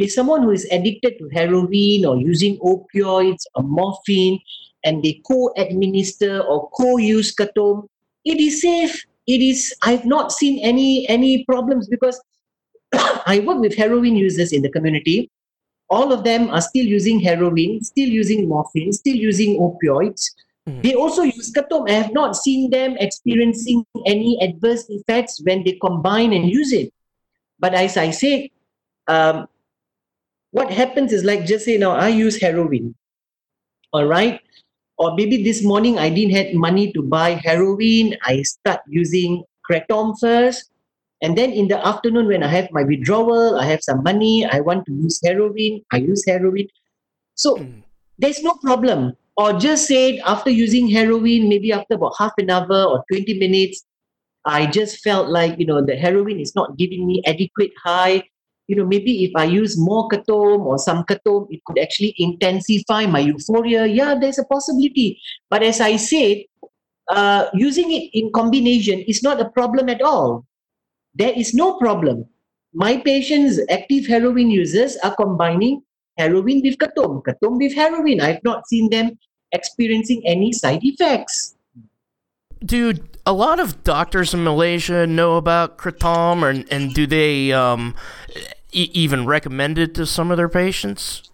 if 0.00 0.10
someone 0.10 0.42
who 0.42 0.50
is 0.50 0.66
addicted 0.72 1.18
to 1.18 1.28
heroin 1.28 2.04
or 2.06 2.16
using 2.16 2.58
opioids 2.60 3.44
or 3.54 3.62
morphine 3.62 4.40
and 4.84 5.02
they 5.02 5.20
co-administer 5.26 6.40
or 6.40 6.70
co-use 6.70 7.34
ketum, 7.34 7.86
it 8.24 8.40
is 8.40 8.62
safe. 8.62 9.04
It 9.26 9.42
is. 9.42 9.74
I've 9.82 10.06
not 10.06 10.32
seen 10.32 10.58
any 10.64 11.08
any 11.08 11.44
problems 11.44 11.86
because 11.86 12.20
I 12.92 13.42
work 13.46 13.58
with 13.58 13.76
heroin 13.76 14.16
users 14.16 14.52
in 14.52 14.62
the 14.62 14.70
community. 14.70 15.30
All 15.88 16.12
of 16.12 16.24
them 16.24 16.50
are 16.50 16.60
still 16.60 16.86
using 16.86 17.20
heroin, 17.20 17.82
still 17.82 18.08
using 18.08 18.48
morphine, 18.48 18.92
still 18.92 19.16
using 19.16 19.58
opioids. 19.58 20.30
Mm. 20.68 20.82
They 20.82 20.94
also 20.94 21.22
use 21.22 21.52
ketum. 21.52 21.88
I 21.88 21.94
have 21.94 22.12
not 22.12 22.36
seen 22.36 22.70
them 22.70 22.96
experiencing 22.98 23.84
any 24.06 24.38
adverse 24.42 24.86
effects 24.88 25.40
when 25.42 25.64
they 25.64 25.72
combine 25.80 26.32
and 26.32 26.50
use 26.50 26.72
it. 26.72 26.92
But 27.58 27.74
as 27.74 27.96
I 27.96 28.10
said, 28.10 28.48
um, 29.08 29.48
what 30.52 30.70
happens 30.70 31.12
is 31.12 31.24
like 31.24 31.46
just 31.46 31.64
say 31.64 31.76
now 31.76 31.92
I 31.92 32.08
use 32.08 32.40
heroin, 32.40 32.94
all 33.92 34.06
right, 34.06 34.40
or 34.98 35.14
maybe 35.14 35.42
this 35.42 35.64
morning 35.64 35.98
I 35.98 36.08
didn't 36.10 36.34
have 36.34 36.54
money 36.54 36.92
to 36.92 37.02
buy 37.02 37.40
heroin. 37.42 38.16
I 38.24 38.42
start 38.42 38.80
using 38.88 39.44
kratom 39.68 40.18
first, 40.18 40.70
and 41.22 41.36
then 41.36 41.52
in 41.52 41.68
the 41.68 41.84
afternoon 41.86 42.26
when 42.26 42.42
I 42.42 42.48
have 42.48 42.70
my 42.72 42.82
withdrawal, 42.82 43.58
I 43.58 43.66
have 43.66 43.82
some 43.82 44.02
money. 44.02 44.46
I 44.46 44.60
want 44.60 44.86
to 44.86 44.92
use 44.92 45.20
heroin. 45.24 45.82
I 45.92 45.98
use 45.98 46.24
heroin. 46.26 46.68
So 47.34 47.56
mm. 47.56 47.82
there's 48.18 48.42
no 48.42 48.54
problem. 48.62 49.16
Or 49.36 49.52
just 49.52 49.86
say 49.86 50.18
after 50.20 50.50
using 50.50 50.88
heroin, 50.88 51.48
maybe 51.48 51.72
after 51.72 51.94
about 51.94 52.14
half 52.18 52.32
an 52.38 52.50
hour 52.50 52.84
or 52.84 53.04
20 53.10 53.38
minutes, 53.38 53.84
I 54.44 54.66
just 54.66 55.02
felt 55.02 55.28
like 55.28 55.58
you 55.58 55.66
know 55.66 55.84
the 55.84 55.96
heroin 55.96 56.40
is 56.40 56.54
not 56.54 56.78
giving 56.78 57.06
me 57.06 57.22
adequate 57.26 57.72
high 57.82 58.22
you 58.70 58.76
know, 58.76 58.86
maybe 58.86 59.24
if 59.24 59.32
I 59.34 59.46
use 59.46 59.76
more 59.76 60.08
ketum 60.08 60.60
or 60.64 60.78
some 60.78 61.02
ketum, 61.02 61.48
it 61.50 61.58
could 61.64 61.76
actually 61.76 62.14
intensify 62.18 63.04
my 63.04 63.18
euphoria. 63.18 63.84
Yeah, 63.84 64.14
there's 64.14 64.38
a 64.38 64.44
possibility. 64.44 65.20
But 65.50 65.64
as 65.64 65.80
I 65.80 65.96
said, 65.96 66.44
uh, 67.08 67.46
using 67.52 67.90
it 67.90 68.10
in 68.14 68.30
combination 68.30 69.00
is 69.00 69.24
not 69.24 69.40
a 69.40 69.50
problem 69.50 69.88
at 69.88 70.00
all. 70.02 70.46
There 71.14 71.32
is 71.32 71.54
no 71.54 71.78
problem. 71.78 72.26
My 72.72 72.98
patients, 72.98 73.60
active 73.68 74.06
heroin 74.06 74.50
users, 74.50 74.96
are 74.98 75.14
combining 75.14 75.82
heroin 76.16 76.62
with 76.62 76.78
ketum, 76.78 77.22
ketum 77.22 77.58
with 77.58 77.74
heroin. 77.74 78.20
I've 78.20 78.42
not 78.44 78.68
seen 78.68 78.90
them 78.90 79.18
experiencing 79.52 80.22
any 80.24 80.52
side 80.52 80.80
effects. 80.82 81.56
Dude, 82.64 83.18
a 83.26 83.32
lot 83.32 83.58
of 83.58 83.82
doctors 83.84 84.34
in 84.34 84.44
Malaysia 84.44 85.06
know 85.06 85.36
about 85.36 85.78
kratom, 85.78 86.48
and, 86.48 86.70
and 86.70 86.94
do 86.94 87.06
they 87.06 87.52
um, 87.52 87.94
e- 88.70 88.90
even 88.92 89.26
recommend 89.26 89.78
it 89.78 89.94
to 89.94 90.06
some 90.06 90.30
of 90.30 90.36
their 90.36 90.48
patients? 90.48 91.30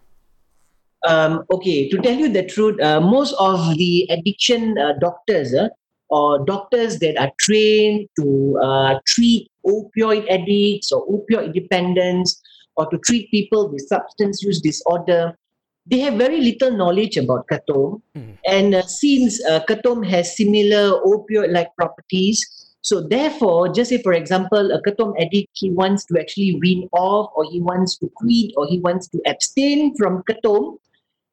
Um, 1.05 1.43
okay, 1.51 1.89
to 1.89 1.97
tell 1.99 2.15
you 2.15 2.29
the 2.29 2.45
truth, 2.45 2.81
uh, 2.81 2.99
most 2.99 3.35
of 3.39 3.77
the 3.77 4.07
addiction 4.09 4.77
uh, 4.77 4.93
doctors 4.99 5.53
uh, 5.53 5.69
or 6.09 6.43
doctors 6.45 6.99
that 6.99 7.17
are 7.17 7.31
trained 7.39 8.07
to 8.19 8.59
uh, 8.63 8.99
treat 9.05 9.49
opioid 9.67 10.29
addicts 10.29 10.91
or 10.91 11.05
opioid 11.07 11.53
dependents 11.53 12.41
or 12.77 12.89
to 12.89 12.97
treat 12.99 13.29
people 13.31 13.69
with 13.69 13.87
substance 13.87 14.41
use 14.41 14.61
disorder, 14.61 15.37
they 15.85 15.99
have 15.99 16.15
very 16.15 16.41
little 16.41 16.71
knowledge 16.71 17.17
about 17.17 17.47
ketum. 17.47 18.01
Mm. 18.15 18.37
And 18.45 18.75
uh, 18.75 18.81
since 18.83 19.43
uh, 19.45 19.61
ketum 19.67 20.05
has 20.07 20.37
similar 20.37 21.01
opioid-like 21.01 21.69
properties, 21.77 22.45
so 22.81 23.01
therefore, 23.01 23.67
just 23.67 23.89
say 23.89 24.01
for 24.01 24.13
example, 24.13 24.71
a 24.71 24.81
ketum 24.81 25.13
addict, 25.19 25.49
he 25.53 25.71
wants 25.71 26.05
to 26.05 26.19
actually 26.19 26.57
wean 26.61 26.87
off 26.93 27.31
or 27.35 27.43
he 27.51 27.59
wants 27.59 27.97
to 27.97 28.09
quit 28.15 28.51
or 28.55 28.67
he 28.67 28.79
wants 28.79 29.09
to 29.09 29.21
abstain 29.25 29.95
from 29.97 30.23
ketum, 30.23 30.77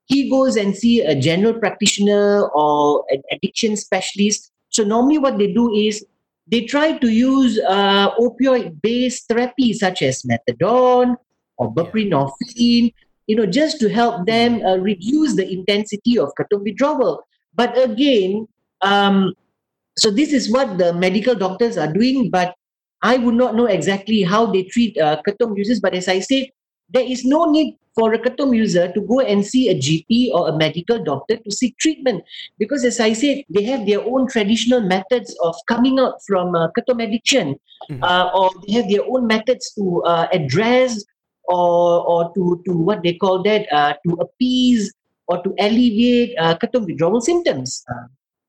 he 0.06 0.28
goes 0.28 0.56
and 0.56 0.74
see 0.76 1.00
a 1.00 1.14
general 1.14 1.54
practitioner 1.54 2.48
or 2.48 3.04
an 3.10 3.22
addiction 3.32 3.76
specialist. 3.76 4.50
So 4.70 4.82
normally 4.82 5.18
what 5.18 5.38
they 5.38 5.52
do 5.52 5.72
is 5.72 6.04
they 6.46 6.64
try 6.64 6.98
to 6.98 7.08
use 7.08 7.58
uh, 7.66 8.14
opioid-based 8.16 9.28
therapy 9.28 9.72
such 9.72 10.02
as 10.02 10.22
methadone 10.22 11.16
or 11.56 11.72
buprenorphine, 11.72 12.92
you 13.26 13.36
know, 13.36 13.46
just 13.46 13.80
to 13.80 13.88
help 13.88 14.26
them 14.26 14.64
uh, 14.64 14.76
reduce 14.76 15.36
the 15.36 15.50
intensity 15.50 16.18
of 16.18 16.32
ketum 16.38 16.62
withdrawal. 16.62 17.26
But 17.54 17.78
again, 17.78 18.46
um, 18.82 19.32
so 19.96 20.10
this 20.10 20.32
is 20.32 20.50
what 20.50 20.76
the 20.76 20.92
medical 20.92 21.34
doctors 21.34 21.78
are 21.78 21.92
doing, 21.92 22.30
but 22.30 22.54
I 23.02 23.16
would 23.16 23.34
not 23.34 23.54
know 23.54 23.66
exactly 23.66 24.22
how 24.22 24.46
they 24.46 24.64
treat 24.64 24.98
uh, 24.98 25.22
ketum 25.26 25.56
users. 25.56 25.80
But 25.80 25.94
as 25.94 26.08
I 26.08 26.20
said, 26.20 26.48
there 26.90 27.04
is 27.04 27.24
no 27.24 27.50
need 27.50 27.76
for 27.94 28.12
a 28.12 28.18
ketum 28.18 28.54
user 28.56 28.92
to 28.92 29.00
go 29.02 29.20
and 29.20 29.46
see 29.46 29.68
a 29.68 29.74
GP 29.74 30.32
or 30.32 30.48
a 30.48 30.56
medical 30.56 31.02
doctor 31.02 31.36
to 31.36 31.50
seek 31.50 31.78
treatment 31.78 32.24
because, 32.58 32.84
as 32.84 32.98
I 32.98 33.12
said, 33.12 33.44
they 33.48 33.62
have 33.64 33.86
their 33.86 34.02
own 34.02 34.28
traditional 34.28 34.80
methods 34.80 35.36
of 35.42 35.54
coming 35.68 36.00
out 36.00 36.18
from 36.26 36.54
uh, 36.54 36.68
addiction, 37.00 37.54
mm-hmm. 37.90 38.02
uh, 38.02 38.30
or 38.34 38.50
they 38.66 38.72
have 38.74 38.88
their 38.88 39.04
own 39.06 39.26
methods 39.26 39.72
to 39.74 40.02
uh, 40.02 40.26
address 40.32 41.04
or 41.44 42.04
or 42.06 42.32
to 42.34 42.62
to 42.66 42.72
what 42.72 43.02
they 43.02 43.14
call 43.14 43.42
that 43.42 43.70
uh, 43.72 43.94
to 44.06 44.14
appease 44.14 44.92
or 45.28 45.42
to 45.42 45.54
alleviate 45.60 46.34
uh, 46.38 46.56
withdrawal 46.80 47.20
symptoms. 47.20 47.84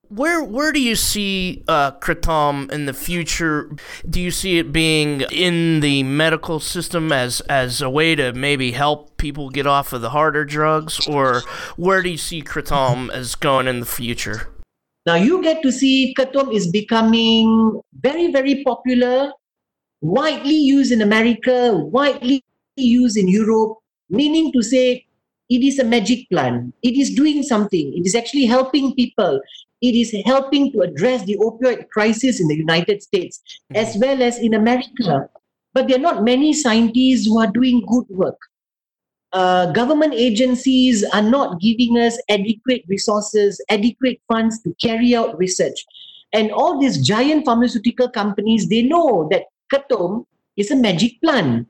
Where 0.09 0.43
where 0.43 0.71
do 0.71 0.81
you 0.81 0.95
see 0.95 1.63
uh, 1.67 1.91
kratom 1.93 2.71
in 2.71 2.85
the 2.85 2.93
future? 2.93 3.71
Do 4.09 4.21
you 4.21 4.29
see 4.29 4.59
it 4.59 4.71
being 4.71 5.21
in 5.31 5.79
the 5.79 6.03
medical 6.03 6.59
system 6.59 7.11
as 7.11 7.41
as 7.41 7.81
a 7.81 7.89
way 7.89 8.15
to 8.15 8.33
maybe 8.33 8.71
help 8.71 9.17
people 9.17 9.49
get 9.49 9.65
off 9.65 9.93
of 9.93 10.01
the 10.01 10.11
harder 10.11 10.45
drugs, 10.45 11.07
or 11.07 11.41
where 11.75 12.01
do 12.01 12.09
you 12.09 12.17
see 12.17 12.41
kratom 12.41 13.11
as 13.11 13.35
going 13.35 13.67
in 13.67 13.79
the 13.79 13.85
future? 13.85 14.49
Now 15.05 15.15
you 15.15 15.41
get 15.41 15.61
to 15.63 15.71
see 15.71 16.13
kratom 16.17 16.53
is 16.53 16.67
becoming 16.71 17.81
very 18.01 18.31
very 18.31 18.63
popular, 18.63 19.31
widely 20.01 20.55
used 20.55 20.91
in 20.91 21.01
America, 21.01 21.75
widely 21.75 22.43
used 22.75 23.17
in 23.17 23.27
Europe. 23.27 23.77
Meaning 24.09 24.51
to 24.53 24.61
say, 24.61 25.03
it 25.49 25.63
is 25.63 25.79
a 25.79 25.83
magic 25.83 26.29
plant. 26.29 26.75
It 26.83 26.95
is 26.95 27.09
doing 27.15 27.41
something. 27.41 27.93
It 27.97 28.05
is 28.05 28.13
actually 28.13 28.45
helping 28.45 28.93
people 28.93 29.41
it 29.89 29.95
is 29.95 30.15
helping 30.25 30.71
to 30.71 30.81
address 30.81 31.23
the 31.25 31.37
opioid 31.37 31.87
crisis 31.89 32.39
in 32.39 32.47
the 32.47 32.55
United 32.55 33.01
States 33.01 33.41
mm-hmm. 33.71 33.75
as 33.83 33.97
well 33.97 34.21
as 34.21 34.39
in 34.39 34.53
America. 34.53 35.29
but 35.73 35.87
there 35.87 35.97
are 35.97 36.07
not 36.09 36.23
many 36.23 36.53
scientists 36.53 37.27
who 37.27 37.37
are 37.37 37.51
doing 37.51 37.85
good 37.87 38.05
work. 38.09 38.37
Uh, 39.33 39.69
government 39.73 40.13
agencies 40.13 41.03
are 41.13 41.21
not 41.21 41.59
giving 41.59 41.97
us 41.97 42.17
adequate 42.29 42.83
resources, 42.87 43.59
adequate 43.69 44.21
funds 44.29 44.61
to 44.61 44.73
carry 44.81 45.13
out 45.13 45.37
research. 45.37 45.83
And 46.31 46.51
all 46.51 46.79
these 46.79 47.05
giant 47.05 47.43
pharmaceutical 47.43 48.09
companies, 48.09 48.69
they 48.69 48.83
know 48.83 49.27
that 49.31 49.43
Kratom 49.71 50.25
is 50.55 50.71
a 50.71 50.75
magic 50.75 51.19
plant 51.21 51.67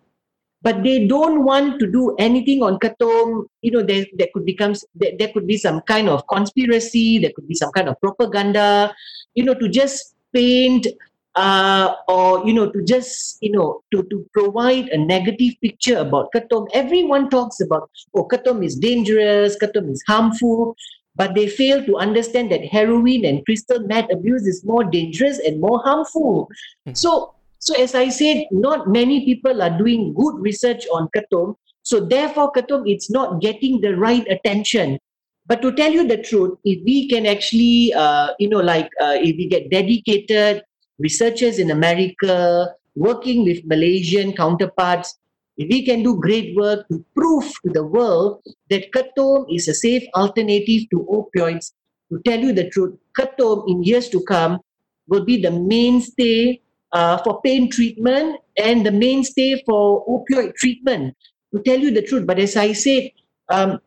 but 0.66 0.82
they 0.82 1.06
don't 1.06 1.44
want 1.46 1.80
to 1.80 1.86
do 1.86 2.16
anything 2.18 2.64
on 2.64 2.80
Kratom. 2.80 3.46
You 3.62 3.70
know, 3.70 3.84
there, 3.84 4.04
there 4.18 4.30
could 4.34 4.46
become 4.46 4.74
there, 4.96 5.12
there 5.20 5.32
could 5.32 5.46
be 5.46 5.58
some 5.58 5.82
kind 5.82 6.10
of 6.10 6.26
conspiracy, 6.26 7.20
there 7.20 7.32
could 7.36 7.48
be 7.48 7.54
some 7.54 7.72
kind 7.72 7.88
of 7.88 8.02
propaganda, 8.02 8.92
you 9.36 9.44
know, 9.44 9.54
to 9.54 9.70
just 9.70 10.16
paint 10.34 10.88
uh, 11.36 11.94
or 12.08 12.48
you 12.48 12.54
know 12.54 12.72
to 12.72 12.82
just 12.84 13.38
you 13.42 13.52
know 13.52 13.84
to, 13.92 14.02
to 14.10 14.26
provide 14.34 14.90
a 14.90 14.98
negative 14.98 15.54
picture 15.62 15.98
about 16.00 16.32
Kratom. 16.34 16.68
Everyone 16.74 17.30
talks 17.30 17.62
about 17.62 17.92
oh 18.16 18.28
Kratom 18.28 18.66
is 18.66 18.76
dangerous, 18.76 19.56
Kratom 19.62 19.92
is 19.92 20.04
harmful, 20.08 20.76
but 21.16 21.36
they 21.36 21.48
fail 21.48 21.86
to 21.86 21.98
understand 21.98 22.52
that 22.52 22.66
heroin 22.66 23.24
and 23.24 23.46
crystal 23.46 23.82
meth 23.82 24.12
abuse 24.12 24.48
is 24.48 24.66
more 24.66 24.84
dangerous 24.84 25.38
and 25.38 25.62
more 25.62 25.80
harmful. 25.84 26.50
Mm-hmm. 26.88 26.96
So 26.96 27.35
so 27.66 27.74
as 27.82 27.96
I 27.96 28.10
said, 28.10 28.46
not 28.52 28.88
many 28.90 29.26
people 29.26 29.64
are 29.64 29.76
doing 29.76 30.14
good 30.14 30.36
research 30.38 30.86
on 30.94 31.10
Kratom. 31.10 31.56
So 31.82 32.00
therefore, 32.00 32.52
Kratom, 32.52 32.84
it's 32.86 33.10
not 33.10 33.42
getting 33.42 33.82
the 33.82 33.98
right 33.98 34.26
attention. 34.30 35.00
But 35.48 35.64
to 35.64 35.72
tell 35.72 35.92
you 35.92 36.08
the 36.08 36.22
truth, 36.22 36.60
if 36.64 36.84
we 36.86 37.10
can 37.10 37.26
actually, 37.26 37.92
uh, 37.96 38.34
you 38.38 38.50
know, 38.50 38.60
like 38.60 38.86
uh, 39.02 39.18
if 39.18 39.36
we 39.38 39.48
get 39.48 39.72
dedicated 39.72 40.62
researchers 41.00 41.58
in 41.58 41.72
America 41.72 42.70
working 42.96 43.44
with 43.44 43.66
Malaysian 43.66 44.34
counterparts, 44.34 45.18
if 45.58 45.68
we 45.68 45.84
can 45.84 46.04
do 46.04 46.22
great 46.22 46.56
work 46.56 46.88
to 46.90 47.04
prove 47.16 47.52
to 47.66 47.72
the 47.74 47.84
world 47.84 48.44
that 48.70 48.92
Kratom 48.92 49.48
is 49.50 49.68
a 49.68 49.74
safe 49.74 50.04
alternative 50.14 50.84
to 50.92 51.08
opioids, 51.10 51.74
to 52.12 52.22
tell 52.26 52.40
you 52.40 52.54
the 52.54 52.70
truth, 52.70 52.96
Kratom 53.18 53.68
in 53.68 53.82
years 53.82 54.08
to 54.10 54.22
come 54.22 54.60
will 55.08 55.26
be 55.26 55.42
the 55.42 55.52
mainstay 55.52 56.62
uh, 56.96 57.18
for 57.24 57.42
pain 57.42 57.70
treatment 57.70 58.40
and 58.58 58.86
the 58.86 58.92
mainstay 58.92 59.62
for 59.66 60.08
opioid 60.08 60.56
treatment, 60.56 61.14
to 61.54 61.62
tell 61.62 61.78
you 61.78 61.92
the 61.92 62.02
truth. 62.02 62.26
But 62.26 62.40
as 62.40 62.56
I 62.56 62.72
said, 62.72 63.12
um, 63.50 63.80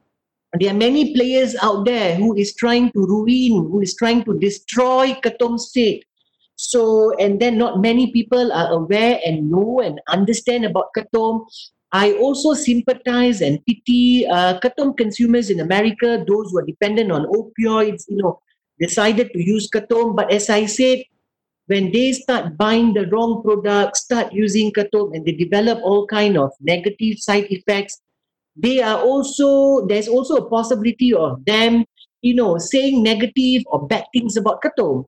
there 0.61 0.71
are 0.71 0.77
many 0.77 1.15
players 1.15 1.57
out 1.63 1.87
there 1.87 2.17
who 2.17 2.37
is 2.37 2.55
trying 2.55 2.93
to 2.93 3.01
ruin, 3.07 3.69
who 3.71 3.81
is 3.81 3.97
trying 3.97 4.25
to 4.25 4.39
destroy 4.39 5.17
Kratom's 5.25 5.71
fate. 5.73 6.05
So, 6.57 7.17
and 7.17 7.41
then 7.41 7.57
not 7.57 7.81
many 7.81 8.13
people 8.13 8.53
are 8.53 8.73
aware 8.73 9.21
and 9.25 9.51
know 9.51 9.81
and 9.81 10.01
understand 10.09 10.65
about 10.65 10.93
Kratom. 10.97 11.47
I 11.93 12.13
also 12.13 12.53
sympathize 12.53 13.41
and 13.41 13.65
pity 13.65 14.27
uh, 14.27 14.61
Kratom 14.61 14.97
consumers 14.97 15.49
in 15.49 15.61
America, 15.61 16.23
those 16.27 16.51
who 16.51 16.59
are 16.59 16.67
dependent 16.67 17.11
on 17.13 17.31
opioids, 17.33 18.05
you 18.09 18.17
know, 18.17 18.41
decided 18.79 19.33
to 19.33 19.43
use 19.43 19.71
Kratom. 19.71 20.17
But 20.17 20.33
as 20.33 20.51
I 20.51 20.67
said, 20.67 21.05
when 21.69 21.93
they 21.93 22.13
start 22.13 22.57
buying 22.57 22.95
the 22.95 23.07
wrong 23.09 23.43
product, 23.43 23.97
start 23.97 24.33
using 24.33 24.73
Kratom, 24.73 25.15
and 25.15 25.25
they 25.25 25.33
develop 25.33 25.79
all 25.83 26.07
kind 26.07 26.37
of 26.39 26.51
negative 26.61 27.19
side 27.19 27.47
effects, 27.51 28.01
they 28.57 28.81
are 28.83 28.99
also 28.99 29.87
there's 29.87 30.09
also 30.09 30.37
a 30.37 30.49
possibility 30.49 31.13
of 31.13 31.45
them, 31.45 31.85
you 32.23 32.35
know, 32.35 32.57
saying 32.57 33.03
negative 33.03 33.63
or 33.67 33.87
bad 33.87 34.05
things 34.15 34.37
about 34.37 34.63
Kratom. 34.63 35.05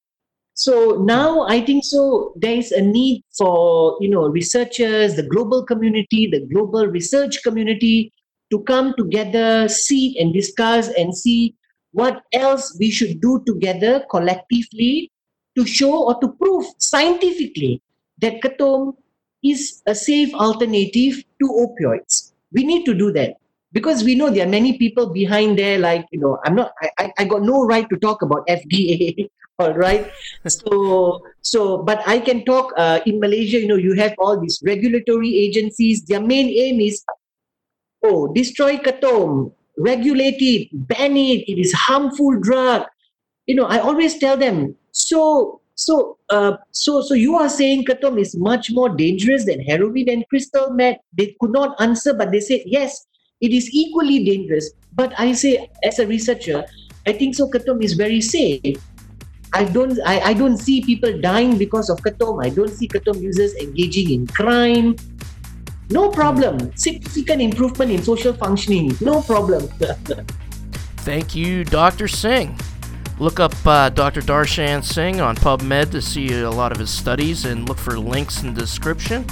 So 0.53 1.01
now 1.03 1.47
I 1.49 1.63
think 1.63 1.85
so 1.85 2.35
there 2.37 2.55
is 2.57 2.73
a 2.73 2.83
need 2.83 3.25
for 3.37 3.97
you 4.01 4.11
know 4.11 4.29
researchers, 4.29 5.17
the 5.17 5.23
global 5.23 5.65
community, 5.65 6.29
the 6.31 6.47
global 6.53 6.87
research 6.87 7.43
community 7.43 8.13
to 8.53 8.61
come 8.65 8.95
together, 8.99 9.67
sit 9.67 10.17
and 10.21 10.35
discuss 10.35 10.89
and 10.89 11.17
see 11.17 11.55
what 11.93 12.21
else 12.35 12.77
we 12.79 12.91
should 12.91 13.21
do 13.23 13.43
together 13.47 14.05
collectively 14.11 15.11
to 15.57 15.67
show 15.67 16.09
or 16.09 16.21
to 16.21 16.29
prove 16.29 16.65
scientifically 16.79 17.83
that 18.19 18.41
Kratom 18.41 18.95
is 19.43 19.83
a 19.87 19.95
safe 19.95 20.35
alternative 20.35 21.25
to 21.41 21.47
opioids. 21.67 22.33
We 22.53 22.65
need 22.65 22.85
to 22.85 22.95
do 22.95 23.13
that 23.13 23.41
because 23.73 24.05
we 24.05 24.15
know 24.15 24.31
there 24.31 24.47
are 24.47 24.51
many 24.51 24.79
people 24.79 25.07
behind 25.07 25.59
there 25.59 25.79
like 25.79 26.07
you 26.11 26.19
know 26.19 26.39
i'm 26.45 26.55
not 26.55 26.73
i, 26.99 27.13
I 27.19 27.25
got 27.25 27.43
no 27.43 27.65
right 27.65 27.89
to 27.89 27.97
talk 27.97 28.23
about 28.23 28.47
fda 28.49 29.29
all 29.61 29.75
right? 29.75 30.11
So 30.49 31.23
so 31.43 31.79
but 31.79 32.03
i 32.07 32.19
can 32.19 32.45
talk 32.45 32.73
uh, 32.77 33.01
in 33.07 33.21
malaysia 33.21 33.61
you 33.61 33.69
know 33.69 33.77
you 33.77 33.95
have 33.95 34.15
all 34.19 34.41
these 34.41 34.61
regulatory 34.65 35.37
agencies. 35.37 36.03
Their 36.05 36.21
main 36.21 36.49
aim 36.49 36.81
is 36.81 37.05
oh 38.03 38.33
destroy 38.33 38.79
kratom 38.79 39.53
regulate 39.77 40.41
it 40.41 40.69
ban 40.73 41.17
it. 41.17 41.49
It 41.49 41.59
is 41.59 41.73
harmful 41.73 42.41
drug 42.41 42.87
you 43.47 43.55
know 43.55 43.67
i 43.67 43.79
always 43.79 44.19
tell 44.19 44.37
them 44.37 44.75
so, 44.93 45.61
so, 45.75 46.19
uh, 46.31 46.57
so, 46.73 47.01
so 47.03 47.15
you 47.15 47.37
are 47.37 47.49
saying 47.49 47.85
Kratom 47.85 48.19
is 48.21 48.37
much 48.37 48.71
more 48.71 48.89
dangerous 48.89 49.45
than 49.45 49.61
heroin 49.61 50.09
and 50.09 50.29
crystal 50.29 50.71
meth. 50.71 50.99
They 51.17 51.37
could 51.41 51.53
not 51.53 51.81
answer, 51.81 52.15
but 52.15 52.31
they 52.33 52.41
said 52.41 52.61
yes, 52.67 53.07
it 53.41 53.53
is 53.53 53.71
equally 53.73 54.25
dangerous. 54.25 54.71
But 54.93 55.15
I 55.19 55.33
say, 55.33 55.71
as 55.85 55.99
a 55.99 56.07
researcher, 56.07 56.65
I 57.07 57.13
think 57.13 57.35
so. 57.35 57.49
Kratom 57.49 57.83
is 57.83 57.95
very 57.95 58.21
safe. 58.21 58.77
I 59.53 59.65
don't, 59.65 59.99
I, 60.05 60.21
I 60.21 60.35
don't 60.35 60.59
see 60.59 60.83
people 60.83 61.19
dying 61.21 61.57
because 61.57 61.89
of 61.89 62.01
Kratom. 62.01 62.45
I 62.45 62.51
don't 62.51 62.71
see 62.71 62.87
Kratom 62.87 63.21
users 63.21 63.55
engaging 63.55 64.11
in 64.11 64.27
crime. 64.27 64.97
No 65.89 66.09
problem. 66.09 66.77
Significant 66.77 67.43
improvement 67.43 67.91
in 67.91 68.03
social 68.03 68.33
functioning. 68.33 68.97
No 69.01 69.23
problem. 69.23 69.67
Thank 70.99 71.35
you, 71.35 71.65
Dr. 71.65 72.07
Singh. 72.07 72.57
Look 73.21 73.39
up 73.39 73.55
uh, 73.67 73.91
Dr. 73.91 74.23
Darshan 74.23 74.83
Singh 74.83 75.21
on 75.21 75.37
PubMed 75.37 75.91
to 75.91 76.01
see 76.01 76.41
a 76.41 76.51
lot 76.51 76.73
of 76.73 76.79
his 76.79 76.89
studies 76.89 77.45
and 77.45 77.69
look 77.69 77.77
for 77.77 77.99
links 77.99 78.43
in 78.43 78.55
the 78.55 78.61
description. 78.61 79.27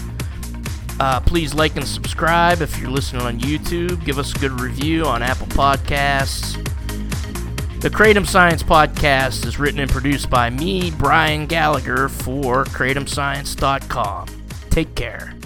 Uh, 1.01 1.21
please 1.21 1.55
like 1.55 1.75
and 1.75 1.87
subscribe 1.87 2.61
if 2.61 2.79
you're 2.79 2.91
listening 2.91 3.23
on 3.23 3.41
YouTube. 3.41 4.05
Give 4.05 4.19
us 4.19 4.35
a 4.37 4.39
good 4.39 4.61
review 4.61 5.07
on 5.07 5.23
Apple 5.23 5.47
Podcasts. 5.47 6.63
The 7.81 7.89
Kratom 7.89 8.27
Science 8.27 8.63
Podcast 8.63 9.47
is 9.47 9.59
written 9.59 9.81
and 9.81 9.91
produced 9.91 10.29
by 10.29 10.51
me, 10.51 10.91
Brian 10.91 11.47
Gallagher, 11.47 12.11
for 12.11 12.65
KratomScience.com. 12.65 14.27
Take 14.69 14.95
care. 14.97 15.38